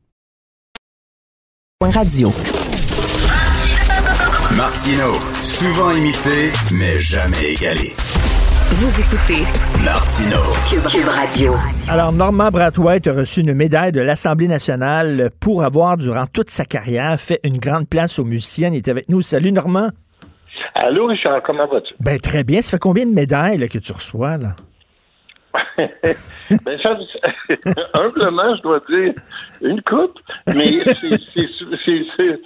[1.81, 2.31] Radio.
[4.55, 7.89] Martino, souvent imité, mais jamais égalé.
[8.69, 9.43] Vous écoutez
[9.83, 10.37] Martino,
[10.69, 11.55] Cube, Radio.
[11.89, 16.65] Alors, Normand Brathwaite a reçu une médaille de l'Assemblée nationale pour avoir, durant toute sa
[16.65, 18.69] carrière, fait une grande place aux musiciens.
[18.69, 19.23] Il est avec nous.
[19.23, 19.89] Salut, Normand.
[20.75, 21.95] Allô, Richard, comment vas-tu?
[21.99, 22.61] Ben, très bien.
[22.61, 24.55] Ça fait combien de médailles que tu reçois, là?
[25.77, 26.97] ben, ça,
[27.93, 29.13] humblement, je dois dire
[29.61, 30.83] une coupe, mais
[31.83, 32.41] c'est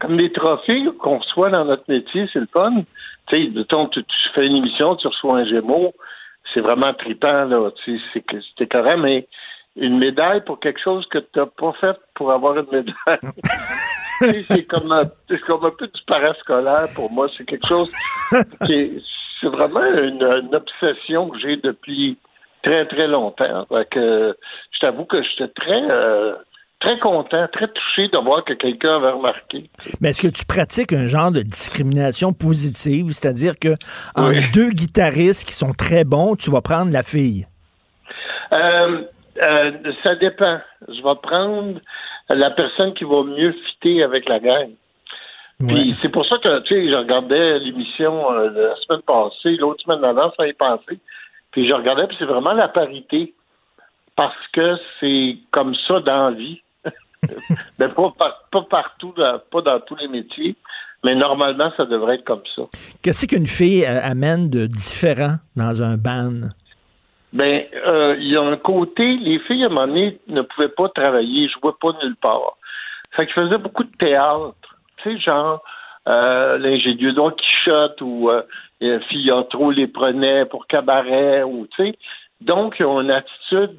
[0.00, 2.82] comme des trophées qu'on reçoit dans notre métier, c'est le fun.
[3.28, 5.94] Tu sais, tu, tu fais une émission, tu reçois un Gémeaux,
[6.52, 7.70] c'est vraiment trippant, là.
[7.84, 9.26] C'était correct, mais
[9.76, 13.32] une médaille pour quelque chose que tu n'as pas fait pour avoir une médaille.
[14.48, 15.04] c'est comme, un,
[15.46, 17.28] comme un peu du parascolaire pour moi.
[17.36, 17.92] C'est quelque chose
[18.66, 19.02] qui
[19.40, 22.18] c'est vraiment une obsession que j'ai depuis
[22.62, 23.66] très, très longtemps.
[23.90, 24.36] que,
[24.72, 26.34] je t'avoue que j'étais très, euh,
[26.80, 29.70] très content, très touché de voir que quelqu'un avait remarqué.
[30.00, 33.74] Mais est-ce que tu pratiques un genre de discrimination positive, c'est-à-dire que
[34.16, 37.46] en deux guitaristes qui sont très bons, tu vas prendre la fille?
[38.52, 39.02] Euh,
[39.42, 39.72] euh,
[40.02, 40.58] ça dépend.
[40.88, 41.80] Je vais prendre
[42.30, 44.70] la personne qui va mieux fitter avec la gang.
[45.66, 49.82] Puis c'est pour ça que, tu sais, je regardais l'émission euh, la semaine passée, l'autre
[49.82, 50.98] semaine d'avant, ça y passé.
[51.52, 53.34] Puis je regardais, puis c'est vraiment la parité.
[54.16, 56.60] Parce que c'est comme ça dans la vie.
[57.78, 58.12] mais pas,
[58.50, 59.14] pas partout,
[59.50, 60.56] pas dans tous les métiers.
[61.04, 62.62] Mais normalement, ça devrait être comme ça.
[63.02, 66.50] Qu'est-ce qu'une fille euh, amène de différent dans un band?
[67.32, 70.68] Ben, euh, il y a un côté, les filles à un moment donné ne pouvaient
[70.68, 72.58] pas travailler, jouaient pas nulle part.
[73.12, 74.54] Fait qu'ils faisaient beaucoup de théâtre.
[74.98, 75.62] Tu sais, genre
[76.06, 78.30] euh, l'ingénieux Don Quichotte ou
[78.82, 81.98] euh, trop les prenait pour cabaret ou tu sais.
[82.40, 83.78] Donc, ils ont une attitude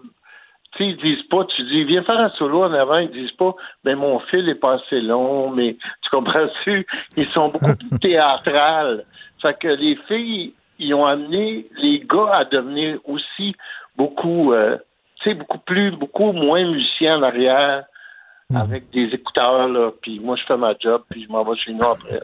[0.74, 3.32] tu sais, ils disent pas, tu dis, viens faire un solo en avant, ils disent
[3.32, 3.54] pas,
[3.84, 6.86] ben mon fil est pas assez long, mais tu comprends-tu?
[7.18, 9.06] Ils sont beaucoup plus théâtrales.
[9.42, 13.56] Fait que les filles, ils ont amené les gars à devenir aussi
[13.98, 14.78] beaucoup, euh,
[15.18, 17.84] tu sais, beaucoup plus, beaucoup moins musiciens en arrière,
[18.52, 18.58] hmm.
[18.58, 21.74] avec des écouteurs, là, puis moi, je fais ma job, puis je m'en vais chez
[21.74, 22.22] nous après.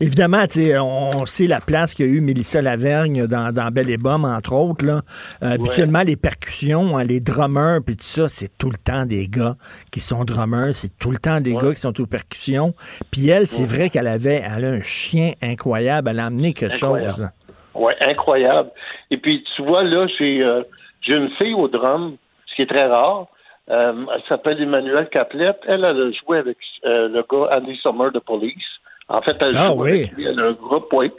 [0.00, 0.44] Évidemment,
[0.80, 4.84] on sait la place qu'a eu Mélissa Lavergne dans, dans Belle et Bomme, entre autres.
[4.84, 5.02] Là.
[5.42, 9.28] Euh, habituellement, les percussions, hein, les drummers, puis tout ça, c'est tout le temps des
[9.28, 9.56] gars
[9.92, 12.74] qui sont drummers, c'est tout le temps des gars qui sont aux percussions.
[13.10, 16.76] Puis elle, c'est vrai qu'elle avait elle a un chien incroyable, elle a amené quelque
[16.76, 17.26] chose.
[17.74, 18.70] Oui, incroyable.
[19.10, 20.62] Et puis, tu vois, là, j'ai euh,
[21.02, 22.16] j'ai une fille au drum,
[22.46, 23.26] ce qui est très rare.
[23.68, 25.60] Euh, elle s'appelle Emmanuelle Caplette.
[25.66, 28.64] Elle, elle a joué avec euh, le gars Andy Summer de Police.
[29.08, 29.90] En fait, elle ah, joue oui.
[29.90, 31.12] avec lui, elle a un groupe, oui.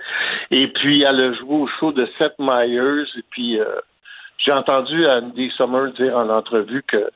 [0.52, 3.06] Et puis, elle a joué au show de Seth Meyers.
[3.18, 3.60] Et puis,
[4.38, 7.10] j'ai entendu Andy Summer dire en entrevue que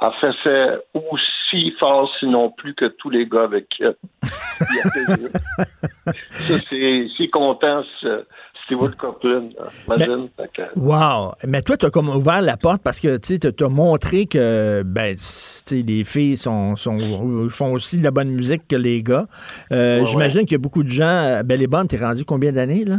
[0.00, 3.82] elle faisait aussi fort, sinon plus que tous les gars avec qui
[6.28, 7.82] Ça, c'est content,
[8.68, 9.50] Steve Copeland.
[9.86, 10.28] Imagine.
[10.76, 11.32] wow!
[11.46, 15.16] Mais toi, tu as comme ouvert la porte parce que tu as montré que ben,
[15.70, 19.26] les filles sont, sont, font aussi de la bonne musique que les gars.
[19.72, 21.40] Euh, J'imagine qu'il y a beaucoup de gens.
[21.44, 22.98] Ben, les bonnes, t'es rendu combien d'années, là?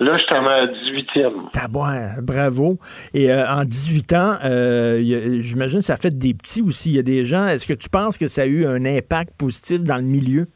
[0.00, 1.50] Là, je suis à ma 18e.
[1.52, 2.78] Tabouin, bravo.
[3.14, 4.98] Et euh, en 18 ans, euh,
[5.40, 6.90] j'imagine que ça fait des petits aussi.
[6.90, 7.46] Il y a des gens.
[7.46, 10.48] Est-ce que tu penses que ça a eu un impact positif dans le milieu?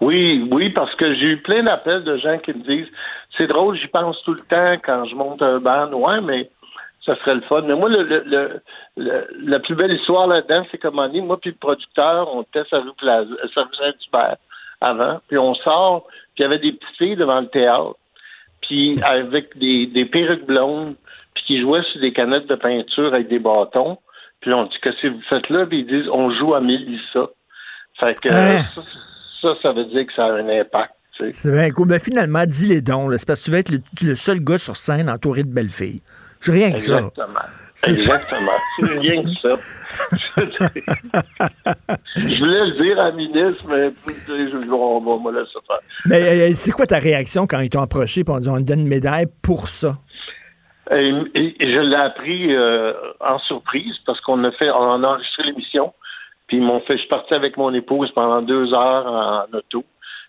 [0.00, 2.88] Oui, oui, parce que j'ai eu plein d'appels de gens qui me disent
[3.36, 5.92] c'est drôle, j'y pense tout le temps quand je monte un band.
[5.92, 6.50] Ouais, mais
[7.04, 7.62] ça serait le fun.
[7.62, 8.60] Mais moi, le, le,
[8.96, 12.42] le, la plus belle histoire là-dedans, c'est comme on dit, moi puis le producteur, on
[12.42, 12.90] était à rue
[13.54, 14.36] Saint-Hubert
[14.80, 17.96] avant, puis on sort, puis il y avait des petites filles devant le théâtre
[18.66, 20.96] puis avec des, des perruques blondes,
[21.34, 23.98] puis qui jouaient sur des canettes de peinture avec des bâtons.
[24.40, 27.28] Puis on dit que si vous faites là, puis ils disent on joue à Mélissa.
[28.00, 28.62] Fait que hein?
[28.74, 28.82] ça,
[29.62, 30.92] ça, veut dire que ça a un impact.
[31.30, 31.88] C'est bien cool.
[31.88, 33.10] Mais finalement, dis les dons.
[33.16, 36.02] C'est parce que tu vas être le, seul gars sur scène entouré de belles filles.
[36.40, 36.98] C'est rien que ça.
[36.98, 37.40] Exactement.
[37.86, 38.52] Exactement.
[38.78, 39.54] C'est rien que ça.
[42.16, 43.90] je voulais le dire à la ministre, mais
[44.26, 45.80] je, on va me laisser faire.
[46.06, 48.62] Mais euh, c'est quoi ta réaction quand ils t'ont approché et on dit on te
[48.62, 49.98] donne une médaille pour ça?
[50.90, 51.12] Et,
[51.60, 55.92] je l'ai appris euh, en surprise parce qu'on a fait, on a enregistré l'émission.
[56.46, 59.84] Puis ils m'ont fait, je suis parti avec mon épouse pendant deux heures en, auto.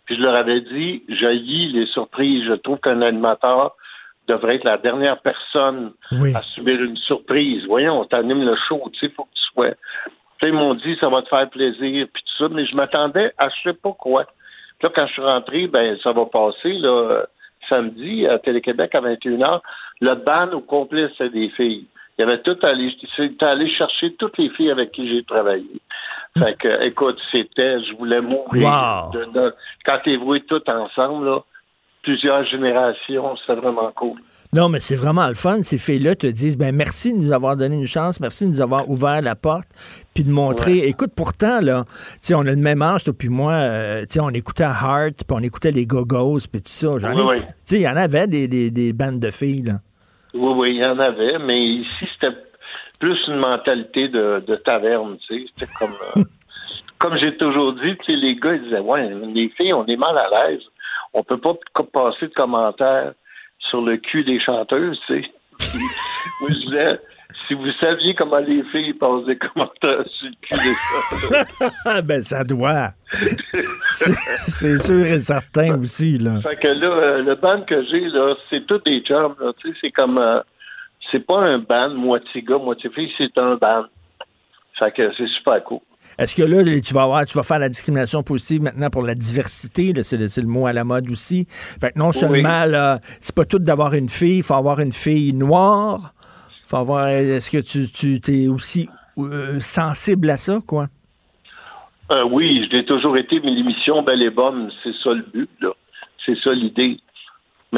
[0.05, 2.45] Puis je leur avais dit, j'haïs les surprises.
[2.47, 3.75] Je trouve qu'un animateur
[4.27, 7.65] devrait être la dernière personne à subir une surprise.
[7.67, 9.73] Voyons, on t'anime le show, tu sais, faut que tu sois.
[10.43, 13.49] ils m'ont dit, ça va te faire plaisir, puis tout ça, mais je m'attendais à
[13.49, 14.25] je sais pas quoi.
[14.79, 17.25] Puis là, quand je suis rentré, ben, ça va passer, là,
[17.69, 19.61] samedi, à Télé-Québec, à 21h.
[20.01, 21.87] Le ban au complet, c'est des filles.
[22.17, 22.95] Il y avait tout allé,
[23.41, 25.81] allé chercher toutes les filles avec qui j'ai travaillé.
[26.37, 28.63] Fait que, écoute, c'était, je voulais mourir.
[28.63, 29.11] Wow.
[29.11, 31.43] De, quand t'es voué tout ensemble, là,
[32.07, 33.35] plusieurs générations.
[33.45, 34.17] C'est vraiment cool.
[34.53, 35.61] Non, mais c'est vraiment le fun.
[35.61, 38.61] Ces filles-là te disent ben merci de nous avoir donné une chance, merci de nous
[38.61, 39.67] avoir ouvert la porte,
[40.13, 40.87] puis de montrer.
[40.87, 41.83] Écoute, pourtant, là,
[42.25, 45.43] tu on a le même âge, toi, puis moi, euh, on écoutait Heart, puis on
[45.43, 46.97] écoutait les Go-Go's, puis tout ça.
[47.65, 49.79] sais, il y en avait des, des, des, bandes de filles, là.
[50.33, 52.35] Oui, oui, il y en avait, mais ici, c'était
[52.99, 55.45] plus une mentalité de, de taverne, tu sais.
[55.55, 55.93] C'était comme.
[56.15, 56.23] Euh,
[56.99, 59.97] comme j'ai toujours dit, tu sais, les gars, ils disaient, ouais, les filles, on est
[59.97, 60.63] mal à l'aise
[61.13, 61.53] on peut pas
[61.93, 63.13] passer de commentaires
[63.59, 65.31] sur le cul des chanteuses, tu sais.
[66.41, 66.99] Moi, je disais,
[67.47, 70.57] si vous saviez comment les filles passent des commentaires sur le cul
[71.93, 72.91] des ben, ça doit.
[73.89, 76.41] c'est sûr et certain aussi, là.
[76.41, 79.53] Fait que là, euh, le band que j'ai, là, c'est tout des jobs, là.
[79.59, 80.17] Tu sais, c'est comme.
[80.17, 80.41] Euh,
[81.11, 83.85] c'est pas un band moitié gars, moitié fille, c'est un band.
[84.77, 85.79] Fait que c'est super cool.
[86.17, 89.15] Est-ce que là, tu vas avoir, tu vas faire la discrimination positive maintenant pour la
[89.15, 91.45] diversité, c'est, le, mot à la mode aussi.
[91.49, 94.91] Fait que non seulement, là, c'est pas tout d'avoir une fille, il faut avoir une
[94.91, 96.13] fille noire.
[96.67, 100.87] Faut avoir, est-ce que tu, tu t'es aussi euh, sensible à ça, quoi?
[102.11, 105.49] Euh, oui, je l'ai toujours été, mais l'émission Belle et Bonne, c'est ça le but,
[105.61, 105.69] là.
[106.25, 106.99] C'est ça l'idée.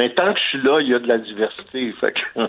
[0.00, 1.92] Mais tant que je suis là, il y a de la diversité.
[2.00, 2.20] Fait que...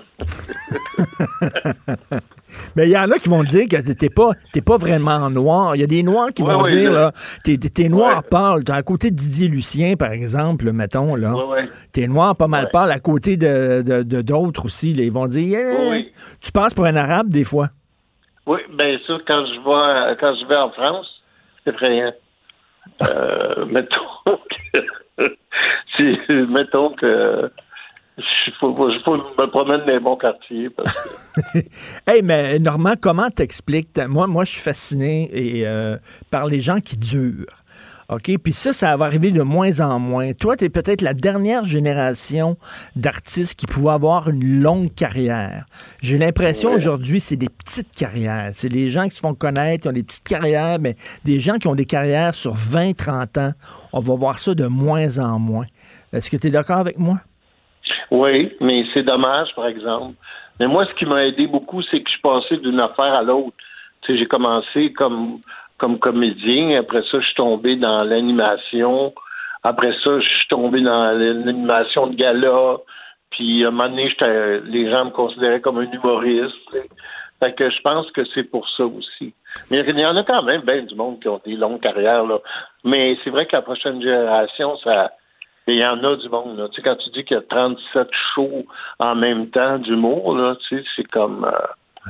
[2.77, 5.75] Mais il y en a qui vont dire que t'es pas, t'es pas vraiment noir.
[5.75, 7.11] Il y a des noirs qui Ouais, vont ouais, dire, là,
[7.43, 8.63] t'es, t'es noir pâle.
[8.63, 11.35] T'es à côté de Didier Lucien, par exemple, mettons, là.
[11.35, 11.69] Ouais, ouais.
[11.91, 13.81] T'es noir pas mal pâle à côté de,
[14.21, 14.93] d'autres aussi.
[14.93, 15.03] là.
[15.03, 15.59] Ils vont dire,
[15.93, 16.09] Eh,
[16.39, 17.67] tu passes pour un arabe des fois.
[18.47, 21.21] Oui, bien sûr, quand je vais quand je vais en France,
[21.65, 22.13] c'est effrayant.
[23.01, 24.07] Euh, mettons
[25.95, 26.17] si,
[26.49, 27.51] mettons que
[28.17, 30.69] il faut, faut, faut me promène dans les bons quartiers
[32.07, 33.97] Hey, mais Normand, comment t'expliques?
[34.07, 35.97] Moi, moi, je suis fasciné et, euh,
[36.29, 37.60] par les gens qui durent.
[38.11, 38.37] OK?
[38.43, 40.33] Puis ça, ça va arriver de moins en moins.
[40.33, 42.57] Toi, tu es peut-être la dernière génération
[42.95, 45.65] d'artistes qui pouvaient avoir une longue carrière.
[46.01, 46.75] J'ai l'impression Ouais.
[46.75, 48.49] aujourd'hui, c'est des petites carrières.
[48.51, 51.57] C'est les gens qui se font connaître, qui ont des petites carrières, mais des gens
[51.57, 53.51] qui ont des carrières sur 20, 30 ans.
[53.93, 55.65] On va voir ça de moins en moins.
[56.11, 57.19] Est-ce que tu es d'accord avec moi?
[58.11, 60.15] Oui, mais c'est dommage, par exemple.
[60.59, 63.23] Mais moi, ce qui m'a aidé beaucoup, c'est que je suis passé d'une affaire à
[63.23, 63.55] l'autre.
[64.01, 65.39] Tu sais, j'ai commencé comme
[65.81, 66.79] comme comédien.
[66.79, 69.13] Après ça, je suis tombé dans l'animation.
[69.63, 72.77] Après ça, je suis tombé dans l'animation de gala.
[73.31, 76.55] Puis, à un moment donné, j'étais- les gens me considéraient comme un humoriste.
[77.39, 79.33] Fait que je pense que c'est pour ça aussi.
[79.71, 82.23] Mais il y en a quand même bien du monde qui ont des longues carrières.
[82.25, 82.37] Là.
[82.83, 85.11] Mais c'est vrai que la prochaine génération, ça,
[85.67, 86.57] il y en a du monde.
[86.59, 86.67] Là.
[86.69, 88.65] Tu sais, quand tu dis qu'il y a 37 shows
[89.03, 91.45] en même temps d'humour, là, tu sais, c'est comme.
[91.45, 92.05] euh,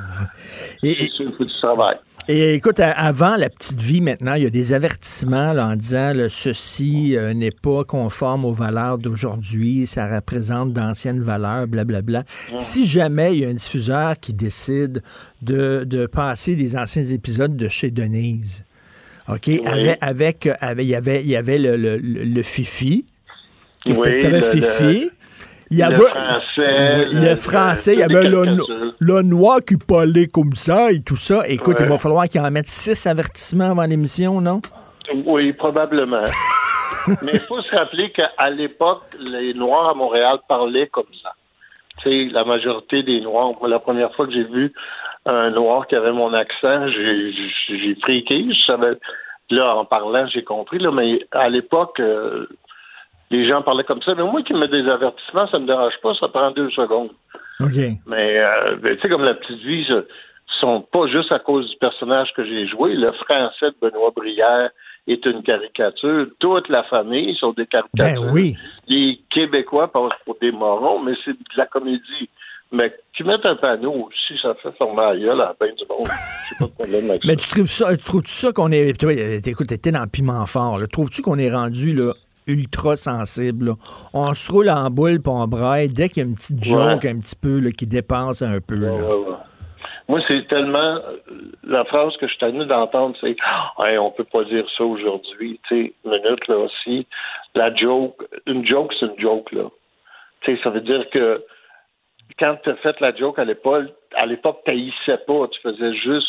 [0.83, 1.95] Et, c'est il faut du travail.
[2.33, 6.13] Et écoute, avant la petite vie, maintenant, il y a des avertissements là, en disant
[6.13, 12.23] là, ceci euh, n'est pas conforme aux valeurs d'aujourd'hui, ça représente d'anciennes valeurs, blablabla.
[12.57, 15.03] Si jamais il y a un diffuseur qui décide
[15.41, 18.63] de, de passer des anciens épisodes de chez Denise,
[19.27, 22.43] OK, avec, avec, euh, avec- il y avait, il y avait le, le, le- le
[22.43, 23.05] Fifi,
[23.83, 25.09] qui était très le- Fifi.
[25.71, 29.77] Le- il y le avait français, le, le- français, il y avait le, noir qui
[29.77, 31.47] parlait comme ça et tout ça.
[31.47, 31.85] Écoute, Ouais.
[31.85, 34.61] il va falloir qu'il en mette six avertissements avant l'émission, non?
[35.25, 36.23] Oui, probablement.
[37.23, 41.31] Mais il faut se rappeler qu'à l'époque, les Noirs à Montréal parlaient comme ça.
[42.03, 44.71] Tu sais, la majorité des Noirs, la première fois que j'ai vu
[45.25, 48.45] un Noir qui avait mon accent, j'ai friqué.
[48.53, 48.93] Je savais,
[49.49, 52.47] là, en parlant, j'ai compris, là, mais à l'époque, euh,
[53.31, 54.13] les gens parlaient comme ça.
[54.13, 57.11] Mais moi qui mets des avertissements, ça me dérange pas, ça prend deux secondes.
[57.59, 57.77] OK.
[58.05, 60.05] Mais, euh, ben, tu sais, comme la petite vie, ce
[60.59, 62.93] sont pas juste à cause du personnage que j'ai joué.
[62.93, 64.69] Le français de Benoît Brière
[65.07, 66.27] est une caricature.
[66.39, 68.23] Toute la famille sont des caricatures.
[68.23, 68.55] Ben oui.
[68.87, 72.29] Les Québécois passent pour des morons, mais c'est de la comédie.
[72.73, 76.07] Mais qui mettent un panneau aussi, ça fait former la gueule à ben du monde.
[76.49, 78.91] J'ai pas de problème avec Mais tu trouves ça, tu trouves ça qu'on est.
[79.45, 80.79] Écoute, t'étais dans le piment fort.
[80.89, 82.13] Trouves-tu qu'on est rendu là,
[82.47, 83.65] ultra sensible?
[83.65, 83.73] là?
[84.13, 87.03] On se roule en boule puis on braille dès qu'il y a une petite joke
[87.03, 87.09] Ouais.
[87.09, 88.75] un petit peu là, qui dépasse un peu.
[88.75, 88.91] là.
[88.93, 89.35] Ouais.
[90.09, 90.99] Moi, c'est tellement.
[91.63, 93.35] La phrase que je suis tenu d'entendre, c'est
[93.85, 95.59] Hey, on peut pas dire ça aujourd'hui.
[95.69, 97.07] Tu sais, minute, là aussi.
[97.55, 99.69] La joke, une joke, c'est une joke, là.
[100.41, 101.43] Tu sais, ça veut dire que
[102.39, 103.85] quand tu as fait la joke à l'époque,
[104.15, 104.71] à l'époque, tu
[105.27, 105.47] pas.
[105.47, 106.27] Tu faisais juste.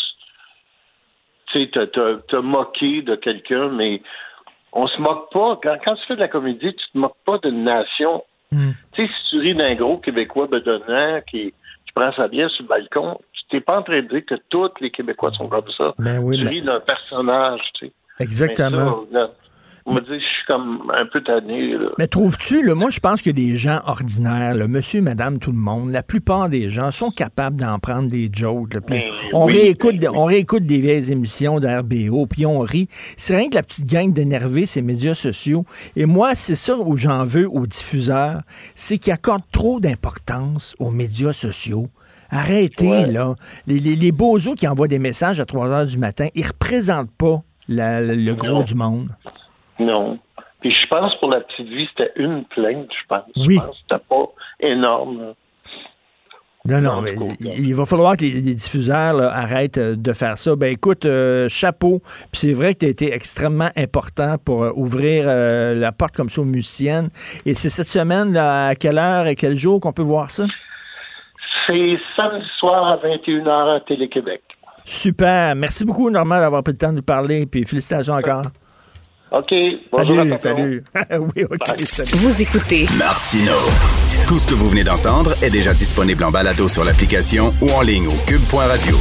[1.47, 4.01] Tu sais, te moquer de quelqu'un, mais
[4.73, 5.59] on se moque pas.
[5.62, 8.24] Quand, quand tu fais de la comédie, tu te moques pas d'une nation.
[8.51, 8.73] Hmm.
[8.93, 12.65] Tu sais, si tu ris d'un gros Québécois bedonnant qui, qui prend sa bière sur
[12.65, 13.19] le balcon,
[13.49, 15.94] tu n'es pas en train de dire que tous les Québécois sont comme ça.
[15.99, 17.93] Ben oui, tu ris d'un personnage, tu sais.
[18.20, 19.05] Exactement.
[19.12, 19.31] Ça,
[19.84, 21.72] on me dit, je suis comme un peu tanné.
[21.76, 21.88] Là.
[21.98, 25.90] Mais trouves-tu, moi, je pense que des gens ordinaires, là, monsieur, madame, tout le monde,
[25.90, 28.74] la plupart des gens sont capables d'en prendre des jokes.
[28.74, 30.16] là, puis Ben on, oui, réécoute, ben oui.
[30.16, 32.88] on réécoute des vieilles émissions de RBO, puis on rit.
[33.16, 35.64] C'est rien que la petite gang d'énervés, ces médias sociaux.
[35.96, 38.42] Et moi, c'est ça où j'en veux aux diffuseurs,
[38.74, 41.88] c'est qu'ils accordent trop d'importance aux médias sociaux.
[42.30, 43.06] Arrêtez, Ouais.
[43.12, 43.34] là.
[43.66, 47.10] Les, les, les bozos qui envoient des messages à 3 heures du matin, ils représentent
[47.12, 48.62] pas la- le, le gros Non.
[48.62, 49.09] du monde.
[49.78, 50.19] Non.
[50.61, 53.24] Puis je pense pour la petite vie, c'était une plainte, je pense.
[53.36, 53.57] Oui.
[53.57, 54.27] Je pense que c'était pas
[54.61, 55.35] énorme.
[56.65, 60.39] Non, non, mais il, va falloir que les, les diffuseurs là, arrêtent euh, de faire
[60.39, 60.55] ça.
[60.55, 62.01] Ben écoute, euh, chapeau.
[62.31, 66.15] Puis c'est vrai que tu as été extrêmement important pour euh, ouvrir euh, la porte
[66.15, 67.09] comme ça aux musiciennes.
[67.44, 70.44] Et c'est cette semaine, là, à quelle heure et quel jour qu'on peut voir ça?
[71.66, 74.43] C'est samedi soir à 21h à Télé-Québec.
[74.85, 75.57] Super.
[75.57, 77.44] Merci beaucoup, Normand, d'avoir pris le temps de nous parler.
[77.47, 78.43] Puis félicitations encore.
[79.32, 79.54] OK.
[79.90, 80.84] Bonjour Salut, salut.
[81.36, 81.66] oui, OK.
[81.86, 82.10] salut.
[82.16, 83.52] Vous écoutez Martino.
[84.28, 87.80] Tout ce que vous venez d'entendre est déjà disponible en balado sur l'application ou en
[87.80, 88.94] ligne au cube.radio.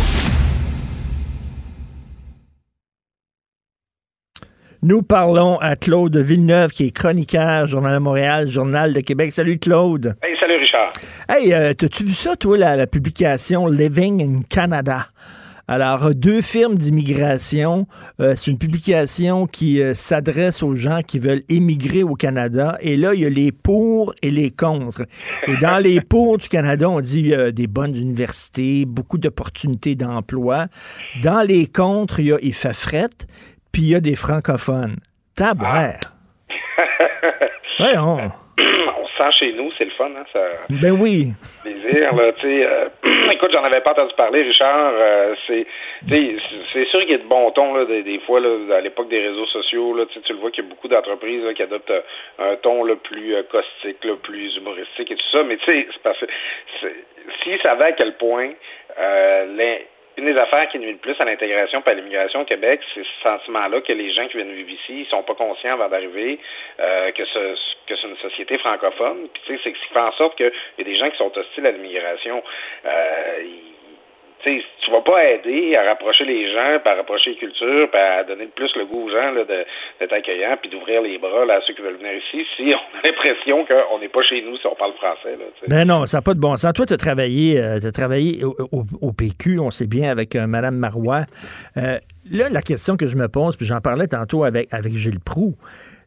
[4.84, 9.32] Nous parlons à Claude Villeneuve, qui est chroniqueur, Journal de Montréal, Journal de Québec.
[9.34, 10.16] Salut, Claude.
[10.24, 10.94] Hey, salut Richard.
[11.30, 15.08] Hey, euh, t'as-tu vu ça, toi, la, la publication Living in Canada?
[15.72, 17.88] Alors, euh, deux firmes d'immigration,
[18.20, 22.78] euh, c'est une publication qui euh, s'adresse aux gens qui veulent émigrer au Canada.
[22.82, 25.04] Et là, il y a les pour et les contre.
[25.48, 29.18] Et dans les pour du Canada, on dit il y a des bonnes universités, beaucoup
[29.18, 30.66] d'opportunités d'emploi.
[31.24, 32.76] Dans les contre, il y a il fait
[33.72, 34.98] puis il y a des francophones.
[35.36, 36.02] Tabouère.
[37.80, 38.34] Voyons.
[39.22, 40.24] Sent chez nous, c'est le fun, hein?
[40.34, 40.40] Ça...
[40.70, 41.28] Ben oui.
[41.64, 42.66] plaisir, là, tu sais.
[42.66, 42.86] euh,
[43.34, 44.94] écoute, j'en avais pas entendu parler, Richard.
[44.96, 45.66] euh, c'est,
[46.86, 49.20] sûr qu'il y a de bon ton, là, des, des fois, là, à l'époque des
[49.28, 52.02] réseaux sociaux, là, tu le vois qu'il y a beaucoup d'entreprises, qui adoptent euh,
[52.40, 55.44] un ton, là, plus euh, caustique, là, plus humoristique et tout ça.
[55.44, 56.26] Mais, tu sais, c'est parce que,
[56.82, 56.96] c'est-
[57.44, 58.50] s'ils savaient à quel point,
[59.00, 59.78] euh, l'in-
[60.18, 63.04] une des affaires qui nuit le plus à l'intégration et à l'immigration au Québec, c'est
[63.04, 66.40] ce sentiment-là que les gens qui viennent vivre ici, ils sont pas conscients avant d'arriver
[66.80, 67.56] euh, que ce
[67.88, 69.28] que c'est une société francophone.
[69.34, 71.18] Puis tu sais, c'est ce qui fait en sorte qu'il y a des gens qui
[71.18, 72.44] sont hostiles à l'immigration.
[72.86, 73.44] Euh,
[74.44, 78.24] tu tu vas pas aider à rapprocher les gens, à rapprocher les cultures, puis à
[78.24, 81.74] donner plus le goût aux gens d'être accueillants, puis d'ouvrir les bras là, à ceux
[81.74, 84.76] qui veulent venir ici, si on a l'impression qu'on n'est pas chez nous si on
[84.76, 85.38] parle français.
[85.38, 85.46] Là.
[85.68, 86.74] Ben non, ça n'a pas de bon sens.
[86.74, 90.48] Toi, tu as travaillé, euh, travaillé au, au- au PQ, on sait bien, avec euh,
[90.48, 91.22] Mme Marois.
[91.78, 91.98] Euh,
[92.32, 95.54] là, la question que je me pose, puis j'en parlais tantôt avec, avec Gilles Proux,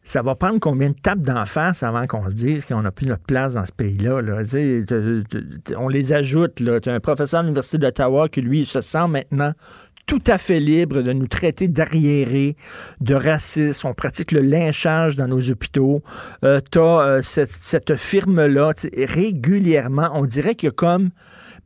[0.04, 3.06] ça va prendre combien de tapes d'en face avant qu'on se dise qu'on n'a plus
[3.06, 4.20] notre place dans ce pays-là?
[4.20, 4.42] là?
[5.76, 6.54] On les ajoute.
[6.56, 9.52] Tu as un professeur de l'Université d'Ottawa qui, lui, se sent maintenant
[10.06, 12.56] tout à fait libre de nous traiter d'arriérés,
[13.00, 13.84] de racistes.
[13.86, 16.02] On pratique le lynchage dans nos hôpitaux.
[16.44, 21.10] Euh, tu as cette, cette firme-là, régulièrement, on dirait qu'il y a comme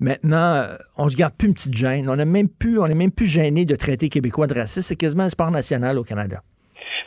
[0.01, 2.09] maintenant, euh, on se garde plus une petite gêne.
[2.09, 4.89] On n'est même plus, on est même plus gêné de traiter Québécois de racistes.
[4.89, 6.43] C'est quasiment un sport national au Canada.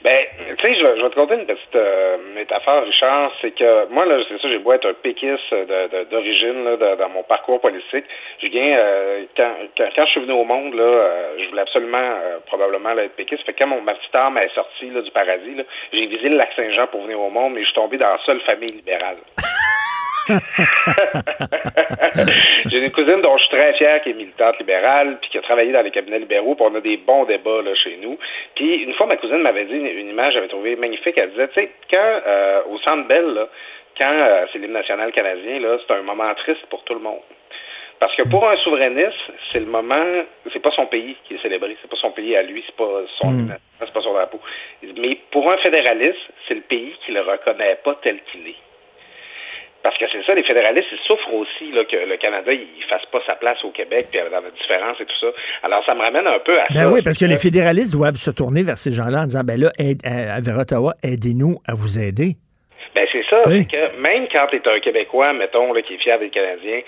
[0.04, 0.18] Ben,
[0.62, 3.32] tu sais, je, je vais te conter une petite euh, métaphore, Richard.
[3.42, 6.78] C'est que moi, là, c'est ça, j'ai beau être un péquiste de- de- d'origine là,
[6.78, 8.06] de- dans mon parcours politique.
[8.42, 11.62] Je viens, euh, quand, quand, quand je suis venu au monde, là, euh, je voulais
[11.64, 13.44] absolument, euh, probablement, là, être péquiste.
[13.46, 15.58] Fait que quand mon, ma petite âme est sortie là, du paradis,
[15.92, 18.20] j'ai visé le lac Saint-Jean pour venir au monde, mais je suis tombé dans la
[18.26, 19.18] seule famille libérale.
[22.66, 25.42] J'ai une cousine dont je suis très fier, qui est militante libérale, puis qui a
[25.42, 28.18] travaillé dans les cabinets libéraux, puis on a des bons débats là, chez nous.
[28.56, 31.18] Puis une fois, ma cousine m'avait dit une, une image que j'avais trouvée magnifique.
[31.18, 33.48] Elle disait, tu sais, quand euh, au Centre Bell, là,
[34.00, 37.22] quand euh, c'est l'hymne national canadien, là, c'est un moment triste pour tout le monde.
[38.00, 41.78] Parce que pour un souverainiste, c'est le moment, c'est pas son pays qui est célébré,
[41.82, 44.40] c'est pas son pays à lui, c'est pas son national, c'est pas son drapeau.
[44.98, 46.18] Mais pour un fédéraliste,
[46.48, 48.71] c'est le pays qui le reconnaît pas tel qu'il est.
[49.84, 53.06] Parce que c'est ça, les fédéralistes, ils souffrent aussi là, que le Canada il fasse
[53.12, 55.28] pas sa place au Québec, puis dans la différence et tout ça.
[55.64, 56.86] Alors, ça me ramène un peu à ça.
[56.86, 59.60] Ben oui, parce que les fédéralistes doivent se tourner vers ces gens-là en disant, ben
[59.60, 62.36] là, aide- euh, vers Ottawa, aidez-nous à vous aider.
[62.94, 66.20] Ben c'est ça, que même quand tu es un Québécois, mettons, là, qui est fier
[66.20, 66.82] des Canadiens,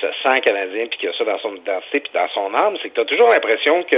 [0.00, 2.88] se sent canadien, puis qui a ça dans son identité, puis dans son âme, c'est
[2.90, 3.96] que tu as toujours l'impression que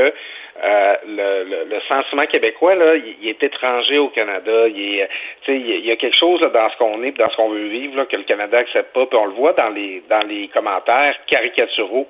[0.63, 4.69] euh, le, le, le sentiment québécois, là, il, est étranger au Canada.
[4.69, 5.09] Il, est,
[5.47, 7.69] sais, il y a- quelque chose là, dans ce qu'on est, dans ce qu'on veut
[7.69, 9.07] vivre, là, que le Canada accepte pas.
[9.07, 12.07] Puis on le voit dans les dans les commentaires caricaturaux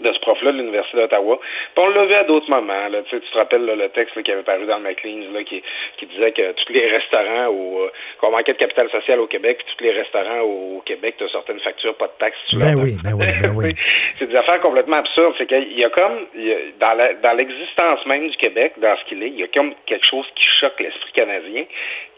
[0.00, 1.38] de ce prof-là de l'Université d'Ottawa.
[1.74, 2.88] Puis on l'a vu à d'autres moments.
[2.88, 3.02] Là.
[3.02, 5.32] Tu, sais, tu te rappelles là, le texte là, qui avait paru dans le McLean's
[5.32, 5.62] là, qui,
[5.98, 9.58] qui disait que tous les restaurants au, euh, qu'on manquait de capital social au Québec,
[9.58, 12.38] puis tous les restaurants au, au Québec te sortaient une facture, pas de taxes.
[12.48, 13.74] tu Ben leur oui, ben oui, ben oui.
[14.18, 15.34] c'est des affaires complètement absurdes.
[15.38, 18.74] C'est qu'il y a comme, il y a- dans, la- dans l'existence même du Québec,
[18.78, 21.64] dans ce qu'il est, il y a comme quelque chose qui choque l'esprit canadien.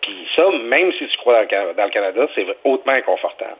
[0.02, 3.57] Puis ça, même si tu crois dans le, Ca- dans le Canada, c'est hautement inconfortable.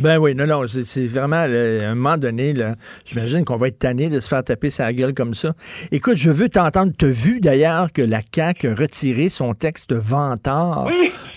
[0.00, 3.66] Ben oui, non, non, c'est vraiment, là, à un moment donné, là, j'imagine qu'on va
[3.68, 5.52] être tanné de se faire taper sa gueule comme ça.
[5.90, 6.92] Écoute, je veux t'entendre.
[6.96, 10.86] Tu as vu d'ailleurs que la CAQ a retiré son texte vantard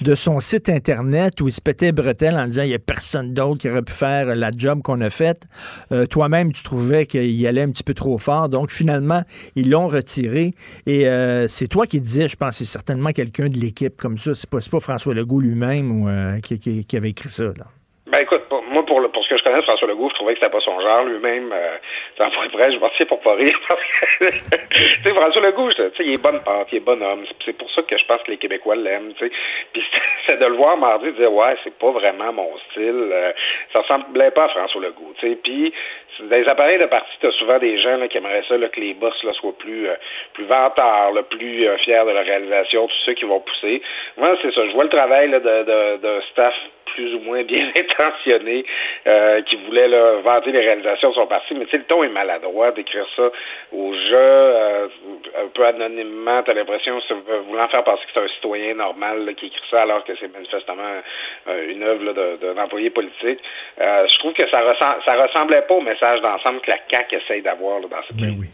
[0.02, 3.34] de son site Internet où il se pétait bretelle en disant il n'y a personne
[3.34, 5.42] d'autre qui aurait pu faire la job qu'on a faite.
[5.92, 8.50] Euh, Toi-même, tu trouvais qu'il allait un petit peu trop fort.
[8.50, 9.24] Donc, finalement,
[9.56, 10.54] ils l'ont retiré.
[10.86, 14.36] Et euh, c'est toi qui disais, je pense, c'est certainement quelqu'un de l'équipe comme ça.
[14.36, 17.46] C'est pas, pas François Legault lui-même ou, euh, qui, qui- qui avait écrit ça.
[17.46, 17.66] Là.
[18.14, 20.34] Ben écoute, pour- moi pour le- pour ce que je connais François Legault, je trouvais
[20.36, 21.52] que c'était pas son genre lui-même.
[21.52, 21.78] Euh,
[22.20, 23.60] dans le près, je pensais pour pas rire.
[24.20, 27.26] tu sais, François Legault, tu sais, il est bonne pente, il est bonhomme.
[27.28, 29.14] C'est- C'est pour ça que je pense que les Québécois l'aiment.
[29.16, 29.32] tu sais.
[29.74, 29.84] Puis
[30.28, 33.10] c'est de le voir mardi dire ouais, c'est pas vraiment mon style.
[33.12, 33.32] euh,
[33.74, 35.14] ça ressemblait pas à François Legault.
[35.20, 35.36] Tu sais.
[35.44, 35.74] Puis
[36.20, 38.80] dans les appareils de parti, t'as souvent des gens là, qui aimeraient ça là, que
[38.80, 39.96] les boss là, soient plus euh,
[40.34, 43.82] plus vantards, là, plus euh, fiers de la réalisation, tous ceux qui vont pousser.
[44.18, 44.68] Moi, c'est ça.
[44.68, 46.54] Je vois le travail de, de, de staff
[46.94, 48.66] plus ou moins bien intentionné
[49.08, 52.04] euh, qui voulait là, vanter les réalisations de son parti, mais tu sais, le ton
[52.04, 53.30] est maladroit d'écrire ça
[53.72, 54.88] au jeu, euh,
[55.44, 57.00] un peu anonymement, t'as l'impression
[57.48, 60.32] voulant faire penser que c'est un citoyen normal là, qui écrit ça alors que c'est
[60.32, 61.02] manifestement
[61.48, 63.40] euh, une œuvre d'un employé politique.
[63.80, 67.16] Euh, je trouve que ça, ressemble, ça ressemblait pas au message d'ensemble que la CAQ
[67.16, 68.48] essaye d'avoir dans cette Ben oui.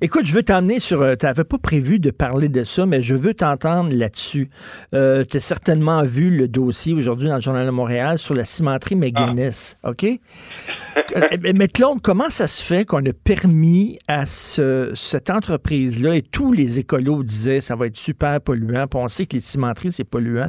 [0.00, 1.00] Écoute, je veux t'emmener sur.
[1.18, 4.48] Tu n'avais pas prévu de parler de ça, mais je veux t'entendre là-dessus.
[4.94, 8.44] Euh, tu as certainement vu le dossier aujourd'hui dans le Journal de Montréal sur la
[8.44, 9.76] cimenterie McGuinness.
[9.84, 10.04] OK?
[10.04, 11.20] Euh,
[11.54, 16.52] mais Claude, comment ça se fait qu'on a permis à ce- cette entreprise-là, et tous
[16.52, 20.04] les écolos disaient ça va être super polluant, puis on sait que les cimenteries, c'est
[20.04, 20.48] polluant.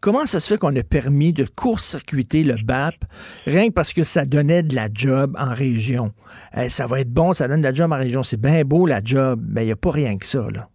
[0.00, 2.94] Comment ça se fait qu'on a permis de court-circuiter le BAP
[3.46, 6.12] rien que parce que ça donnait de la job en région?
[6.56, 8.22] Eh, ça va être bon, ça donne de la job en région.
[8.22, 10.66] C'est bien beau la job, mais il n'y a pas rien que ça, là.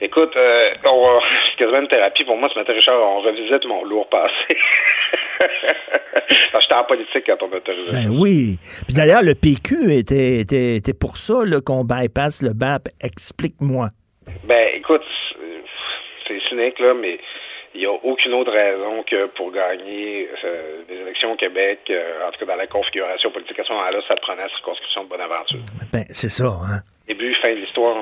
[0.00, 1.20] Écoute, euh, on va-
[1.50, 3.00] c'est quasiment une thérapie pour moi ce matin, Richard.
[3.00, 4.58] On revisite mon lourd passé.
[6.60, 7.90] J'étais en politique quand on m'a autorisé.
[7.92, 8.58] Ben oui.
[8.86, 12.88] Puis d'ailleurs, le PQ était, était, était pour ça là, qu'on bypasse le BAP.
[13.02, 13.90] Explique-moi.
[14.44, 15.02] Ben, écoute,
[16.26, 17.18] c'est cynique, là, mais
[17.74, 22.26] il n'y a aucune autre raison que pour gagner euh, des élections au Québec, euh,
[22.26, 25.04] en tout cas dans la configuration politique à ce moment-là, ça te prenait la circonscription
[25.04, 25.58] de Bonaventure.
[25.92, 26.80] Ben, c'est ça, hein.
[27.06, 27.96] Début, fin de l'histoire,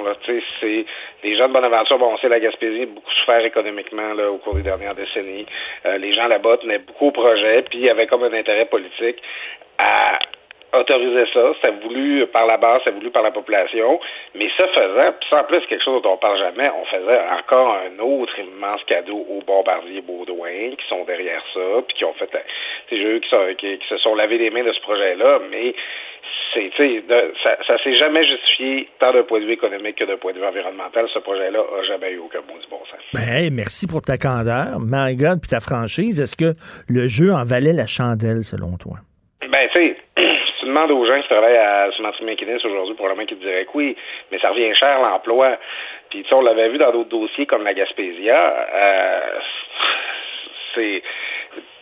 [0.60, 0.84] c'est
[1.24, 4.38] les gens de Bonaventure, bon, on sait la Gaspésie a beaucoup souffert économiquement là, au
[4.38, 5.44] cours des dernières décennies.
[5.86, 9.20] Euh, les gens là-bas tenaient beaucoup au projet, puis avaient comme un intérêt politique
[9.78, 10.12] à
[10.74, 11.52] autoriser ça.
[11.60, 14.00] C'était voulu par la base, c'était voulu par la population.
[14.34, 17.20] Mais ça faisait, puis ça en plus, quelque chose dont on parle jamais, on faisait
[17.38, 22.14] encore un autre immense cadeau aux bombardiers Baudouin qui sont derrière ça, puis qui ont
[22.14, 22.38] fait euh,
[22.90, 25.74] ces jeux qui, sont, qui, qui se sont lavés les mains de ce projet-là, mais
[26.54, 30.16] c'est, de- ça, ça s'est jamais justifié tant d'un point de vue économique que d'un
[30.18, 31.06] point de vue environnemental.
[31.12, 33.00] Ce projet-là a jamais eu aucun mot du bon sens.
[33.14, 34.78] Ben, hey, merci pour ta candeur.
[34.78, 36.20] My God, puis ta franchise.
[36.20, 36.52] Est-ce que
[36.88, 38.98] le jeu en valait la chandelle, selon toi?
[39.40, 39.96] Ben, tu sais,
[40.72, 43.96] demandes aux gens qui travaillent à Cimenterie McInnes aujourd'hui, probablement qu'ils diraient que oui,
[44.30, 45.58] mais ça revient cher l'emploi.
[46.10, 48.34] Puis, tu sais, on l'avait vu dans d'autres dossiers comme la Gaspésia.
[48.74, 49.20] Euh,
[50.74, 51.02] c'est,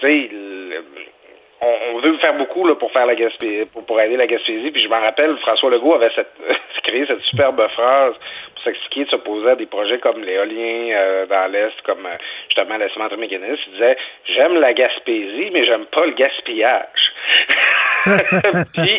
[0.00, 0.30] tu sais,
[1.62, 3.14] on, veut faire beaucoup là, pour faire la
[3.86, 4.70] pour aider la Gaspésie.
[4.70, 6.32] Puis je m'en rappelle, François Legault avait cette,
[6.84, 8.14] créé cette superbe phrase
[8.64, 12.16] s'expliquer de s'opposer à des projets comme l'éolien euh, dans l'Est, comme euh,
[12.48, 13.62] justement la cimenterie mécaniste.
[13.68, 13.96] Il disait
[14.34, 17.04] J'aime la Gaspésie, mais j'aime pas le gaspillage.
[18.74, 18.98] Puis,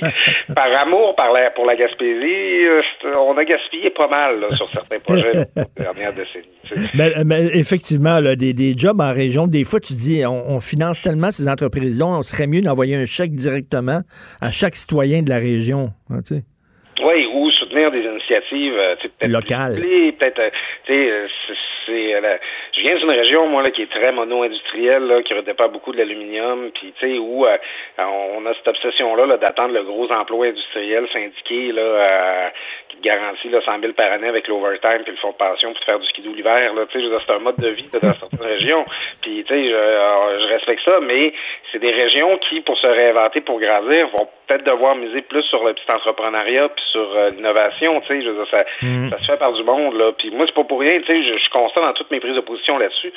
[0.55, 2.81] par amour par la- pour la Gaspésie, euh,
[3.17, 6.89] on a gaspillé pas mal là, sur certains projets les dernières décennies.
[6.93, 10.59] Ben, ben, effectivement, là, des, des jobs en région, des fois, tu dis, on, on
[10.59, 14.01] finance tellement ces entreprises-là, on serait mieux d'envoyer un chèque directement
[14.39, 15.89] à chaque citoyen de la région.
[16.09, 16.19] hein.
[17.03, 17.30] Oui, ou
[17.71, 19.75] soutenir des initiatives euh, Locales.
[19.75, 20.49] peut-être euh,
[20.85, 22.37] tu sais euh,
[22.73, 25.97] je viens d'une région moi là qui est très mono-industrielle là qui redépend beaucoup de
[25.97, 27.57] l'aluminium puis tu sais où euh,
[27.97, 32.49] on a cette obsession là, d'attendre le gros emploi industriel syndiqué là euh,
[32.91, 35.71] qui te garantit là 100 000 par année avec l'overtime puis le fonds de pension
[35.71, 37.57] pour te faire du skidoo l'hiver là tu sais je veux dire, c'est un mode
[37.57, 38.85] de vie dans certaines régions
[39.21, 41.33] puis tu sais je, alors, je respecte ça mais
[41.71, 45.63] c'est des régions qui pour se réinventer pour grandir vont peut-être devoir miser plus sur
[45.63, 49.09] le petit entrepreneuriat puis sur euh, l'innovation, tu sais, je veux dire, ça, Mhm.
[49.09, 50.11] ça se fait par du monde, là.
[50.17, 52.19] Puis moi, c'est pas pour rien, tu sais, je, je suis constant dans toutes mes
[52.19, 53.13] prises de position là-dessus.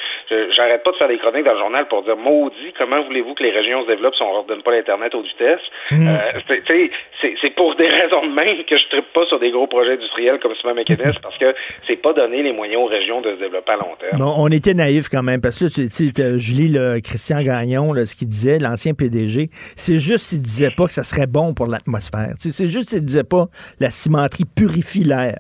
[0.51, 3.43] J'arrête pas de faire des chroniques dans le journal pour dire, maudit, comment voulez-vous que
[3.43, 5.61] les régions se développent si on leur donne pas l'Internet haute vitesse?
[5.91, 6.07] Mhm.
[6.09, 6.91] Euh, c'est- tu sais,
[7.21, 9.93] c'est c'est pour des raisons de même que je trippe pas sur des gros projets
[9.95, 11.55] industriels comme Ciment Mécaniste parce que
[11.87, 14.19] c'est pas donner les moyens aux régions de se développer à long terme.
[14.19, 17.93] Bon, on était naïfs quand même, parce que tu que je lis le Christian Gagnon,
[17.93, 21.55] là, ce qu'il disait, l'ancien PDG, c'est juste qu'il disait pas que ça serait bon
[21.55, 22.35] pour l'atmosphère.
[22.39, 23.47] C'est juste qu'il disait pas
[23.81, 25.39] la cimenterie purifie l'air.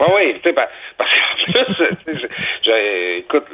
[0.00, 2.26] Oui, oui, pa- parce qu'en plus, tu sais, je-
[2.64, 3.44] je- écoute,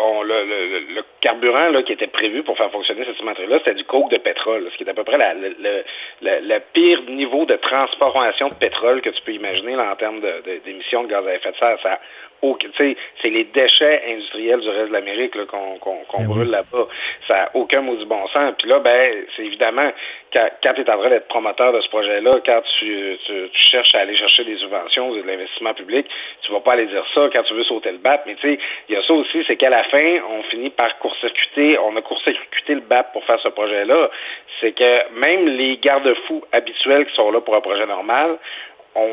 [0.00, 3.74] on, le, le, le carburant là, qui était prévu pour faire fonctionner cette cimenterie-là, c'était
[3.74, 8.48] du coke de pétrole, ce qui est à peu près le, pire niveau de transformation
[8.48, 11.34] de pétrole que tu peux imaginer là, en termes de- de- d'émissions de, gaz à
[11.34, 11.78] effet de serre.
[11.82, 12.00] Ça,
[12.78, 16.86] c'est les déchets industriels du reste de l'Amérique là, qu'on qu'on qu'on brûle là-bas.
[17.28, 18.54] Ça n'a aucun mot du bon sens.
[18.58, 19.04] Puis là, ben,
[19.36, 19.90] c'est évidemment,
[20.34, 23.62] quand, quand tu es en train d'être promoteur de ce projet-là, quand tu, tu, tu
[23.62, 26.06] cherches à aller chercher des subventions ou de l'investissement public,
[26.42, 28.26] tu vas pas aller dire ça quand tu veux sauter le BAP.
[28.26, 28.58] Mais tu sais,
[28.88, 32.02] il y a ça aussi, c'est qu'à la fin, on finit par court-circuiter, on a
[32.02, 34.10] court-circuité le BAP pour faire ce projet-là.
[34.60, 38.38] c'est que même les garde-fous habituels qui sont là pour un projet normal,
[38.96, 39.10] on,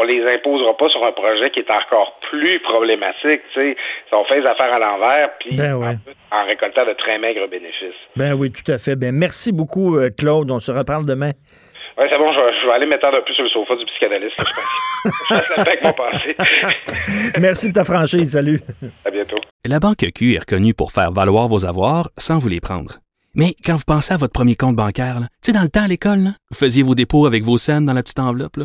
[0.00, 3.42] on, les imposera pas sur un projet qui est encore plus problématique.
[3.52, 3.76] Tu sais,
[4.12, 5.96] on fait les affaires à l'envers, puis Ben en, ouais.
[6.04, 7.98] plus, en récoltant de très maigres bénéfices.
[8.16, 8.96] Ben oui, tout à fait.
[8.96, 10.50] Ben merci beaucoup, euh, Claude.
[10.50, 11.32] On se reparle demain.
[12.00, 13.84] Oui, c'est bon, je, vais- je vais aller m'étendre un peu sur le sofa du
[13.86, 14.38] psychanalyste.
[14.38, 15.42] là, je pense.
[15.56, 16.36] je avec mon passé.
[17.38, 18.30] Merci pour ta franchise.
[18.32, 18.60] Salut.
[19.04, 19.38] à bientôt.
[19.66, 22.94] La Banque Q est reconnue pour faire valoir vos avoirs sans vous les prendre.
[23.34, 25.88] Mais quand vous pensez à votre premier compte bancaire, tu sais, dans le temps à
[25.88, 28.56] l'école, là, vous faisiez vos dépôts avec vos scènes dans la petite enveloppe.
[28.56, 28.64] là.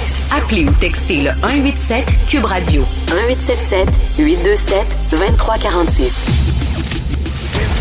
[0.33, 4.77] Appelez ou textez le 187 Cube Radio 1877 827
[5.11, 6.27] 2346.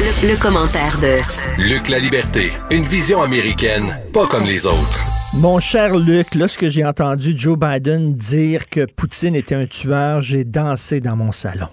[0.00, 1.16] Le, le commentaire de
[1.62, 5.04] Luc La Liberté, une vision américaine, pas comme les autres.
[5.34, 10.42] Mon cher Luc, lorsque j'ai entendu Joe Biden dire que Poutine était un tueur, j'ai
[10.42, 11.68] dansé dans mon salon.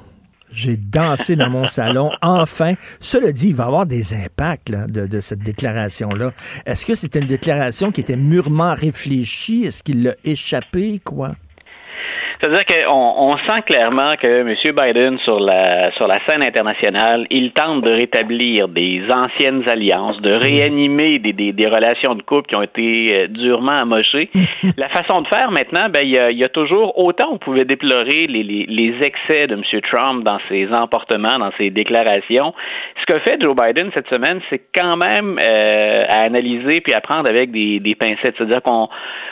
[0.52, 2.11] J'ai dansé dans mon salon.
[2.22, 6.34] Enfin, cela dit, il va y avoir des impacts de, de cette déclaration-là.
[6.65, 9.65] Est-ce que c'était une déclaration qui était mûrement réfléchie?
[9.65, 11.34] Est-ce qu'il l'a échappé, quoi?
[12.39, 14.55] C'est-à-dire qu'on on sent clairement que M.
[14.80, 20.35] Biden, sur la, sur la scène internationale, il tente de rétablir des anciennes alliances, de
[20.35, 24.30] réanimer des, des, des relations de couple qui ont été euh, durement amochées.
[24.77, 27.38] la façon de faire maintenant, ben, il y a, il y a toujours, autant on
[27.39, 29.64] pouvait déplorer les, les, les excès de M.
[29.91, 32.53] Trump dans ses emportements, dans ses déclarations.
[33.01, 37.01] Ce que fait Joe Biden cette semaine, c'est quand même euh, à analyser puis à
[37.01, 38.35] prendre avec des, des pincettes.
[38.38, 38.89] C'est-à-dire qu'on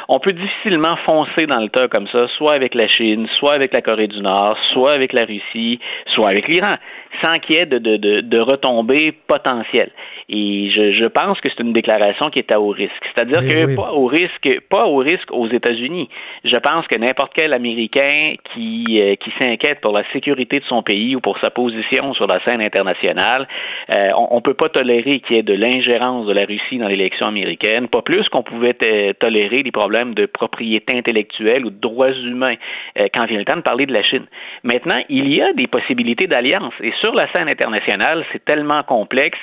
[0.10, 2.88] on peut difficilement foncer dans le tas comme ça, soit avec la
[3.36, 5.80] Soit avec la Corée du Nord, soit avec la Russie,
[6.14, 6.76] soit avec l'Iran,
[7.24, 9.92] sans qu'il y ait de, de, de, de retombées potentielles.
[10.28, 12.92] Et je, je pense que c'est une déclaration qui est à haut risque.
[13.14, 13.76] C'est-à-dire Oui, que oui.
[13.76, 16.10] pas au risque, pas au risque aux États-Unis.
[16.44, 20.82] Je pense que n'importe quel Américain qui, euh, qui s'inquiète pour la sécurité de son
[20.82, 23.48] pays ou pour sa position sur la scène internationale,
[23.94, 26.88] euh, on, on peut pas tolérer qu'il y ait de l'ingérence de la Russie dans
[26.88, 31.80] l'élection américaine, pas plus qu'on pouvait euh, tolérer des problèmes de propriété intellectuelle ou de
[31.80, 32.56] droits humains
[33.00, 34.26] euh, quand vient le temps de parler de la Chine.
[34.64, 39.38] Maintenant, il y a des possibilités d'alliance et sur la scène internationale, c'est tellement complexe.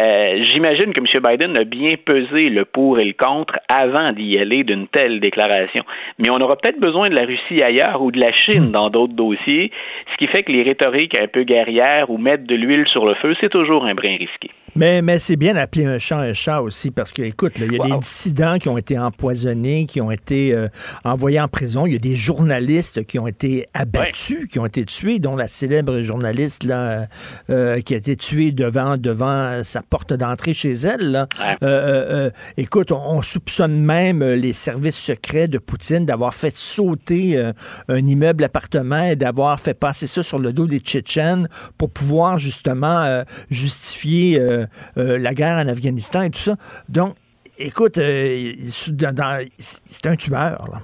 [0.00, 1.22] Euh, J'imagine que M.
[1.26, 5.82] Biden a bien pesé le pour et le contre avant d'y aller d'une telle déclaration.
[6.18, 9.14] Mais on aura peut-être besoin de la Russie ailleurs ou de la Chine dans d'autres
[9.14, 9.72] dossiers,
[10.12, 13.16] ce qui fait que les rhétoriques un peu guerrières ou mettre de l'huile sur le
[13.16, 14.50] feu, c'est toujours un brin risqué.
[14.76, 17.80] Mais, mais c'est bien d'appeler un chat un chat aussi, parce que, écoute, il y
[17.80, 20.68] a des dissidents qui ont été empoisonnés, qui ont été euh,
[21.04, 21.84] envoyés en prison.
[21.86, 25.48] Il y a des journalistes qui ont été abattus, qui ont été tués, dont la
[25.48, 27.07] célèbre journaliste là,
[27.50, 31.10] euh, qui a été tuée devant, devant sa porte d'entrée chez elle.
[31.12, 31.28] Là.
[31.40, 36.34] Euh, euh, euh, écoute, on, on soupçonne même euh, les services secrets de Poutine d'avoir
[36.34, 37.52] fait sauter euh,
[37.88, 42.38] un immeuble appartement et d'avoir fait passer ça sur le dos des Tchétchènes pour pouvoir
[42.38, 44.66] justement euh, justifier euh,
[44.96, 46.56] euh, la guerre en Afghanistan et tout ça.
[46.88, 47.14] Donc,
[47.58, 48.52] écoute, euh,
[49.58, 50.68] c'est un tueur.
[50.70, 50.82] Là.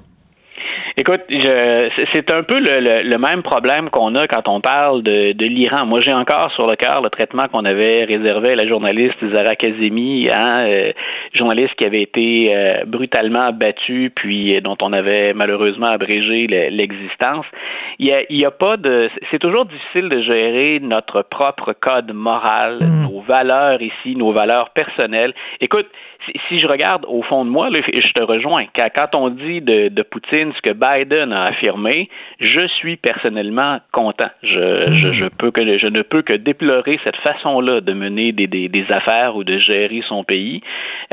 [0.96, 5.02] Écoute, je, c'est- un peu le, le- le même problème qu'on a quand on parle
[5.02, 5.84] de, de l'Iran.
[5.86, 9.56] Moi, j'ai encore sur le cœur le traitement qu'on avait réservé à la journaliste Zara
[9.56, 10.92] Kazemi, hein, euh,
[11.32, 16.68] journaliste qui avait été euh, brutalement abattue, puis euh, dont on avait malheureusement abrégé le-
[16.70, 17.44] l'existence.
[17.98, 19.10] Il y a, il y a pas de.
[19.32, 25.34] C'est toujours difficile de gérer notre propre code moral, nos valeurs ici, nos valeurs personnelles.
[25.60, 25.86] Écoute,
[26.48, 28.66] si, je regarde au fond de moi, là, je te rejoins.
[28.76, 32.08] Quand, on dit de, de Poutine ce que Biden a affirmé,
[32.40, 34.30] je suis personnellement content.
[34.42, 38.46] Je, je, je peux que, je ne peux que déplorer cette façon-là de mener des,
[38.46, 40.60] des, des affaires ou de gérer son pays.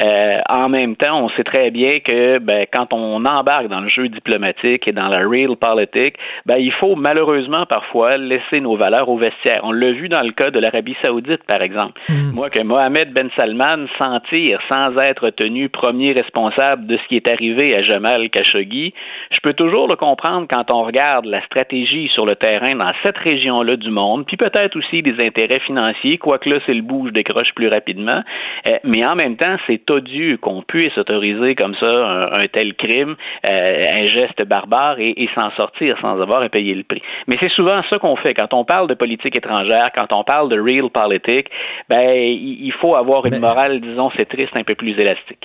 [0.04, 3.90] Euh, en même temps, on sait très bien que ben, quand on embarque dans le
[3.90, 6.16] jeu diplomatique et dans la real politique,
[6.46, 9.62] ben, il faut malheureusement parfois laisser nos valeurs au vestiaire.
[9.64, 12.00] On l'a vu dans le cas de l'Arabie saoudite, par exemple.
[12.34, 17.16] Moi, que Mohamed Ben Salman s'en tire sans être tenu premier responsable de ce qui
[17.18, 18.94] est arrivé à Jamal Khashoggi,
[19.32, 23.18] je peux toujours le comprendre quand on regarde la stratégie sur le terrain dans cette
[23.18, 27.14] région-là du monde, puis peut-être aussi des intérêts financiers, quoique là, c'est le bout, je
[27.14, 28.22] décroche plus rapidement.
[28.68, 32.74] Euh, mais en même temps, c'est odieux qu'on puisse autoriser comme ça un, un tel
[32.76, 33.16] crime,
[33.50, 37.02] euh, un geste barbare et, et s'en sortir sans avoir à payer le prix.
[37.28, 38.34] Mais c'est souvent ça qu'on fait.
[38.34, 41.50] Quand on parle de politique étrangère, quand on parle de real politique,
[41.90, 44.91] ben, il il faut avoir une morale, disons, c'est triste, un peu plus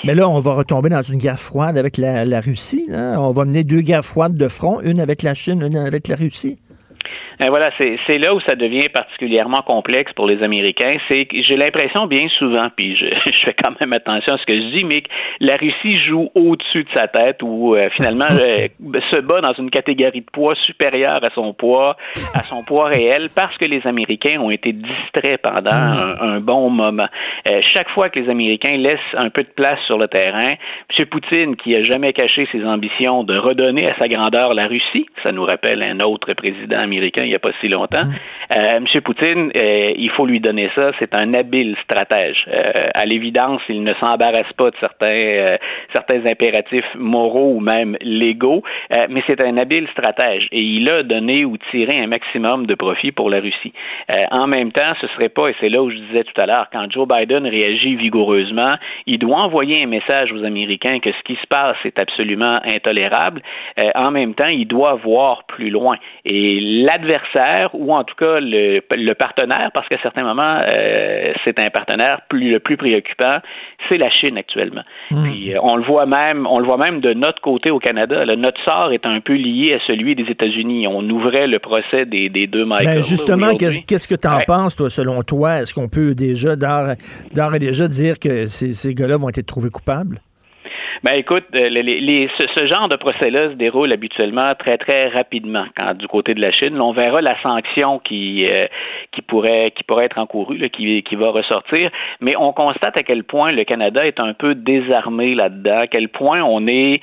[0.05, 2.87] Mais là, on va retomber dans une guerre froide avec la, Russie.
[2.91, 6.17] On va mener deux guerres froides de front, une avec la Chine, une avec la
[6.17, 6.59] Russie.
[7.39, 10.95] Ben voilà, c'est là où ça devient particulièrement complexe pour les Américains.
[11.09, 14.47] C'est que j'ai l'impression bien souvent, puis je, je, fais quand même attention à ce
[14.47, 15.09] que je dis, mais que
[15.41, 18.69] la Russie joue au-dessus de sa tête ou euh, finalement euh,
[19.13, 21.97] se bat dans une catégorie de poids supérieure à son poids,
[22.35, 26.71] à son poids réel, parce que les Américains ont été distraits pendant un, un bon
[26.71, 27.09] moment.
[27.49, 30.53] Euh, chaque fois que les Américains laissent un peu de place sur le terrain,
[30.99, 31.07] M.
[31.07, 35.33] Poutine, qui a jamais caché ses ambitions de redonner à sa grandeur la Russie, ça
[35.33, 38.09] nous rappelle un autre président américain il n'y a pas si longtemps.
[38.57, 38.87] Euh, M.
[39.03, 42.45] Poutine, euh, il faut lui donner ça, c'est un habile stratège.
[42.49, 45.57] Euh, à l'évidence, il ne s'embarrasse pas de certains, euh,
[45.93, 48.63] certains impératifs moraux ou même légaux,
[48.97, 52.75] euh, mais c'est un habile stratège et il a donné ou tiré un maximum de
[52.75, 53.73] profit pour la Russie.
[54.31, 56.69] en même temps, ce serait pas, et c'est là où je disais tout à l'heure,
[56.73, 58.75] quand Joe Biden réagit vigoureusement,
[59.07, 63.43] il doit envoyer un message aux Américains que ce qui se passe est absolument intolérable.
[63.95, 65.97] en même temps, il doit voir plus loin.
[66.25, 67.16] Et l'adversaire,
[67.75, 72.21] ou en tout cas le, le partenaire, parce qu'à certains moments, euh, c'est un partenaire
[72.29, 73.39] plus, le plus préoccupant,
[73.89, 74.83] c'est la Chine actuellement.
[75.11, 75.23] Hmm.
[75.25, 78.25] Puis euh, on le voit même, on le voit même de notre côté au Canada.
[78.25, 80.87] Là, notre sort est un peu lié à celui des États-Unis.
[80.89, 82.97] On ouvrait le procès des, des deux Michael.
[82.97, 84.45] Ben justement, qu'est-ce que tu en Ouais.
[84.47, 85.61] penses, toi, selon toi?
[85.61, 89.71] Est-ce qu'on peut déjà, d'ores et déjà, dire que ces, ces gars-là vont être trouvés
[89.71, 90.21] coupables?
[91.03, 95.67] Ben écoute, euh, ce, ce genre de procès-là se déroule habituellement très très rapidement.
[95.77, 98.67] Quand du côté de la Chine, on verra la sanction qui euh,
[99.13, 101.89] qui pourrait qui pourrait être encourue, là, qui qui va ressortir.
[102.21, 106.09] Mais on constate à quel point le Canada est un peu désarmé là-dedans, à quel
[106.09, 106.95] point on est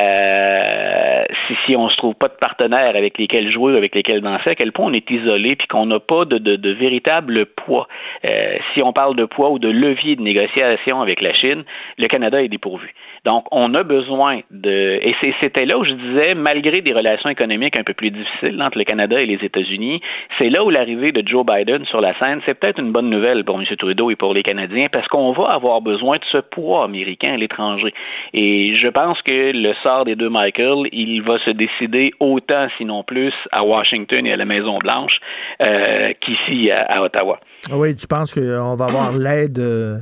[0.00, 4.50] euh, si si on se trouve pas de partenaires avec lesquels jouer, avec lesquels danser,
[4.50, 7.86] à quel point on est isolé puis qu'on n'a pas de, de, de véritable poids.
[8.30, 11.64] Euh, si on parle de poids ou de levier de négociation avec la Chine,
[11.98, 12.94] le Canada est dépourvu.
[13.24, 14.98] Donc, on a besoin de...
[15.00, 18.78] Et c'était là où je disais, malgré des relations économiques un peu plus difficiles entre
[18.78, 20.00] le Canada et les États-Unis,
[20.38, 23.44] c'est là où l'arrivée de Joe Biden sur la scène, c'est peut-être une bonne nouvelle
[23.44, 23.66] pour M.
[23.78, 27.36] Trudeau et pour les Canadiens, parce qu'on va avoir besoin de ce poids américain à
[27.36, 27.94] l'étranger.
[28.34, 33.04] Et je pense que le sort des deux Michael, il va se décider autant, sinon
[33.04, 35.20] plus, à Washington et à la Maison-Blanche
[35.64, 37.38] euh, qu'ici à, à Ottawa.
[37.70, 39.98] Ah Oui, tu penses qu'on va avoir l'aide euh,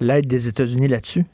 [0.00, 1.24] l'aide des États-Unis là-dessus?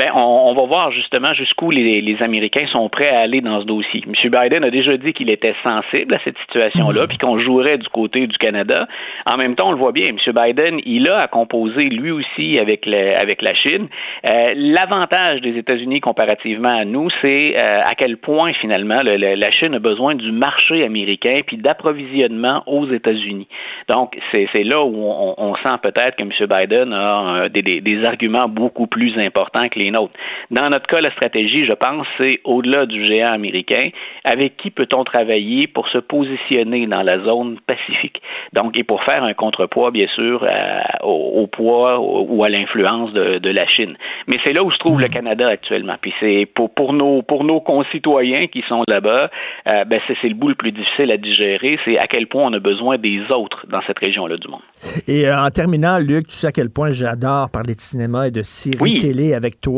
[0.00, 3.60] Ben, on, on va voir justement jusqu'où les, les Américains sont prêts à aller dans
[3.60, 4.02] ce dossier.
[4.06, 4.14] M.
[4.30, 8.26] Biden a déjà dit qu'il était sensible à cette situation-là, puis qu'on jouerait du côté
[8.26, 8.86] du Canada.
[9.30, 10.16] En même temps, on le voit bien, M.
[10.34, 13.88] Biden, il a à composer lui aussi avec, le- avec la Chine.
[14.26, 19.34] Euh, L'avantage des États-Unis comparativement à nous, c'est euh, à quel point finalement le- le-
[19.34, 23.48] la Chine a besoin du marché américain puis d'approvisionnement aux États-Unis.
[23.90, 26.30] Donc, c'est là où on, on sent peut-être que M.
[26.48, 30.12] Biden a euh, des, des- des arguments beaucoup plus importants que les nôtres.
[30.50, 33.90] Dans notre cas, la stratégie, je pense, c'est au-delà du géant américain,
[34.24, 38.20] avec qui peut-on travailler pour se positionner dans la zone pacifique?
[38.52, 43.12] Donc, et pour faire un contrepoids, bien sûr, à- au, au poids ou à l'influence
[43.12, 43.96] de, de la Chine.
[44.26, 45.94] Mais c'est là où se trouve le Canada actuellement.
[46.00, 49.30] Puis c'est pour, pour, nos, pour nos concitoyens qui sont là-bas,
[49.72, 52.44] euh, ben c'est c'est le bout le plus difficile à digérer, c'est à quel point
[52.46, 54.60] on a besoin des autres dans cette région-là du monde.
[55.08, 58.30] Et euh, en terminant, Luc, tu sais à quel point j'adore parler de cinéma et
[58.30, 58.96] de séries Oui.
[58.98, 59.69] télé avec toi.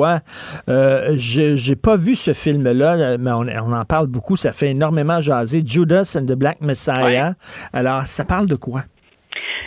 [0.68, 4.36] Euh, je j'ai pas vu ce film-là, euh, mais on, on en parle beaucoup.
[4.36, 5.62] Ça fait énormément jaser.
[5.64, 7.34] Judas and the Black Messiah.
[7.72, 8.84] Alors, ça parle de quoi?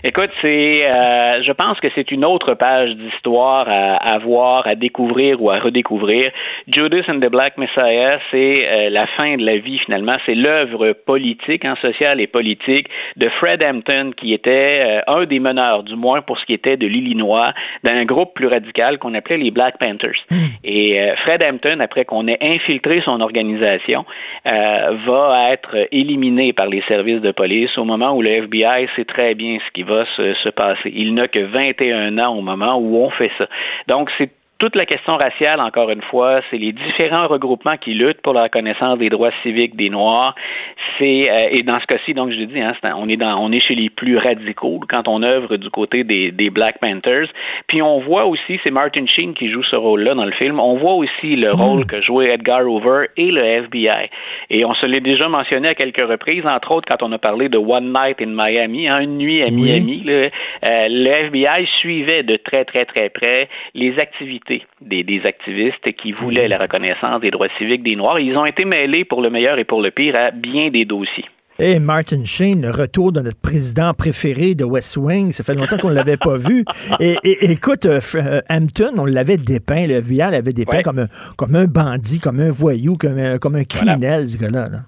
[0.07, 4.75] Écoute, c'est, euh, je pense que c'est une autre page d'histoire à, à voir, à
[4.75, 6.27] découvrir ou à redécouvrir.
[6.67, 10.15] Judas and the Black Messiah, c'est euh, la fin de la vie finalement.
[10.27, 15.39] C'est l'œuvre politique, hein, sociale et politique de Fred Hampton, qui était euh, un des
[15.39, 17.49] meneurs, du moins pour ce qui était de l'Illinois,
[17.83, 20.21] d'un groupe plus radical qu'on appelait les Black Panthers.
[20.63, 24.05] Et euh, Fred Hampton, après qu'on ait infiltré son organisation,
[24.51, 29.05] euh, va être éliminé par les services de police au moment où le FBI sait
[29.05, 30.91] très bien ce qui va se, se passer.
[30.93, 33.47] Il n'a que 21 ans au moment où on fait ça.
[33.87, 38.21] Donc, c'est toute la question raciale, encore une fois, c'est les différents regroupements qui luttent
[38.21, 40.33] pour la reconnaissance des droits civiques des Noirs.
[40.97, 43.37] C'est euh, et dans ce cas-ci, donc je dis, hein, c'est un- on est dans,
[43.37, 47.27] on est chez les plus radicaux quand on œuvre du côté des, des Black Panthers.
[47.67, 50.59] Puis on voit aussi, c'est Martin Sheen qui joue ce rôle-là dans le film.
[50.59, 54.09] On voit aussi le rôle que jouait Edgar Hoover et le FBI.
[54.49, 57.49] Et on se l'est déjà mentionné à quelques reprises, entre autres quand on a parlé
[57.49, 60.03] de One Night in Miami, hein, une nuit à Miami.
[60.05, 60.29] là, euh,
[60.89, 64.44] le FBI suivait de très très très près les activités
[64.81, 68.19] des, des activistes qui voulaient la reconnaissance des droits civiques des Noirs.
[68.19, 71.25] Ils ont été mêlés pour le meilleur et pour le pire à bien des dossiers.
[71.57, 75.77] Et Martin Sheen, le retour de notre président préféré de West Wing, ça fait longtemps
[75.77, 76.65] qu'on ne l'avait pas vu.
[76.99, 81.07] Et, écoute, euh, euh, Hampton, on l'avait dépeint, le FBI l'avait dépeint comme, un,
[81.37, 84.67] comme un bandit, comme un voyou, comme un, comme un criminel, ce gars-là.
[84.67, 84.79] là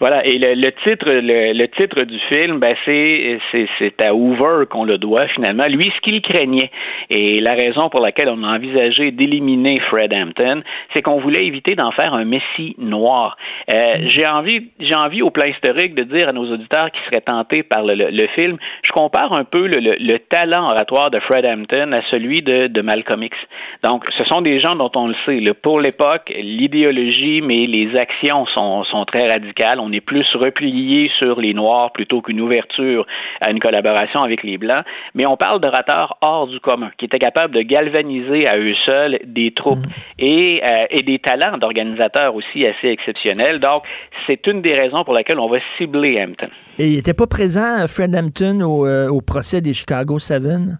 [0.00, 3.38] voilà, et le, titre le, titre du film, ben c'est
[3.78, 5.64] c'est à Hoover qu'on le doit finalement.
[5.68, 6.70] Lui, ce qu'il craignait
[7.10, 10.62] et la raison pour laquelle on a envisagé d'éliminer Fred Hampton,
[10.94, 13.36] c'est qu'on voulait éviter d'en faire un messie noir.
[13.72, 13.76] Euh,
[14.06, 17.62] j'ai envie j'ai envie au plan historique de dire à nos auditeurs qui seraient tentés
[17.62, 21.92] par le, le film, je compare un peu le, le, talent oratoire de Fred Hampton
[21.92, 23.36] à celui de, de Malcolm X.
[23.82, 25.40] Donc, ce sont des gens dont on le sait.
[25.54, 31.40] pour l'époque, l'idéologie, mais les actions sont, sont très radicales on est plus replié sur
[31.40, 33.06] les Noirs plutôt qu'une ouverture
[33.40, 34.84] à une collaboration avec les Blancs.
[35.14, 39.18] Mais on parle d'orateurs hors du commun, qui étaient capables de galvaniser à eux seuls
[39.24, 39.92] des troupes mm.
[40.18, 43.60] et, euh, et des talents d'organisateurs aussi assez exceptionnels.
[43.60, 43.82] Donc,
[44.26, 46.48] c'est une des raisons pour laquelle on va cibler Hampton.
[46.78, 50.78] Et il n'était pas présent, Fred Hampton, au, euh, au procès des Chicago Seven?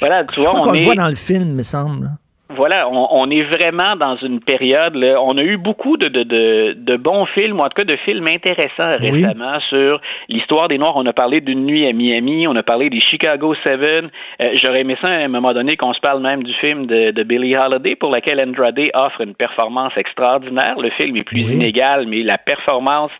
[0.00, 2.10] Voilà, tu vois, on, on le voit dans le film, me semble
[2.56, 4.94] voilà, on, est vraiment dans une période.
[4.94, 7.96] Là, on a eu beaucoup de, de, de, bons films, ou en tout cas de
[8.04, 10.94] films intéressants récemment sur l'histoire des Noirs.
[10.96, 14.10] On a parlé d'une nuit à Miami, on a parlé des Chicago Seven.
[14.40, 17.10] Euh, j'aurais aimé ça à un moment donné qu'on se parle même du film de,
[17.10, 20.76] de Billie Holiday, pour lequel Andrade offre une performance extraordinaire.
[20.78, 23.10] Le film est plus inégal, mais la performance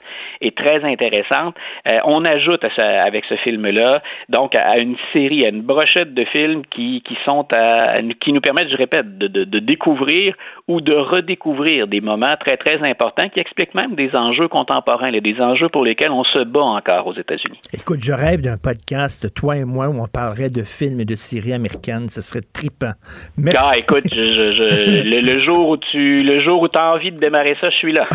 [0.40, 1.54] est très intéressante.
[1.90, 6.62] Euh, on ajoute avec ce film-là, donc à une série, à une brochette de films
[6.70, 10.34] qui, qui sont à, qui nous permettent, je répète, de, découvrir
[10.68, 15.40] ou de redécouvrir des moments très, très importants qui expliquent même des enjeux contemporains, des
[15.40, 17.58] enjeux pour lesquels on se bat encore aux États-Unis.
[17.72, 21.16] Écoute, je rêve d'un podcast, toi et moi, où on parlerait de films et de
[21.16, 22.08] séries américaines.
[22.08, 22.92] Ce serait trippant.
[23.36, 23.58] Merci.
[23.60, 27.76] Ah, écoute, le, jour où tu le jour où as envie de démarrer ça, je
[27.76, 28.06] suis là.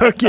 [0.00, 0.24] OK.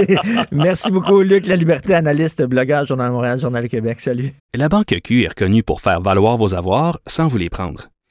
[0.51, 3.99] Merci beaucoup, Luc La Liberté, analyste, blogueur, Journal Montréal, Journal Québec.
[3.99, 4.31] Salut.
[4.55, 7.89] La Banque Q est reconnue pour faire valoir vos avoirs sans vous les prendre.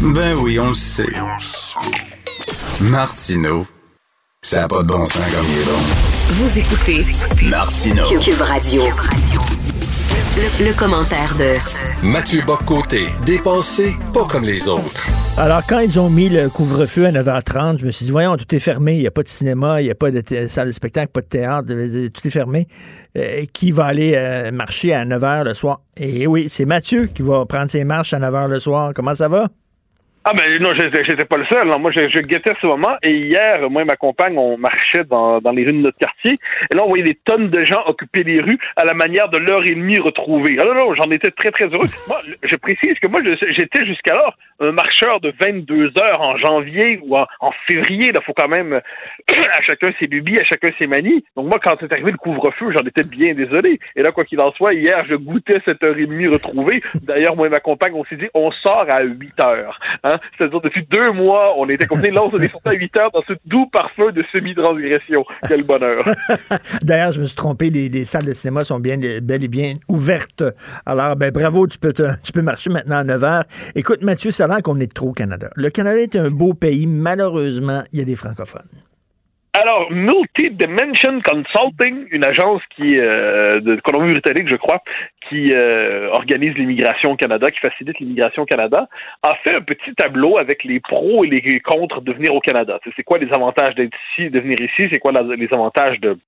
[0.00, 1.12] Ben oui, on le sait.
[2.80, 3.66] Martino,
[4.42, 5.78] ça n'a pas de bon sens comme il est bon.
[6.34, 7.04] Vous écoutez
[7.50, 8.04] Martino.
[8.20, 8.82] Cube Radio.
[10.60, 15.08] Le, commentaire de Mathieu Boccoté, dépensé pas comme les autres.
[15.36, 18.54] Alors, quand ils ont mis le couvre-feu à 9h30, je me suis dit, voyons, tout
[18.54, 20.72] est fermé, il n'y a pas de cinéma, il n'y a pas de salle de
[20.72, 21.66] spectacle, pas de théâtre,
[22.14, 22.68] tout est fermé.
[23.16, 25.80] Euh, qui va aller euh, marcher à 9h le soir?
[25.96, 28.92] Et oui, c'est Mathieu qui va prendre ses marches à 9h le soir.
[28.94, 29.48] Comment ça va?
[30.30, 31.66] Ah ben non, j'étais pas le seul.
[31.68, 32.98] Moi, je, je, guettais ce moment.
[33.02, 36.34] Et hier, moi et ma compagne, on marchait dans, dans les rues de notre quartier.
[36.70, 39.38] Et là, on voyait des tonnes de gens occuper les rues à la manière de
[39.38, 40.58] l'heure et demie retrouvée.
[40.60, 41.86] Alors ah non, j'en étais très, très heureux.
[42.08, 47.16] Moi, je précise que moi, j'étais jusqu'alors un marcheur de 22 heures en janvier ou
[47.16, 48.12] en, février.
[48.14, 48.74] Il faut quand même
[49.30, 51.24] à chacun ses lubies, à chacun ses manies.
[51.36, 53.78] Donc moi, quand c'est arrivé le couvre-feu, j'en étais bien désolé.
[53.96, 56.82] Et là, quoi qu'il en soit, hier, je goûtais cette heure et demie retrouvée.
[57.06, 59.78] D'ailleurs, moi et ma compagne, on s'est dit, on sort à 8 heures.
[60.04, 60.17] Hein?
[60.36, 62.10] C'est-à-dire, depuis deux mois, on était confinés.
[62.10, 65.24] Là, on est sorti à 8 heures dans ce doux parfum de semi-transgression.
[65.46, 66.04] Quel bonheur.
[66.82, 67.70] D'ailleurs, je me suis trompé.
[67.70, 70.44] Les, salles de cinéma sont bien, bel et bien ouvertes.
[70.86, 73.44] Alors, ben, bravo, tu peux, tu peux marcher maintenant à 9 heures.
[73.74, 75.48] Écoute, Mathieu, ça a l'air qu'on est trop au Canada.
[75.56, 76.86] Le Canada est un beau pays.
[76.86, 78.68] Malheureusement, il y a des francophones.
[79.60, 84.78] Alors, Multi-Dimension Consulting, une agence qui euh, de Colombie-Britannique, je crois,
[85.28, 88.88] qui euh, organise l'immigration au Canada, qui facilite l'immigration au Canada,
[89.22, 92.78] a fait un petit tableau avec les pros et les contre de venir au Canada.
[92.96, 96.18] C'est quoi les avantages d'être ici, de venir ici, c'est quoi les avantages de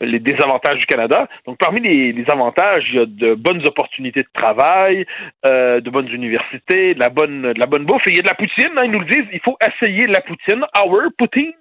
[0.00, 1.28] les désavantages du Canada?
[1.46, 5.06] Donc, parmi les, avantages, il y a de bonnes opportunités de travail,
[5.46, 8.06] euh, de bonnes universités, de la bonne, de la bonne bouffe.
[8.08, 8.72] Et il y a de la poutine.
[8.76, 10.64] Hein, ils nous le disent, il faut essayer la poutine.
[10.80, 11.52] Our poutine.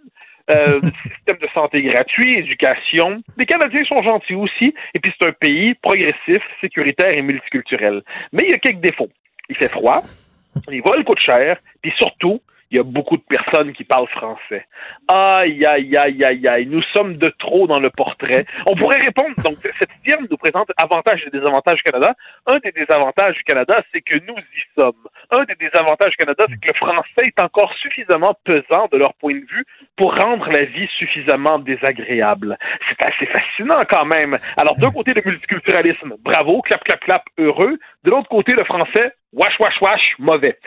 [0.49, 3.21] Euh, système de santé gratuit, éducation.
[3.37, 8.01] Les Canadiens sont gentils aussi, et puis c'est un pays progressif, sécuritaire et multiculturel.
[8.31, 9.09] Mais il y a quelques défauts.
[9.49, 10.01] Il fait froid,
[10.67, 12.41] les vols coûtent cher, puis surtout,
[12.71, 14.65] il y a beaucoup de personnes qui parlent français.
[15.07, 18.45] Aïe, aïe, aïe, aïe, aïe, nous sommes de trop dans le portrait.
[18.69, 22.15] On pourrait répondre, donc cette firme nous présente avantages et désavantages du Canada.
[22.47, 25.07] Un des désavantages du Canada, c'est que nous y sommes.
[25.31, 29.13] Un des désavantages du Canada, c'est que le français est encore suffisamment pesant de leur
[29.15, 29.65] point de vue
[29.97, 32.57] pour rendre la vie suffisamment désagréable.
[32.87, 34.37] C'est assez fascinant quand même.
[34.55, 37.77] Alors d'un côté le multiculturalisme, bravo, clap, clap, clap, heureux.
[38.05, 40.57] De l'autre côté le français, wash, wash, wash, mauvais.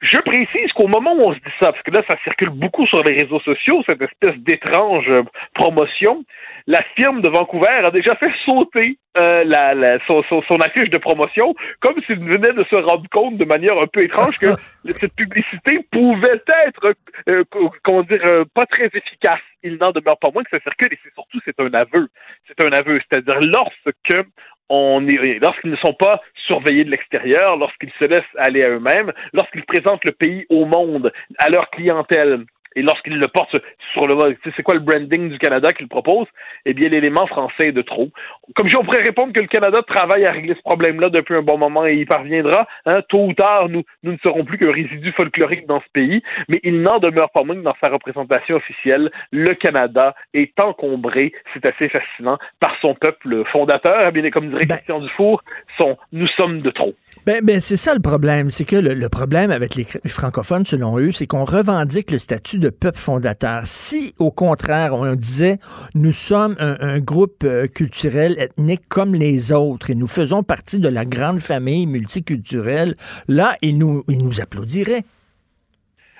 [0.00, 2.86] Je précise qu'au moment où on se dit ça, parce que là, ça circule beaucoup
[2.86, 5.22] sur les réseaux sociaux, cette espèce d'étrange euh,
[5.54, 6.24] promotion,
[6.66, 10.98] la firme de Vancouver a déjà fait sauter euh, la, la son, son, affiche de
[10.98, 14.46] promotion, comme s'il venait de se rendre compte de manière un peu étrange que
[15.00, 16.94] cette publicité pouvait être,
[17.28, 17.44] euh,
[17.82, 18.22] comment dire,
[18.54, 19.40] pas très efficace.
[19.62, 22.08] Il n'en demeure pas moins que ça circule et c'est surtout, c'est un aveu.
[22.48, 23.00] C'est un aveu.
[23.10, 24.26] C'est-à-dire, lorsque
[24.70, 30.04] lorsqu'ils ne sont pas surveillés de l'extérieur, lorsqu'ils se laissent aller à eux-mêmes, lorsqu'ils présentent
[30.04, 32.44] le pays au monde, à leur clientèle,
[32.76, 33.56] et lorsqu'il le porte
[33.92, 36.26] sur le c'est quoi le branding du Canada qu'il propose?
[36.66, 38.10] Eh bien, l'élément français est de trop.
[38.54, 41.58] Comme je pourrais répondre que le Canada travaille à régler ce problème-là depuis un bon
[41.58, 42.66] moment et y parviendra.
[42.86, 46.22] Hein, tôt ou tard, nous, nous ne serons plus qu'un résidu folklorique dans ce pays,
[46.48, 51.32] mais il n'en demeure pas moins que dans sa représentation officielle, le Canada est encombré,
[51.52, 54.06] c'est assez fascinant, par son peuple fondateur.
[54.08, 55.42] Eh bien, comme dirait ben, Christian Dufour,
[55.80, 56.94] son nous sommes de trop.
[57.26, 58.50] Ben, ben c'est ça le problème.
[58.50, 62.59] C'est que le, le problème avec les francophones, selon eux, c'est qu'on revendique le statut
[62.60, 63.62] de peuple fondateur.
[63.66, 65.58] Si, au contraire, on disait,
[65.94, 70.88] nous sommes un, groupe euh, culturel ethnique comme les autres et nous faisons partie de
[70.88, 72.94] la grande famille multiculturelle,
[73.26, 75.04] là, ils nous, ils nous applaudiraient.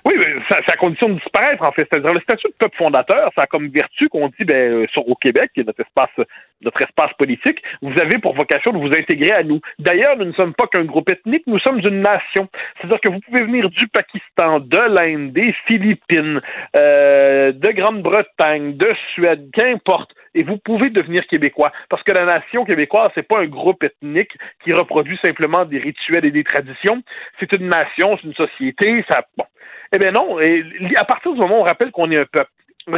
[0.06, 0.14] Oui,
[0.48, 1.86] c'est à condition de disparaître, en fait.
[1.90, 5.06] C'est-à-dire, le statut de peuple fondateur, ça a comme vertu qu'on dit, ben, euh, sur,
[5.08, 6.26] au Québec, qui est notre espace,
[6.62, 9.60] notre espace politique, vous avez pour vocation de vous intégrer à nous.
[9.78, 12.48] D'ailleurs, nous ne sommes pas qu'un groupe ethnique, nous sommes une nation.
[12.76, 16.40] C'est-à-dire que vous pouvez venir du Pakistan, de l'Inde, des Philippines,
[16.78, 21.72] euh, de Grande-Bretagne, de Suède, qu'importe, et vous pouvez devenir québécois.
[21.88, 24.32] Parce que la nation québécoise, c'est pas un groupe ethnique
[24.64, 27.02] qui reproduit simplement des rituels et des traditions.
[27.38, 29.44] C'est une nation, c'est une société, ça, bon.
[29.92, 30.64] Eh bien non, et
[30.96, 32.50] à partir du moment où on rappelle qu'on est un peuple,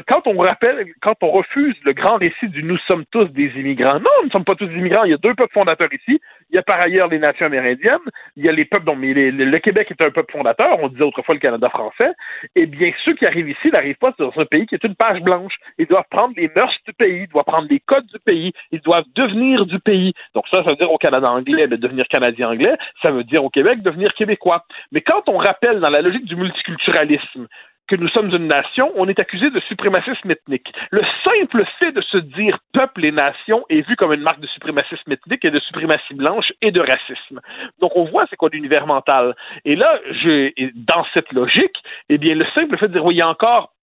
[0.07, 3.99] quand on rappelle, quand on refuse le grand récit du nous sommes tous des immigrants,
[3.99, 5.05] non, nous ne sommes pas tous des immigrants.
[5.05, 6.21] Il y a deux peuples fondateurs ici.
[6.51, 8.09] Il y a par ailleurs les nations amérindiennes.
[8.37, 10.69] Il y a les peuples dont le Québec est un peuple fondateur.
[10.81, 12.13] On disait autrefois le Canada français.
[12.55, 15.21] Eh bien, ceux qui arrivent ici n'arrivent pas dans un pays qui est une page
[15.21, 15.55] blanche.
[15.79, 18.81] Ils doivent prendre les mœurs du pays, ils doivent prendre les codes du pays, ils
[18.81, 20.13] doivent devenir du pays.
[20.35, 22.77] Donc ça, ça veut dire au Canada anglais de devenir Canadien anglais.
[23.03, 24.65] Ça veut dire au Québec devenir québécois.
[24.93, 27.49] Mais quand on rappelle dans la logique du multiculturalisme
[27.93, 30.73] que nous sommes une nation, on est accusé de suprémacisme ethnique.
[30.91, 34.47] Le simple fait de se dire peuple et nation est vu comme une marque de
[34.47, 37.43] suprémacisme ethnique et de suprématie blanche et de racisme.
[37.83, 39.37] Donc on voit c'est quoi l'univers mental.
[39.67, 41.77] Et là, je, dans cette logique,
[42.09, 43.75] eh bien le simple fait de dire oui, il y a encore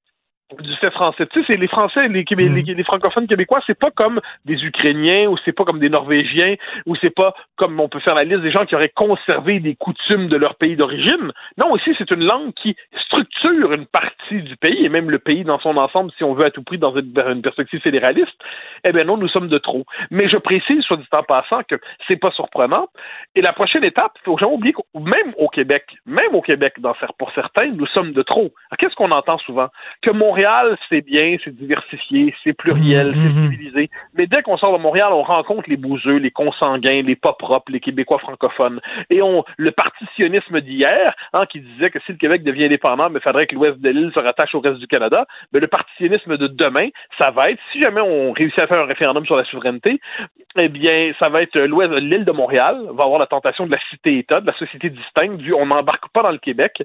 [0.57, 1.27] du fait français.
[1.27, 2.55] Tu sais, c'est les Français, les, mm.
[2.55, 6.55] les, les, francophones québécois, c'est pas comme des Ukrainiens ou c'est pas comme des Norvégiens
[6.87, 9.75] ou c'est pas comme on peut faire la liste des gens qui auraient conservé des
[9.75, 11.31] coutumes de leur pays d'origine.
[11.63, 15.43] Non, ici, c'est une langue qui structure une partie du pays et même le pays
[15.43, 18.27] dans son ensemble, si on veut à tout prix dans une, une perspective fédéraliste.
[18.87, 19.85] Eh bien non, nous sommes de trop.
[20.09, 21.75] Mais je précise, soit dit en passant, que
[22.07, 22.87] c'est pas surprenant.
[23.35, 26.73] Et la prochaine étape, il faut jamais oublier que même au Québec, même au Québec,
[26.79, 28.51] dans, pour certains, nous sommes de trop.
[28.79, 29.67] Qu'est-ce qu'on entend souvent?
[30.01, 33.51] Que Montréal Montréal, c'est bien, c'est diversifié, c'est pluriel, c'est mhm.
[33.51, 33.89] civilisé.
[34.17, 37.71] Mais dès qu'on sort de Montréal, on rencontre les bouseux, les consanguins, les pas propres,
[37.73, 38.79] les Québécois francophones.
[39.09, 43.19] Et on, le partitionnisme d'hier, hein, qui disait que si le Québec devient indépendant, il
[43.19, 45.25] faudrait que l'ouest de l'île se rattache au reste du Canada.
[45.51, 46.87] Mais le partitionnisme de demain,
[47.19, 49.99] ça va être, si jamais on réussit à faire un référendum sur la souveraineté,
[50.61, 53.79] eh bien, ça va être l'ouest, l'île de Montréal va avoir la tentation de la
[53.89, 56.81] cité-État, de la société distincte, du on n'embarque pas dans le Québec.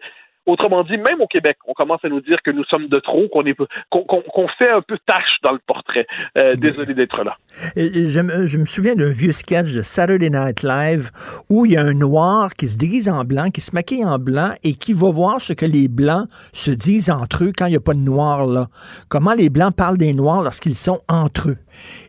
[0.47, 3.29] Autrement dit, même au Québec, on commence à nous dire que nous sommes de trop,
[3.29, 3.55] qu'on est
[3.91, 6.07] qu'on fait un peu tâche dans le portrait.
[6.43, 7.37] Euh, désolé d'être là.
[7.77, 11.11] je, me, je me souviens d'un vieux sketch de Saturday Night Live
[11.49, 14.19] où il y a un noir qui se déguise en blanc, qui se maquille en
[14.19, 17.71] blanc et qui va voir ce que les blancs se disent entre eux quand il
[17.71, 18.69] n'y a pas de noir là.
[19.09, 21.59] Comment les blancs parlent des noirs lorsqu'ils sont entre eux.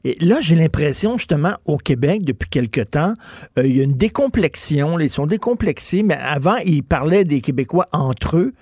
[0.03, 3.13] Et là, j'ai l'impression justement au Québec depuis quelque temps,
[3.57, 4.99] euh, il y a une décomplexion.
[4.99, 8.53] Ils sont décomplexés, mais avant ils parlaient des Québécois entre eux,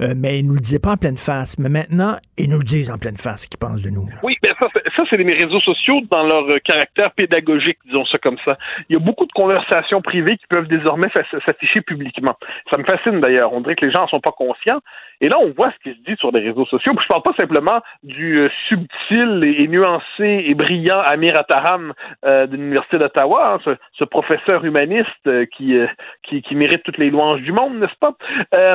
[0.00, 1.58] euh, mais ils ne nous le disaient pas en pleine face.
[1.58, 4.08] Mais maintenant, ils nous le disent en pleine face, qu'ils pensent de nous.
[4.22, 8.18] Oui, mais ça, ça c'est les réseaux sociaux dans leur euh, caractère pédagogique, disons ça
[8.18, 8.56] comme ça.
[8.88, 11.08] Il y a beaucoup de conversations privées qui peuvent désormais
[11.44, 12.36] s'afficher publiquement.
[12.72, 13.52] Ça me fascine d'ailleurs.
[13.52, 14.80] On dirait que les gens ne sont pas conscients.
[15.20, 16.92] Et là, on voit ce qui se dit sur les réseaux sociaux.
[17.00, 21.92] Je parle pas simplement du euh, subtil et, nuancé et brillant Amir Attaram
[22.24, 25.76] de l'Université d'Ottawa, hein, ce, professeur humaniste qui,
[26.22, 28.14] qui, mérite toutes les louanges du monde, n'est-ce pas?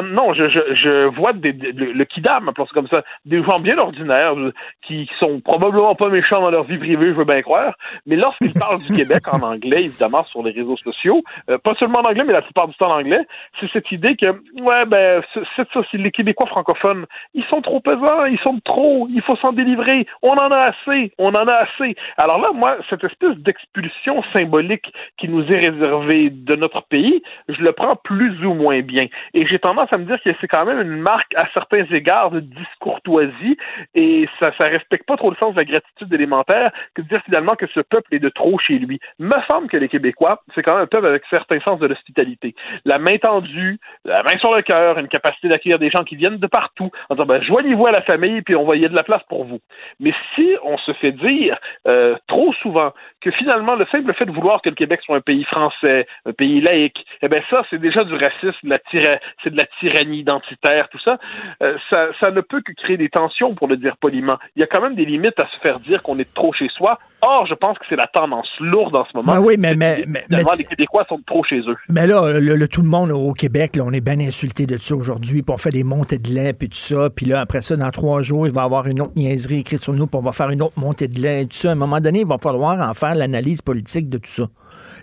[0.01, 3.59] non, non, je, je, je vois des, des- le, le kidam, comme ça, des gens
[3.59, 4.53] bien ordinaires euh,
[4.85, 7.73] qui sont probablement pas méchants dans leur vie privée, je veux bien croire,
[8.05, 11.99] mais lorsqu'ils parlent du Québec en anglais, évidemment, sur les réseaux sociaux, euh, pas seulement
[11.99, 13.21] en anglais, mais la plupart du temps en anglais,
[13.59, 14.29] c'est cette idée que,
[14.61, 15.21] ouais, ben,
[15.55, 19.53] c'est ça, les Québécois francophones, ils sont trop pesants, ils sont trop, il faut s'en
[19.53, 21.95] délivrer, on en a assez, on en a assez.
[22.17, 27.61] Alors là, moi, cette espèce d'expulsion symbolique qui nous est réservée de notre pays, je
[27.61, 29.03] le prends plus ou moins bien.
[29.33, 32.31] Et j'ai tendance à me dire que c'est quand même une marque à certains égards
[32.31, 33.57] de discourtoisie
[33.95, 37.22] et ça ça respecte pas trop le sens de la gratitude élémentaire que de dire
[37.26, 38.99] finalement que ce peuple est de trop chez lui.
[39.19, 42.56] Me semble que les Québécois, c'est quand même un peuple avec certain sens de l'hospitalité.
[42.85, 46.38] La main tendue, la main sur le cœur, une capacité d'accueillir des gens qui viennent
[46.38, 48.95] de partout en disant ben, joignez-vous à la famille puis on va y avoir de
[48.98, 49.60] la place pour vous.
[49.99, 51.57] Mais si on se fait dire
[51.88, 55.22] euh, trop souvent que finalement le simple fait de vouloir que le Québec soit un
[55.22, 59.65] pays français, un pays laïque, eh ben ça c'est déjà du racisme, c'est de la
[59.80, 61.17] tyrannie identitaire, tout ça.
[61.63, 62.07] Euh, ça.
[62.19, 64.38] Ça ne peut que créer des tensions pour le dire poliment.
[64.55, 66.67] Il y a quand même des limites à se faire dire qu'on est trop chez
[66.75, 66.99] soi.
[67.21, 69.34] Or, je pense que c'est la tendance lourde en ce moment.
[69.34, 71.75] Ben oui, mais, mais, mais, les Québécois sont trop chez eux.
[71.89, 74.77] mais là, le, le- tout le monde au Québec, là, on est bien insulté de
[74.77, 77.63] ça aujourd'hui, puis on fait des montées de lait, puis tout ça, puis là, après
[77.63, 80.19] ça, dans trois jours, il va y avoir une autre niaiserie écrite sur nous, puis
[80.19, 81.69] on va faire une autre montée de lait, et tout ça.
[81.69, 84.43] À un moment donné, il va falloir en faire l'analyse politique de tout ça.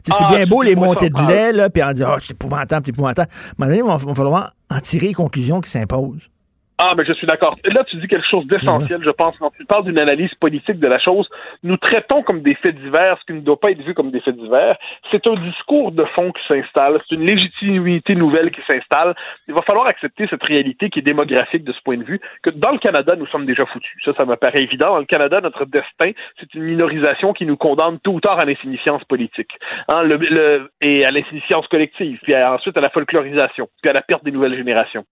[0.04, 2.16] Sais, Ah, c'est bien beau c'est les montées de lait, là, puis on dit, ah,
[2.20, 3.28] c'est épouvantable, c'est épouvantable.
[3.28, 6.30] À un moment donné, il va, va falloir en tirer les conclusions qui s'imposent.
[6.76, 7.56] Ah, mais je suis d'accord.
[7.64, 9.38] Là, tu dis quelque chose d'essentiel, je pense.
[9.38, 11.28] Quand tu parles d'une analyse politique de la chose,
[11.62, 14.20] nous traitons comme des faits divers ce qui ne doit pas être vu comme des
[14.20, 14.76] faits divers.
[15.12, 17.00] C'est un discours de fond qui s'installe.
[17.08, 19.14] C'est une légitimité nouvelle qui s'installe.
[19.46, 22.50] Il va falloir accepter cette réalité qui est démographique de ce point de vue, que
[22.50, 23.92] dans le Canada, nous sommes déjà foutus.
[24.04, 24.88] Ça, ça me paraît évident.
[24.94, 26.10] Dans le Canada, notre destin,
[26.40, 29.52] c'est une minorisation qui nous condamne tôt ou tard à l'insignifiance politique.
[29.88, 33.94] Hein, le, le- et à l'insignifiance collective, puis à- ensuite à la folklorisation, puis à
[33.94, 35.04] la perte des nouvelles générations.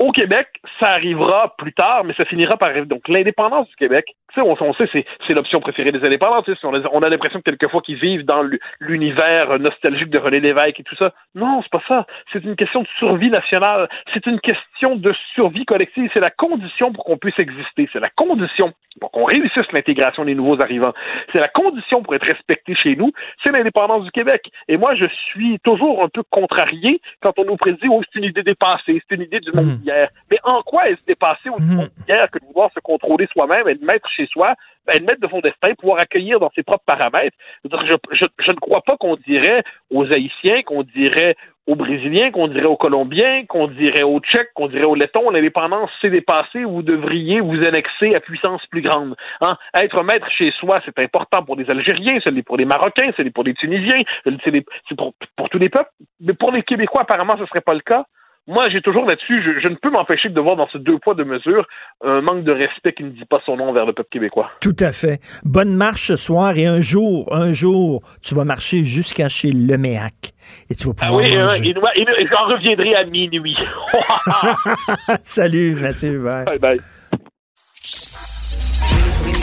[0.00, 0.48] Au Québec,
[0.80, 2.86] ça arrivera plus tard, mais ça finira par arriver.
[2.86, 4.04] Donc, l'indépendance du Québec,
[4.42, 6.42] on, on sait, c'est, c'est l'option préférée des indépendants.
[6.62, 10.40] On a, on a l'impression que quelquefois qu'ils vivent dans l'u- l'univers nostalgique de René
[10.40, 11.12] Lévesque et tout ça.
[11.34, 12.06] Non, c'est pas ça.
[12.32, 13.88] C'est une question de survie nationale.
[14.12, 16.10] C'est une question de survie collective.
[16.12, 17.88] C'est la condition pour qu'on puisse exister.
[17.92, 20.92] C'est la condition pour qu'on réussisse l'intégration des nouveaux arrivants.
[21.32, 23.12] C'est la condition pour être respecté chez nous.
[23.42, 24.50] C'est l'indépendance du Québec.
[24.68, 28.26] Et moi, je suis toujours un peu contrarié quand on nous prédit, oh, c'est une
[28.26, 30.08] idée dépassée, c'est une idée du monde d'hier.
[30.30, 33.74] Mais en quoi est-ce dépassé au monde d'hier que de vouloir se contrôler soi-même et
[33.74, 34.54] de mettre chez soi,
[34.86, 37.36] ben, de mettre de son destin, pouvoir accueillir dans ses propres paramètres?
[37.64, 41.36] Je, ne crois pas qu'on dirait aux Haïtiens, qu'on dirait
[41.66, 45.90] aux Brésiliens, qu'on dirait aux Colombiens, qu'on dirait aux Tchèques, qu'on dirait aux Lettons, l'indépendance
[46.00, 49.16] c'est dépassé, vous devriez vous annexer à puissance plus grande.
[49.40, 49.56] Hein?
[49.74, 53.44] Être maître chez soi, c'est important pour les Algériens, c'est pour les Marocains, c'est pour
[53.44, 55.90] les Tunisiens, c'est pour, pour tous les peuples.
[56.20, 58.04] Mais pour les Québécois, apparemment, ce serait pas le cas.
[58.46, 61.14] Moi, j'ai toujours là-dessus, je, je ne peux m'empêcher de voir dans ce deux poids,
[61.14, 61.66] deux mesures
[62.04, 64.50] un manque de respect qui ne dit pas son nom vers le peuple québécois.
[64.60, 65.18] Tout à fait.
[65.44, 70.32] Bonne marche ce soir et un jour, un jour, tu vas marcher jusqu'à chez Leméac
[70.68, 71.68] et tu vas Ah pouvoir oui, euh, et,
[72.02, 73.56] et- et j'en reviendrai à minuit.
[75.24, 76.18] Salut Mathieu.
[76.18, 76.44] bye.
[76.44, 76.78] bye bye.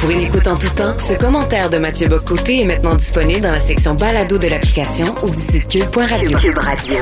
[0.02, 3.52] Pour une écoute en tout temps, ce commentaire de Mathieu Bocoté est maintenant disponible dans
[3.52, 6.40] la section balado de l'application ou du site cube.radio.
[6.40, 6.96] Cube Radio.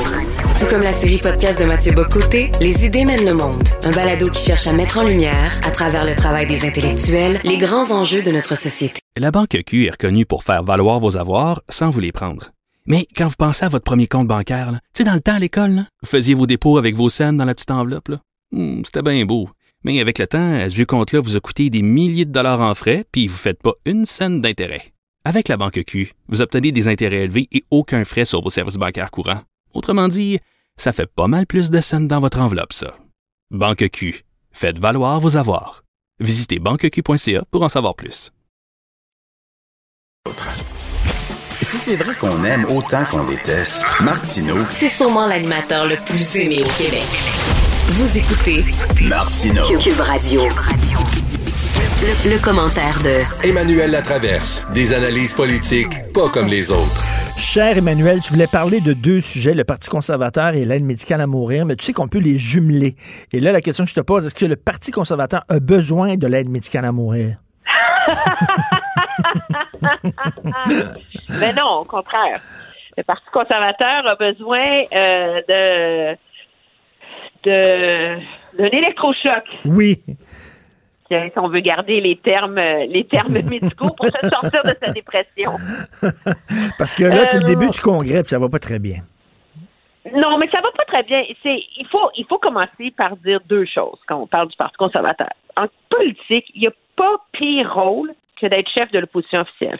[0.59, 3.63] Tout comme la série podcast de Mathieu Bocoté, Les idées mènent le monde.
[3.83, 7.57] Un balado qui cherche à mettre en lumière, à travers le travail des intellectuels, les
[7.57, 8.99] grands enjeux de notre société.
[9.17, 12.51] La Banque Q est reconnue pour faire valoir vos avoirs sans vous les prendre.
[12.85, 15.39] Mais quand vous pensez à votre premier compte bancaire, tu sais, dans le temps à
[15.39, 18.11] l'école, vous faisiez vos dépôts avec vos scènes dans la petite enveloppe.
[18.51, 19.47] Hmm, C'était bien beau.
[19.83, 22.61] Mais avec le temps, à ce vieux compte-là vous a coûté des milliers de dollars
[22.61, 24.93] en frais, puis vous ne faites pas une scène d'intérêt.
[25.25, 28.75] Avec la Banque Q, vous obtenez des intérêts élevés et aucun frais sur vos services
[28.75, 29.41] bancaires courants.
[29.73, 30.39] Autrement dit,
[30.77, 32.97] ça fait pas mal plus de scènes dans votre enveloppe, ça.
[33.51, 34.23] Banque Q.
[34.51, 35.83] Faites valoir vos avoirs.
[36.19, 38.31] Visitez banqueq.ca pour en savoir plus.
[41.61, 46.63] Si c'est vrai qu'on aime autant qu'on déteste, Martineau, C'est sûrement l'animateur le plus aimé
[46.63, 47.68] au Québec.
[47.91, 48.61] Vous écoutez
[49.09, 49.63] Martineau.
[49.79, 50.41] Cube Radio.
[52.01, 54.63] Le, le commentaire de Emmanuel Latraverse.
[54.75, 57.03] Des analyses politiques pas comme les autres.
[57.35, 61.25] Cher Emmanuel, tu voulais parler de deux sujets, le Parti conservateur et l'aide médicale à
[61.25, 62.95] mourir, mais tu sais qu'on peut les jumeler.
[63.31, 66.15] Et là, la question que je te pose, est-ce que le Parti conservateur a besoin
[66.15, 67.37] de l'aide médicale à mourir?
[71.29, 72.39] Mais non, au contraire.
[72.95, 76.17] Le Parti conservateur a besoin euh, de
[77.43, 78.19] d'un
[78.71, 79.43] électrochoc.
[79.65, 79.97] Oui.
[81.09, 84.91] Si on veut garder les termes euh, les termes médicaux pour se sortir de sa
[84.91, 85.51] dépression.
[86.77, 88.99] Parce que là, c'est le Euh, début du congrès, puis ça va pas très bien.
[90.13, 91.23] Non, mais ça va pas très bien.
[91.41, 94.77] C'est, il faut, il faut commencer par dire deux choses quand on parle du Parti
[94.77, 95.29] conservateur.
[95.59, 99.79] En politique, il n'y a pas pire rôle que d'être chef de l'opposition officielle.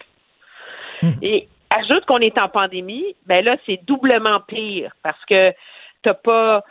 [1.21, 5.53] Et ajoute qu'on est en pandémie, ben là, c'est doublement pire parce que
[6.03, 6.63] t'as pas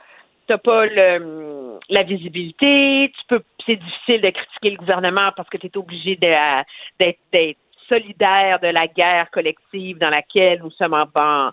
[0.49, 5.66] t'as pas la visibilité, tu peux c'est difficile de critiquer le gouvernement parce que tu
[5.66, 7.59] es obligé d'être
[7.89, 11.51] solidaire de la guerre collective dans laquelle nous sommes en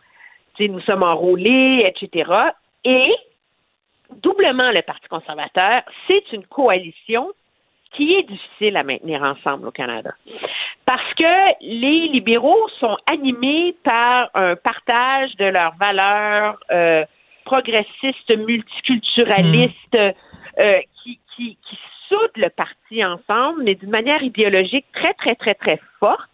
[0.59, 2.31] nous sommes enrôlés, etc.
[2.85, 3.13] Et
[4.23, 7.31] doublement le Parti conservateur, c'est une coalition
[7.91, 10.13] qui est difficile à maintenir ensemble au Canada.
[10.85, 17.05] Parce que les libéraux sont animés par un partage de leurs valeurs euh,
[17.45, 21.57] progressistes, multiculturalistes, euh, qui, qui,
[22.35, 26.29] le parti ensemble, mais d'une manière idéologique très, très, très, très forte.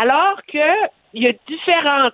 [0.00, 2.10] Alors que il y a différents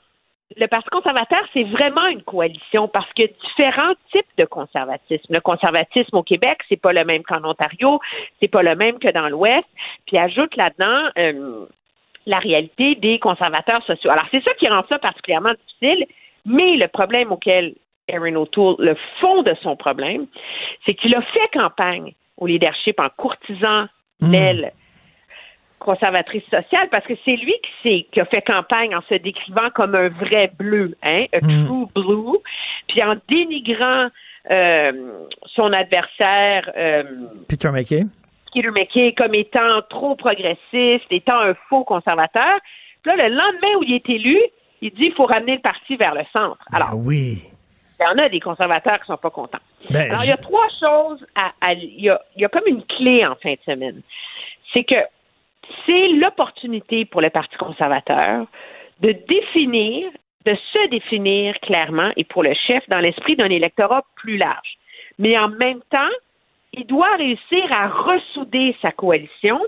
[0.57, 5.33] le Parti conservateur, c'est vraiment une coalition parce qu'il y a différents types de conservatisme.
[5.33, 8.01] Le conservatisme au Québec, c'est pas le même qu'en Ontario,
[8.41, 9.69] c'est pas le même que dans l'Ouest.
[10.09, 11.67] Puis ajoute là-dedans euh,
[12.27, 14.11] la réalité des conservateurs sociaux.
[14.11, 16.07] Alors c'est ça qui rend ça particulièrement difficile.
[16.45, 17.75] Mais le problème auquel
[18.13, 20.27] Erin O'Toole, le fond de son problème,
[20.85, 23.87] c'est qu'il a fait campagne au leadership en courtisant
[24.21, 24.73] l'aile
[25.79, 29.95] conservatrice sociale parce que c'est lui qui, qui a fait campagne en se décrivant comme
[29.95, 31.67] un vrai bleu, hein, a Mm.
[31.67, 32.39] true blue,
[32.87, 34.09] puis en dénigrant
[34.51, 34.93] euh,
[35.55, 37.03] son adversaire euh,
[37.49, 38.03] Peter McKay.
[38.55, 42.59] Peter McKay comme étant trop progressiste, étant un faux conservateur.
[43.03, 44.39] Puis là, le lendemain où il est élu,
[44.83, 46.59] il dit qu'il faut ramener le parti vers le centre.
[46.73, 47.43] Alors, oui.
[48.01, 49.59] Il y en a des conservateurs qui sont pas contents.
[49.91, 52.67] Ben, Alors, il y a trois choses à, il, y a, il y a comme
[52.67, 54.03] une clé en fin de semaine.
[54.73, 54.97] C'est que
[55.87, 58.47] c'est l'opportunité pour le Parti conservateur
[59.01, 60.11] de définir,
[60.47, 64.79] de se définir clairement et pour le chef dans l'esprit d'un électorat plus large.
[65.19, 66.15] Mais en même temps,
[66.73, 69.61] il doit réussir à ressouder sa coalition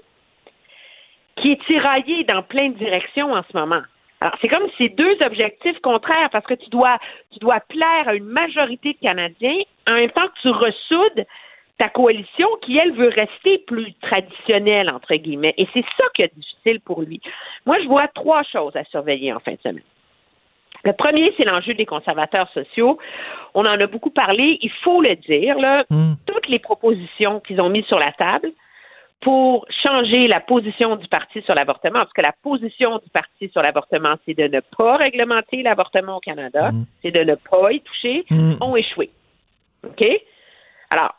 [1.36, 3.82] qui est tiraillée dans plein de directions en ce moment.
[4.23, 6.97] Alors, c'est comme ces deux objectifs contraires parce que tu dois,
[7.32, 9.59] tu dois plaire à une majorité de Canadiens
[9.90, 11.27] en même temps que tu ressoudes
[11.77, 15.55] ta coalition qui, elle, veut rester plus traditionnelle, entre guillemets.
[15.59, 17.20] Et c'est ça qui est difficile pour lui.
[17.66, 19.82] Moi, je vois trois choses à surveiller en fin de semaine.
[20.85, 22.99] Le premier, c'est l'enjeu des conservateurs sociaux.
[23.55, 24.57] On en a beaucoup parlé.
[24.62, 25.85] Il faut le dire, là,
[26.28, 28.53] toutes les propositions qu'ils ont mises sur la table
[29.23, 33.62] pour changer la position du parti sur l'avortement, parce que la position du parti sur
[33.62, 36.70] l'avortement, c'est de ne pas réglementer l'avortement au Canada,
[37.01, 38.55] c'est de ne pas y toucher, Mm.
[38.61, 39.11] ont échoué.
[39.85, 40.05] OK?
[40.90, 41.15] Alors,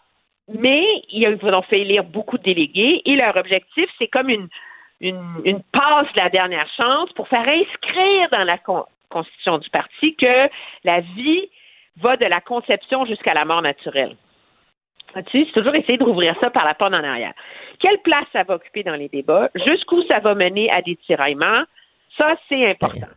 [0.53, 4.47] mais ils ont fait élire beaucoup de délégués et leur objectif, c'est comme une,
[4.99, 9.69] une, une passe de la dernière chance pour faire inscrire dans la con- constitution du
[9.69, 10.49] parti que
[10.83, 11.49] la vie
[11.97, 14.15] va de la conception jusqu'à la mort naturelle.
[15.31, 17.33] C'est toujours essayer de rouvrir ça par la porte en arrière.
[17.79, 19.49] Quelle place ça va occuper dans les débats?
[19.65, 21.63] Jusqu'où ça va mener à des tiraillements?
[22.19, 23.07] Ça, c'est important.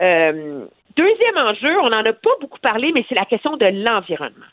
[0.00, 0.64] Euh,
[0.96, 4.46] deuxième enjeu, on n'en a pas beaucoup parlé, mais c'est la question de l'environnement.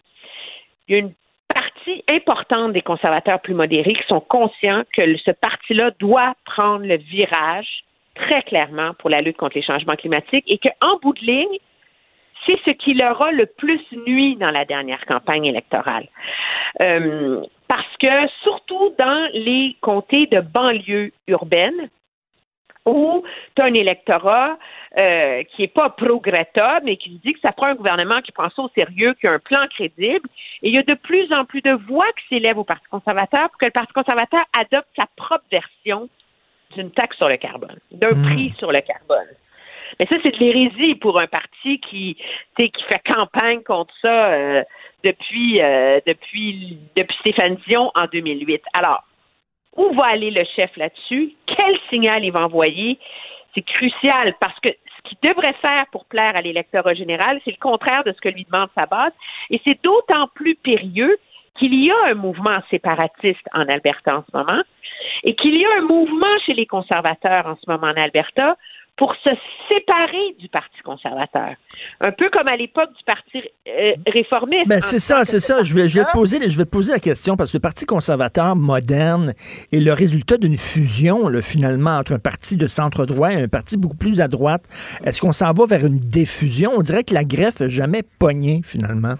[0.88, 1.14] Il y a une
[1.48, 6.98] partie importante des conservateurs plus modérés qui sont conscients que ce parti-là doit prendre le
[6.98, 7.84] virage
[8.16, 11.58] très clairement pour la lutte contre les changements climatiques et qu'en bout de ligne,
[12.46, 16.08] c'est ce qui leur a le plus nui dans la dernière campagne électorale.
[16.84, 21.90] Euh, parce que surtout dans les comtés de banlieue urbaine,
[22.86, 23.24] où
[23.56, 24.58] tu as un électorat
[24.98, 28.50] euh, qui n'est pas pro-Greta, mais qui dit que ça prend un gouvernement qui prend
[28.50, 30.28] ça au sérieux, qui a un plan crédible.
[30.64, 33.50] Et il y a de plus en plus de voix qui s'élèvent au Parti conservateur
[33.50, 36.10] pour que le Parti conservateur adopte sa propre version
[36.76, 38.24] d'une taxe sur le carbone, d'un Mm.
[38.24, 39.28] prix sur le carbone.
[40.00, 42.18] Mais ça, c'est de l'hérésie pour un parti qui,
[42.58, 44.64] qui fait campagne contre ça euh,
[45.04, 48.62] depuis, euh, depuis, depuis Stéphane Dion en 2008.
[48.78, 49.04] Alors,
[49.76, 51.34] où va aller le chef là-dessus?
[51.46, 53.00] Quel signal il va envoyer?
[53.56, 57.62] C'est crucial parce que ce qu'il devrait faire pour plaire à l'électorat général, c'est le
[57.62, 59.14] contraire de ce que lui demande sa base.
[59.50, 61.18] Et c'est d'autant plus périlleux
[61.58, 64.64] qu'il y a un mouvement séparatiste en Alberta en ce moment
[65.24, 68.56] et qu'il y a un mouvement chez les conservateurs en ce moment en Alberta
[69.00, 69.30] pour se
[69.70, 71.52] séparer du Parti conservateur.
[72.02, 74.68] Un peu comme à l'époque du Parti euh, réformiste.
[74.68, 75.64] Ben, En c'est ça, c'est ça.
[75.64, 77.62] Je vais, je, vais te poser, je vais te poser la question parce que le
[77.62, 79.34] Parti conservateur moderne
[79.72, 83.78] est le résultat d'une fusion, là, finalement, entre un parti de centre-droit et un parti
[83.78, 84.64] beaucoup plus à droite.
[85.06, 86.72] Est-ce qu'on s'en va vers une diffusion?
[86.76, 89.16] On dirait que la greffe n'a jamais pogné, finalement.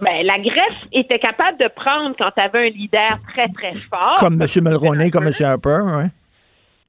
[0.00, 4.16] Ben, la greffe était capable de prendre quand tu avais un leader très, très fort.
[4.18, 4.48] Comme M.
[4.62, 5.32] Mulroney, comme M.
[5.40, 6.10] Harper, ouais.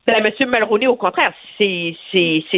[0.08, 0.50] Ben, M.
[0.50, 1.94] Mulroney, au contraire, c'est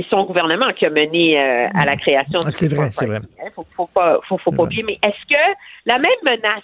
[0.07, 3.21] son gouvernement qui a mené euh, à la création Ah, c'est vrai, c'est vrai.
[3.21, 3.49] Party, hein.
[3.55, 4.83] Faut, faut pas, faut, faut pas oublier.
[4.83, 5.41] Mais est-ce que
[5.87, 6.63] la même menace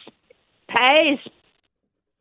[0.68, 1.32] pèse?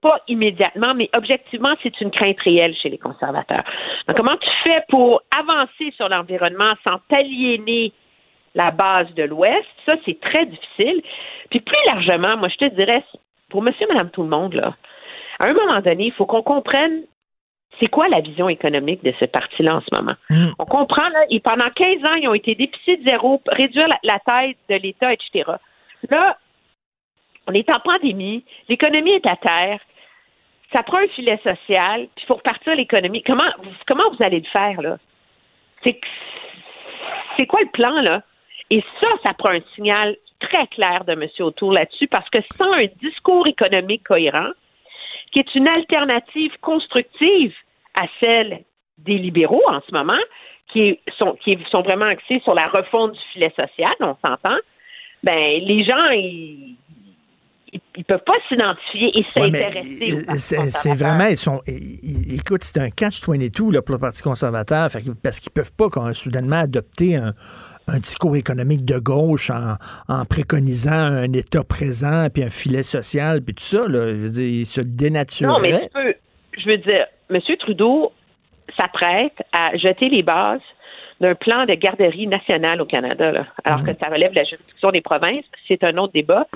[0.01, 3.65] Pas immédiatement, mais objectivement, c'est une crainte réelle chez les conservateurs.
[4.07, 7.93] Donc, comment tu fais pour avancer sur l'environnement sans t'aliéner
[8.55, 9.65] la base de l'Ouest?
[9.86, 11.03] Ça, c'est très difficile.
[11.51, 13.03] Puis plus largement, moi, je te dirais,
[13.49, 14.74] pour monsieur, madame, tout le monde, là,
[15.41, 17.03] à un moment donné, il faut qu'on comprenne
[17.80, 20.14] c'est quoi la vision économique de ce parti-là en ce moment?
[20.59, 24.18] On comprend, là, et pendant 15 ans, ils ont été déficit zéro, réduire la, la
[24.20, 25.52] taille de l'État, etc.
[26.10, 26.36] Là,
[27.46, 29.80] on est en pandémie, l'économie est à terre,
[30.72, 33.22] ça prend un filet social, puis il faut repartir l'économie.
[33.22, 34.96] Comment, vous- comment vous allez le faire, là?
[37.36, 38.22] C'est quoi le plan, là?
[38.70, 41.28] Et ça, ça prend un signal très clair de M.
[41.40, 44.51] Autour là-dessus, parce que sans un discours économique cohérent,
[45.32, 47.55] qui est une alternative constructive
[47.95, 48.65] à celle
[48.99, 50.19] des libéraux en ce moment,
[50.73, 54.57] qui sont, qui sont vraiment axés sur la refonte du filet social, on s'entend,
[55.23, 56.77] ben les gens, ils,
[57.73, 62.62] ils, peuvent pas s'identifier et Ouais, s'intéresser au euh, C'est vraiment, ils sont, ils- écoute,
[62.65, 66.61] c'est un catch-22 là, pour le Parti conservateur, fait parce qu'ils peuvent pas quand, soudainement
[66.61, 67.35] adopter un,
[67.89, 69.77] un discours économique de gauche en,
[70.09, 73.87] en préconisant un État présent, puis un filet social, puis tout ça.
[73.89, 74.81] Là, je veux dire, ils se
[75.45, 76.15] Non, mais tu peux,
[76.59, 77.40] je veux dire, M.
[77.59, 78.12] Trudeau
[78.78, 80.60] s'apprête à jeter les bases
[81.20, 83.86] d'un plan de garderie nationale au Canada, là, alors Mhm.
[83.86, 85.44] que ça relève de la juridiction des provinces.
[85.68, 86.46] C'est un autre débat.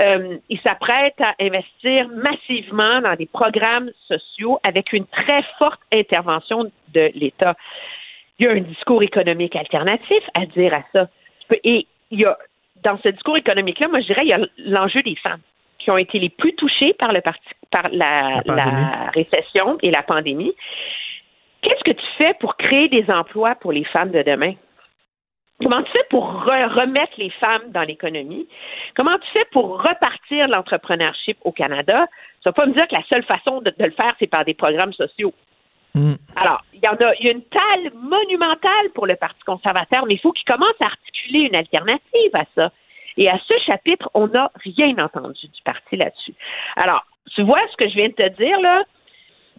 [0.00, 6.70] Euh, il s'apprête à investir massivement dans des programmes sociaux avec une très forte intervention
[6.94, 7.56] de l'État.
[8.38, 11.08] Il y a un discours économique alternatif à dire à ça.
[11.64, 12.38] Et il y a,
[12.82, 15.40] dans ce discours économique-là, moi, je dirais, il y a l'enjeu des femmes
[15.80, 18.80] qui ont été les plus touchées par le parti, par la, La pandémie.
[18.80, 20.54] la récession et la pandémie.
[21.62, 24.54] Qu'est-ce que tu fais pour créer des emplois pour les femmes de demain?
[25.62, 28.48] Comment tu fais pour re- remettre les femmes dans l'économie?
[28.96, 32.06] Comment tu fais pour repartir l'entrepreneurship au Canada?
[32.42, 34.44] Tu vas pas me dire que la seule façon de, de le faire, c'est par
[34.46, 35.34] des programmes sociaux.
[35.94, 36.14] Mm.
[36.36, 40.06] Alors, il y en a, il y a une talle monumentale pour le Parti conservateur,
[40.06, 42.70] mais il faut qu'il commence à articuler une alternative à ça.
[43.20, 46.32] Et à ce chapitre, on n'a rien entendu du parti là-dessus.
[46.76, 48.82] Alors, tu vois ce que je viens de te dire, là?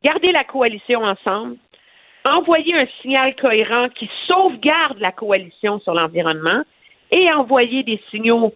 [0.04, 1.58] Garder la coalition ensemble,
[2.28, 6.64] envoyer un signal cohérent qui sauvegarde la coalition sur l'environnement
[7.12, 8.52] et envoyer des signaux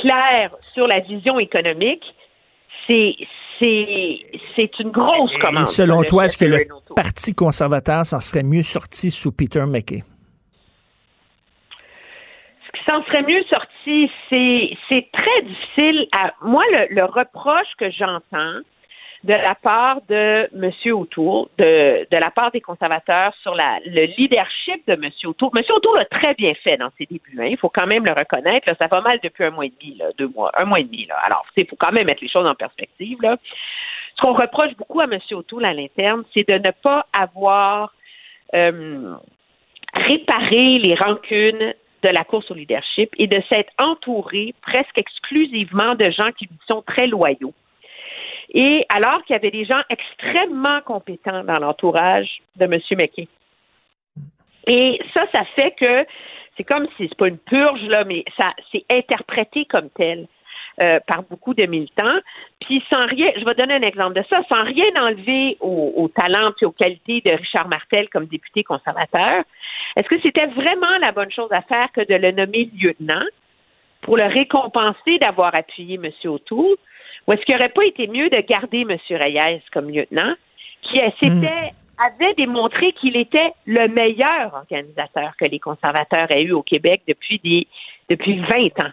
[0.00, 2.04] clairs sur la vision économique,
[2.86, 3.16] c'est
[3.58, 4.18] c'est
[4.54, 5.64] c'est une grosse commande.
[5.64, 6.68] Et selon toi, est-ce que le.
[6.94, 10.04] Parti conservateur s'en serait mieux sorti sous Peter McKay?
[12.66, 13.65] ce qui s'en serait mieux sorti,
[14.28, 16.08] c'est très difficile.
[16.16, 18.60] À, moi, le, reproche que j'entends
[19.24, 20.70] de la part de M.
[20.92, 25.10] O'Toole, de, de la part des conservateurs sur la, le leadership de M.
[25.24, 25.50] O'Toole.
[25.56, 25.64] M.
[25.68, 27.38] O'Toole a très bien fait dans ses débuts.
[27.40, 27.46] hein.
[27.46, 28.66] Il faut quand même le reconnaître.
[28.80, 31.06] ça va mal depuis un mois et demi, deux mois, un mois et demi.
[31.06, 31.16] Là.
[31.24, 33.18] Alors, il faut quand même mettre les choses en perspective.
[33.20, 35.18] Ce qu'on reproche beaucoup à M.
[35.32, 37.94] O'Toole à l'interne, c'est de ne pas avoir
[38.54, 39.14] euh,
[39.94, 41.74] réparé les rancunes
[42.06, 46.58] de la course au leadership et de s'être entouré presque exclusivement de gens qui lui
[46.68, 47.54] sont très loyaux.
[48.54, 52.80] Et alors qu'il y avait des gens extrêmement compétents dans l'entourage de M.
[52.92, 53.28] McKay.
[54.68, 56.06] Et ça, ça fait que
[56.56, 60.28] c'est comme si c'est pas une purge, là, mais ça c'est interprété comme tel.
[60.80, 62.18] Euh, par beaucoup de militants.
[62.60, 66.08] Puis sans rien, je vais donner un exemple de ça, sans rien enlever au, au
[66.08, 69.44] talent et aux qualités de Richard Martel comme député conservateur,
[69.96, 73.24] est-ce que c'était vraiment la bonne chose à faire que de le nommer lieutenant
[74.02, 76.10] pour le récompenser d'avoir appuyé M.
[76.24, 76.76] O'Toole?
[77.26, 78.96] Ou est-ce qu'il n'aurait pas été mieux de garder M.
[79.10, 80.34] Reyes comme lieutenant,
[80.82, 86.62] qui s'était avait démontré qu'il était le meilleur organisateur que les conservateurs aient eu au
[86.62, 87.66] Québec depuis des
[88.08, 88.92] depuis 20 ans?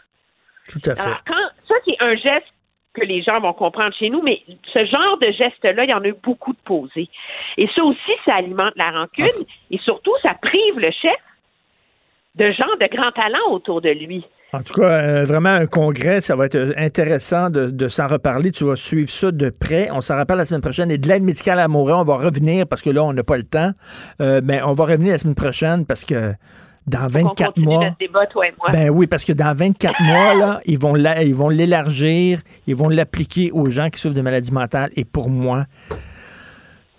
[0.69, 1.01] Tout à fait.
[1.01, 2.47] Alors, quand, ça, c'est un geste
[2.93, 4.41] que les gens vont comprendre chez nous, mais
[4.71, 7.09] ce genre de geste-là, il y en a eu beaucoup de posés.
[7.57, 11.17] Et ça aussi, ça alimente la rancune et surtout, ça prive le chef
[12.35, 14.25] de gens de grand talent autour de lui.
[14.53, 18.51] En tout cas, euh, vraiment un congrès, ça va être intéressant de, de s'en reparler.
[18.51, 19.89] Tu vas suivre ça de près.
[19.91, 20.91] On s'en rappelle la semaine prochaine.
[20.91, 23.37] Et de l'aide médicale à Montréal, on va revenir parce que là, on n'a pas
[23.37, 23.71] le temps.
[24.21, 26.33] Euh, mais on va revenir la semaine prochaine parce que
[26.87, 27.95] dans On 24 continue mois.
[27.99, 28.69] débat, toi et moi.
[28.71, 32.75] Ben oui, parce que dans 24 mois, là, ils vont la- ils vont l'élargir, ils
[32.75, 34.91] vont l'appliquer aux gens qui souffrent de maladies mentales.
[34.95, 35.65] Et pour moi,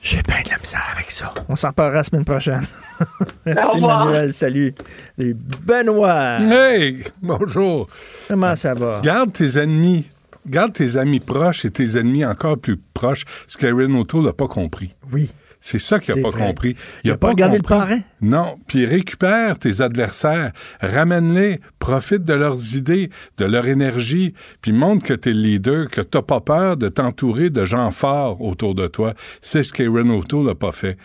[0.01, 1.33] j'ai bien de la misère avec ça.
[1.49, 2.63] On s'en reparlera la semaine prochaine.
[3.47, 3.81] Merci.
[3.81, 4.33] Manuel.
[4.33, 4.75] Salut.
[5.19, 6.39] Et Benoît.
[6.41, 7.89] Hey, bonjour.
[8.29, 9.01] Comment ça va?
[9.03, 10.07] Garde tes ennemis.
[10.47, 14.47] Garde tes amis proches et tes ennemis encore plus proches, ce qu'Erin O'Toole n'a pas
[14.47, 14.95] compris.
[15.11, 15.31] Oui.
[15.67, 16.47] C'est ça qu'il n'a pas vrai.
[16.47, 16.77] compris.
[17.05, 17.79] Il a pas regardé le compris.
[17.79, 18.01] parrain?
[18.21, 18.59] Non.
[18.67, 23.09] Puis récupère tes adversaires, ramène-les, profite de leurs idées,
[23.39, 26.89] de leur énergie, puis montre que tu es le leader, que tu pas peur de
[26.91, 29.15] t'entourer de gens forts autour de toi.
[29.41, 30.97] C'est ce qu'Aaron O'Toole n'a pas fait.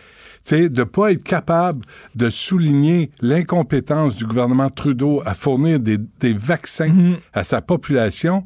[0.44, 5.96] Tu sais, de pas être capable de souligner l'incompétence du gouvernement Trudeau à fournir des,
[5.96, 7.16] des vaccins Mhm.
[7.32, 8.44] à sa population,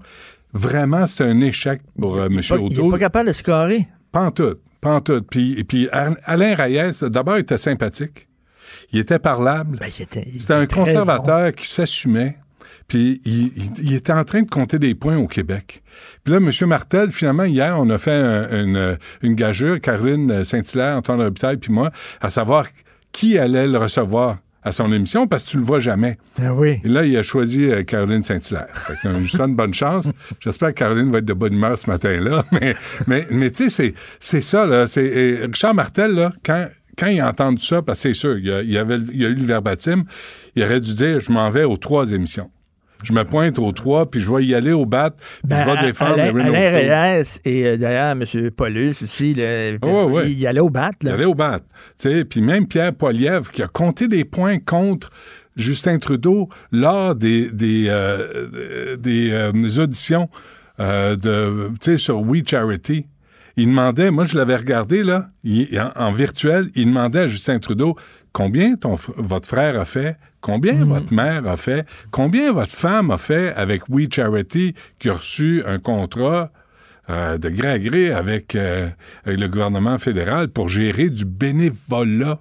[0.53, 2.41] vraiment, c'est un échec pour euh, M.
[2.41, 2.85] Il O'Toole.
[2.85, 3.89] n'est pas capable de scorer.
[4.13, 4.55] Pas en tout.
[4.85, 5.21] Pas en tout.
[5.23, 8.29] Puis, et puis Ar- Alain Reyes, d'abord, était sympathique.
[8.93, 9.79] Il était parlable.
[9.79, 12.37] Ben, était, C'était un conservateur qui s'assumait.
[12.87, 15.83] Puis il, il- il était en train de compter des points au Québec.
[16.23, 16.51] Puis là, M.
[16.69, 21.73] Martel, finalement, hier, on a fait un- une, une gageure, Caroline Saint-Hilaire, Antoine Robitaille, puis
[21.73, 21.91] moi,
[22.21, 22.67] à savoir
[23.11, 26.19] qui allait le recevoir à son émission, parce que tu le vois jamais.
[26.41, 26.81] Ah oui.
[26.85, 28.69] Et là, il a choisi euh, Caroline Saint-Hilaire.
[29.05, 30.09] Euh, bonne chance.
[30.41, 32.45] J'espère que Caroline va être de bonne humeur ce matin-là.
[32.53, 32.77] Mais,
[33.07, 34.85] mais, mais tu sais, c'est, c'est ça, là.
[34.95, 38.63] Richard Martel, là, quand, quand il a entendu ça, parce que c'est sûr, il a,
[38.63, 40.05] il avait, il a eu le verbatim,
[40.55, 42.51] il aurait dû dire, je m'en vais aux trois émissions.
[43.05, 45.71] Je me pointe aux trois, puis je vais y aller au bat, puis Ben, je
[45.71, 47.13] vais défendre Alain, Erin Alain.
[47.19, 48.51] Reyes et euh, d'ailleurs M.
[48.51, 50.31] Paulus aussi, ouais, ouais.
[50.33, 50.91] il, il allait au bat.
[51.03, 51.61] Il allait au bat.
[52.29, 55.11] Puis même Pierre Poilievre, qui a compté des points contre
[55.57, 59.53] Justin Trudeau lors des, des, euh, des euh,
[59.83, 60.29] auditions
[60.81, 63.07] euh, de, sur We Charity.
[63.57, 67.61] Il demandait, moi je l'avais regardé là, il- en, en virtuel, il demandait à Justin
[67.61, 67.95] Trudeau
[68.33, 73.17] combien ton, votre frère a fait, combien votre mère a fait, combien votre femme a
[73.17, 76.51] fait avec We Charity qui a reçu un contrat
[77.09, 78.91] euh, de gré à gré avec, euh,
[79.25, 82.41] avec le gouvernement fédéral pour gérer du bénévolat?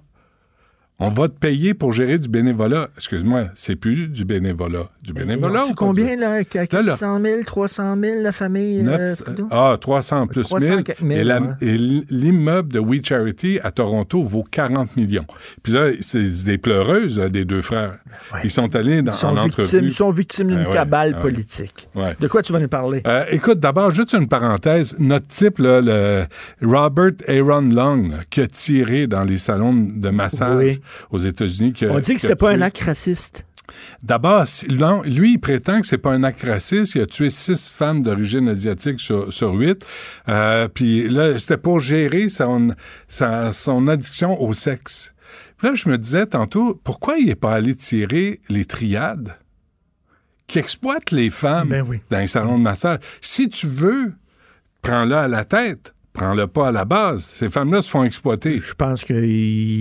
[1.00, 2.88] On va te payer pour gérer du bénévolat.
[2.96, 4.90] Excuse-moi, c'est plus du bénévolat.
[5.02, 5.64] Du bénévolat.
[5.66, 6.44] C'est combien, là?
[6.44, 6.82] qu- Là, là.
[6.92, 9.48] 400 000, 300 000, la famille euh, Neuf- Trudeau?
[9.50, 10.84] ah, 300 plus 300 1000.
[10.84, 11.76] quelques mille, et
[12.10, 15.26] l'immeuble de We Charity à Toronto vaut 40 millions.
[15.64, 17.98] Puis là, c'est des pleureuses euh, des deux frères.
[18.44, 19.86] Ils sont allés dans, Ils sont en victimes, entrevue.
[19.88, 21.20] ils sont victimes d'une Ah ouais, cabale ouais.
[21.20, 21.88] politique.
[22.20, 23.02] De quoi tu vas nous parler?
[23.08, 24.94] Euh, écoute, d'abord, juste une parenthèse.
[25.00, 26.24] Notre type, là, le
[26.62, 30.80] Robert Aaron Long, là, qui a tiré dans les salons de massage Oui.
[31.10, 31.74] Aux États-Unis.
[31.88, 33.44] On dit que c'était pas un acte raciste.
[34.02, 34.44] D'abord,
[35.06, 36.94] lui, il prétend que c'est pas un acte raciste.
[36.94, 39.84] Il a tué six femmes d'origine asiatique sur, sur huit.
[40.28, 42.74] Euh, puis là, c'était pour gérer son,
[43.88, 45.14] addiction au sexe.
[45.56, 49.34] Puis là, je me disais tantôt, pourquoi il est pas allé tirer les triades
[50.46, 52.00] qui exploitent les femmes Ben oui.
[52.10, 52.98] dans les salons de massage?
[53.22, 54.12] Si tu veux,
[54.82, 55.93] prends-le à la tête.
[56.14, 57.24] Prends-le pas à la base.
[57.24, 58.58] Ces femmes-là se font exploiter.
[58.58, 59.16] Je pense qu'il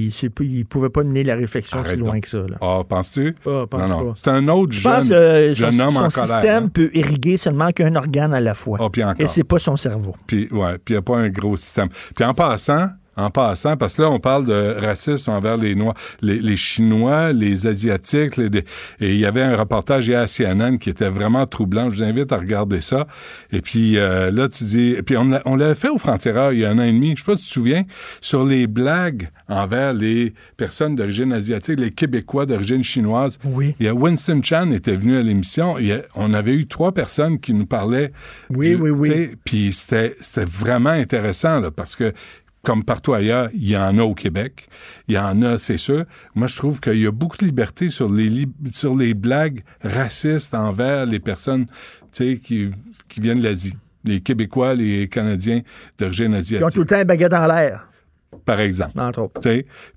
[0.08, 2.24] ne pouvait pas mener la réflexion Arrête plus loin donc.
[2.24, 2.40] que ça.
[2.40, 2.58] Là.
[2.60, 3.36] Ah, penses-tu?
[3.46, 4.14] Ah, pense non, non.
[4.16, 6.28] C'est un autre Je jeune, pense que euh, son, jeune homme son en colère.
[6.28, 6.70] système hein.
[6.74, 8.80] peut irriguer seulement qu'un organe à la fois.
[8.82, 9.24] Ah, puis encore.
[9.24, 10.16] Et c'est pas son cerveau.
[10.26, 11.90] Puis, ouais, puis il n'y a pas un gros système.
[12.16, 15.94] Puis en passant, en passant, parce que là, on parle de racisme envers les Noirs,
[16.22, 18.48] les, les Chinois, les Asiatiques, les-
[19.00, 21.90] et il y avait un reportage hier à CNN qui était vraiment troublant.
[21.92, 23.08] Je vous invite à regarder ça.
[23.52, 24.96] Et puis euh, là, tu dis...
[25.06, 27.12] Puis on, l'a- on l'avait fait au Frontières il y a un an et demi,
[27.16, 27.84] je sais pas si tu te souviens,
[28.22, 33.38] sur les blagues envers les personnes d'origine asiatique, les Québécois d'origine chinoise.
[33.44, 33.76] Oui.
[33.80, 35.76] Il y a Winston Chan était venu à l'émission.
[36.16, 38.12] On avait eu trois personnes qui nous parlaient.
[38.50, 39.30] Oui, du- oui, oui.
[39.44, 40.14] puis c'était
[40.46, 42.14] vraiment intéressant, là, parce que,
[42.64, 44.68] comme partout ailleurs, il y en a au Québec.
[45.10, 46.06] Il y en a, c'est sûr.
[46.34, 49.62] Moi, je trouve qu'il y a beaucoup de liberté sur les, li- sur les blagues
[49.84, 51.66] racistes envers les personnes
[52.14, 52.72] tu sais, qui,
[53.10, 53.76] qui viennent de l'Asie.
[54.06, 55.62] Les Québécois, les Canadiens
[55.98, 57.88] d'origine Ils ont asiatique tout le temps un baguette en l'air,
[58.46, 59.00] par exemple.
[59.00, 59.42] entre autres.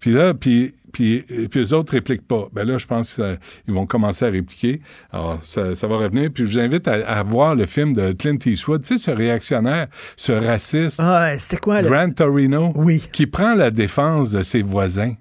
[0.01, 2.49] Puis là, puis, puis, puis eux autres répliquent pas.
[2.53, 4.81] Ben là, je pense qu'ils vont commencer à répliquer.
[5.13, 6.31] Alors, ça, ça va revenir.
[6.33, 8.83] Puis je vous invite à, à voir le film de Clint Eastwood.
[8.83, 11.89] Tu sais, ce réactionnaire, ce raciste, Ah, c'était quoi, là?
[11.89, 13.03] Grant Torino, Oui.
[13.13, 15.15] qui prend la défense de ses voisins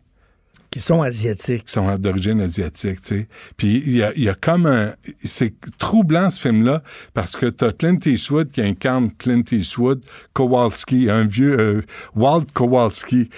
[0.75, 1.63] Qui sont asiatiques.
[1.63, 3.27] qui sont d'origine asiatique, tu sais.
[3.55, 4.93] Puis il y a, il y a comme un...
[5.15, 6.83] C'est troublant, ce film-là,
[7.13, 10.03] parce que t'as Clint Eastwood qui incarne Clint Eastwood,
[10.33, 11.57] Kowalski, un vieux...
[11.57, 11.81] euh,
[12.13, 13.29] Walt Kowalski,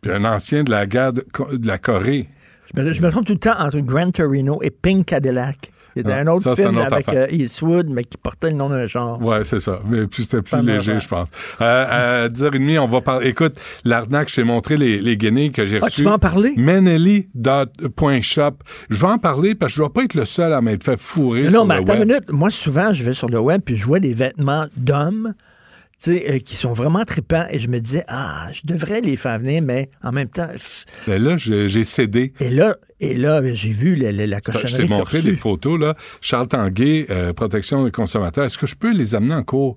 [0.00, 2.28] puis un ancien de la guerre de, de la Corée.
[2.74, 5.70] Je me, je me trompe tout le temps entre Grand Torino et Pink Cadillac.
[5.96, 8.16] Il y a Ah, un autre ça, film une autre avec euh, Eastwood, mais qui
[8.16, 9.20] portait le nom d'un genre.
[9.22, 9.80] Ouais, c'est ça.
[9.88, 11.28] Mais puis c'était plus léger, je pense.
[11.60, 13.28] Euh, à 10h30, on va parler.
[13.28, 13.54] Écoute,
[13.84, 16.02] l'arnaque, je t'ai montré les, les guenilles que j'ai Ah, reçues.
[16.02, 16.52] tu vas en parler?
[16.56, 18.52] Menely.shop.
[18.90, 20.84] Je vais en parler parce que je ne dois pas être le seul à m'être
[20.84, 22.30] fait fourrer Non, sur mais attends une minute.
[22.30, 25.34] Moi, souvent, je vais sur le web puis je vois des vêtements d'hommes
[26.08, 29.62] euh, qui sont vraiment tripants et je me disais, ah, je devrais les faire venir,
[29.62, 30.48] mais en même temps.
[31.06, 32.32] Ben là, j'ai cédé.
[32.40, 34.68] Et là, et là j'ai vu la, la, la cochonnerie.
[34.68, 35.94] Je t'ai montré des photos, là.
[36.20, 38.44] Charles Tanguay, euh, protection des consommateurs.
[38.44, 39.76] Est-ce que je peux les amener en cours?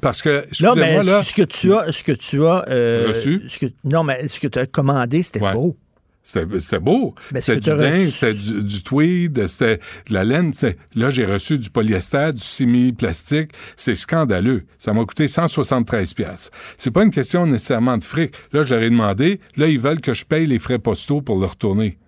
[0.00, 3.42] Parce que, Non, mais là, ce que tu as, ce que tu as euh, Reçu?
[3.48, 5.76] ce que- non, mais ce que tu as commandé, c'était beau.
[6.22, 7.14] C'était beau.
[7.34, 9.78] Ce C'était du reçu- c'était du, du tweed, c'était
[10.08, 10.52] de la laine.
[10.94, 13.50] Là, j'ai reçu du polyester, du semi-plastique.
[13.76, 14.64] C'est scandaleux.
[14.78, 16.50] Ça m'a coûté 173 pièces.
[16.76, 18.34] C'est pas une question nécessairement de fric.
[18.52, 19.40] Là, ai demandé.
[19.56, 21.98] Là, ils veulent que je paye les frais postaux pour le retourner.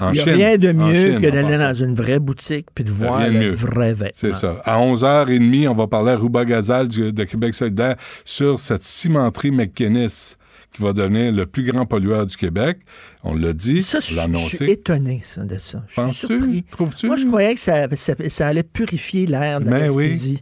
[0.00, 0.32] En Il n'y a Chine.
[0.34, 3.50] rien de mieux Chine, que d'aller dans une vraie boutique puis de voir le mieux.
[3.50, 4.10] vrai vêtement.
[4.14, 4.60] C'est ça.
[4.64, 10.34] À 11h30, on va parler à Rouba Gazal de Québec solidaire sur cette cimenterie McKinnis
[10.72, 12.78] qui va devenir le plus grand pollueur du Québec.
[13.24, 15.82] On l'a dit, Ça, on je, je suis étonné ça, de ça.
[15.88, 16.64] Je suis surpris.
[16.70, 17.06] Trouves-tu?
[17.06, 20.38] Moi, je croyais que ça, ça, ça allait purifier l'air de la Ben oui.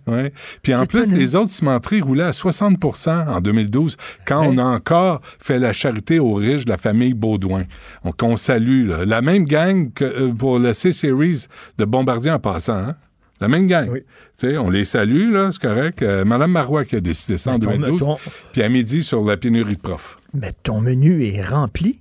[0.63, 3.97] Puis en plus, les autres cimenteries roulaient à 60% en 2012,
[4.27, 7.65] quand on a encore fait la charité aux riches de la famille Baudouin.
[8.05, 9.05] Donc, on salue, là.
[9.05, 11.47] La même gang que euh, pour le C-Series
[11.79, 12.97] de Bombardier en passant, hein?
[13.41, 13.93] La même gang.
[13.93, 14.03] Tu
[14.37, 16.03] sais, on les salue, là, c'est correct.
[16.03, 18.01] Euh, Madame Marois qui a décidé ça en Mais ton- 2012.
[18.01, 18.19] ton-
[18.53, 20.19] Puis à midi, sur la pénurie de profs.
[20.33, 22.01] Mais ton menu est rempli.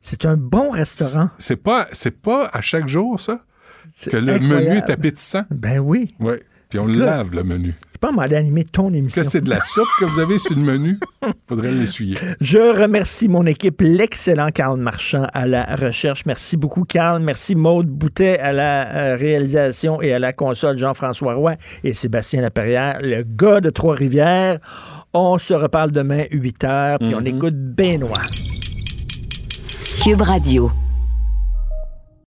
[0.00, 1.28] C'est un bon restaurant.
[1.38, 3.44] C'est pas, c'est pas à chaque jour, ça?
[4.08, 4.64] Que le incroyable.
[4.68, 5.44] menu est appétissant?
[5.50, 6.14] Ben oui.
[6.20, 6.34] Oui.
[6.68, 7.74] Puis on le lave, le menu.
[8.02, 9.22] Je peux m'aller animer ton émission.
[9.22, 10.98] Que c'est de la soupe que vous avez sur le menu?
[11.46, 12.16] Faudrait l'essuyer.
[12.40, 16.24] Je remercie mon équipe, l'excellent Carl Marchand à la recherche.
[16.24, 17.22] Merci beaucoup, Carl.
[17.22, 22.40] Merci, Maude Boutet à la euh, réalisation et à la console, Jean-François Roy et Sébastien
[22.40, 24.60] Laperrière, le gars de Trois-Rivières.
[25.12, 28.22] On se reparle demain, 8 h, puis on écoute Benoît.
[30.02, 30.70] Cube Radio.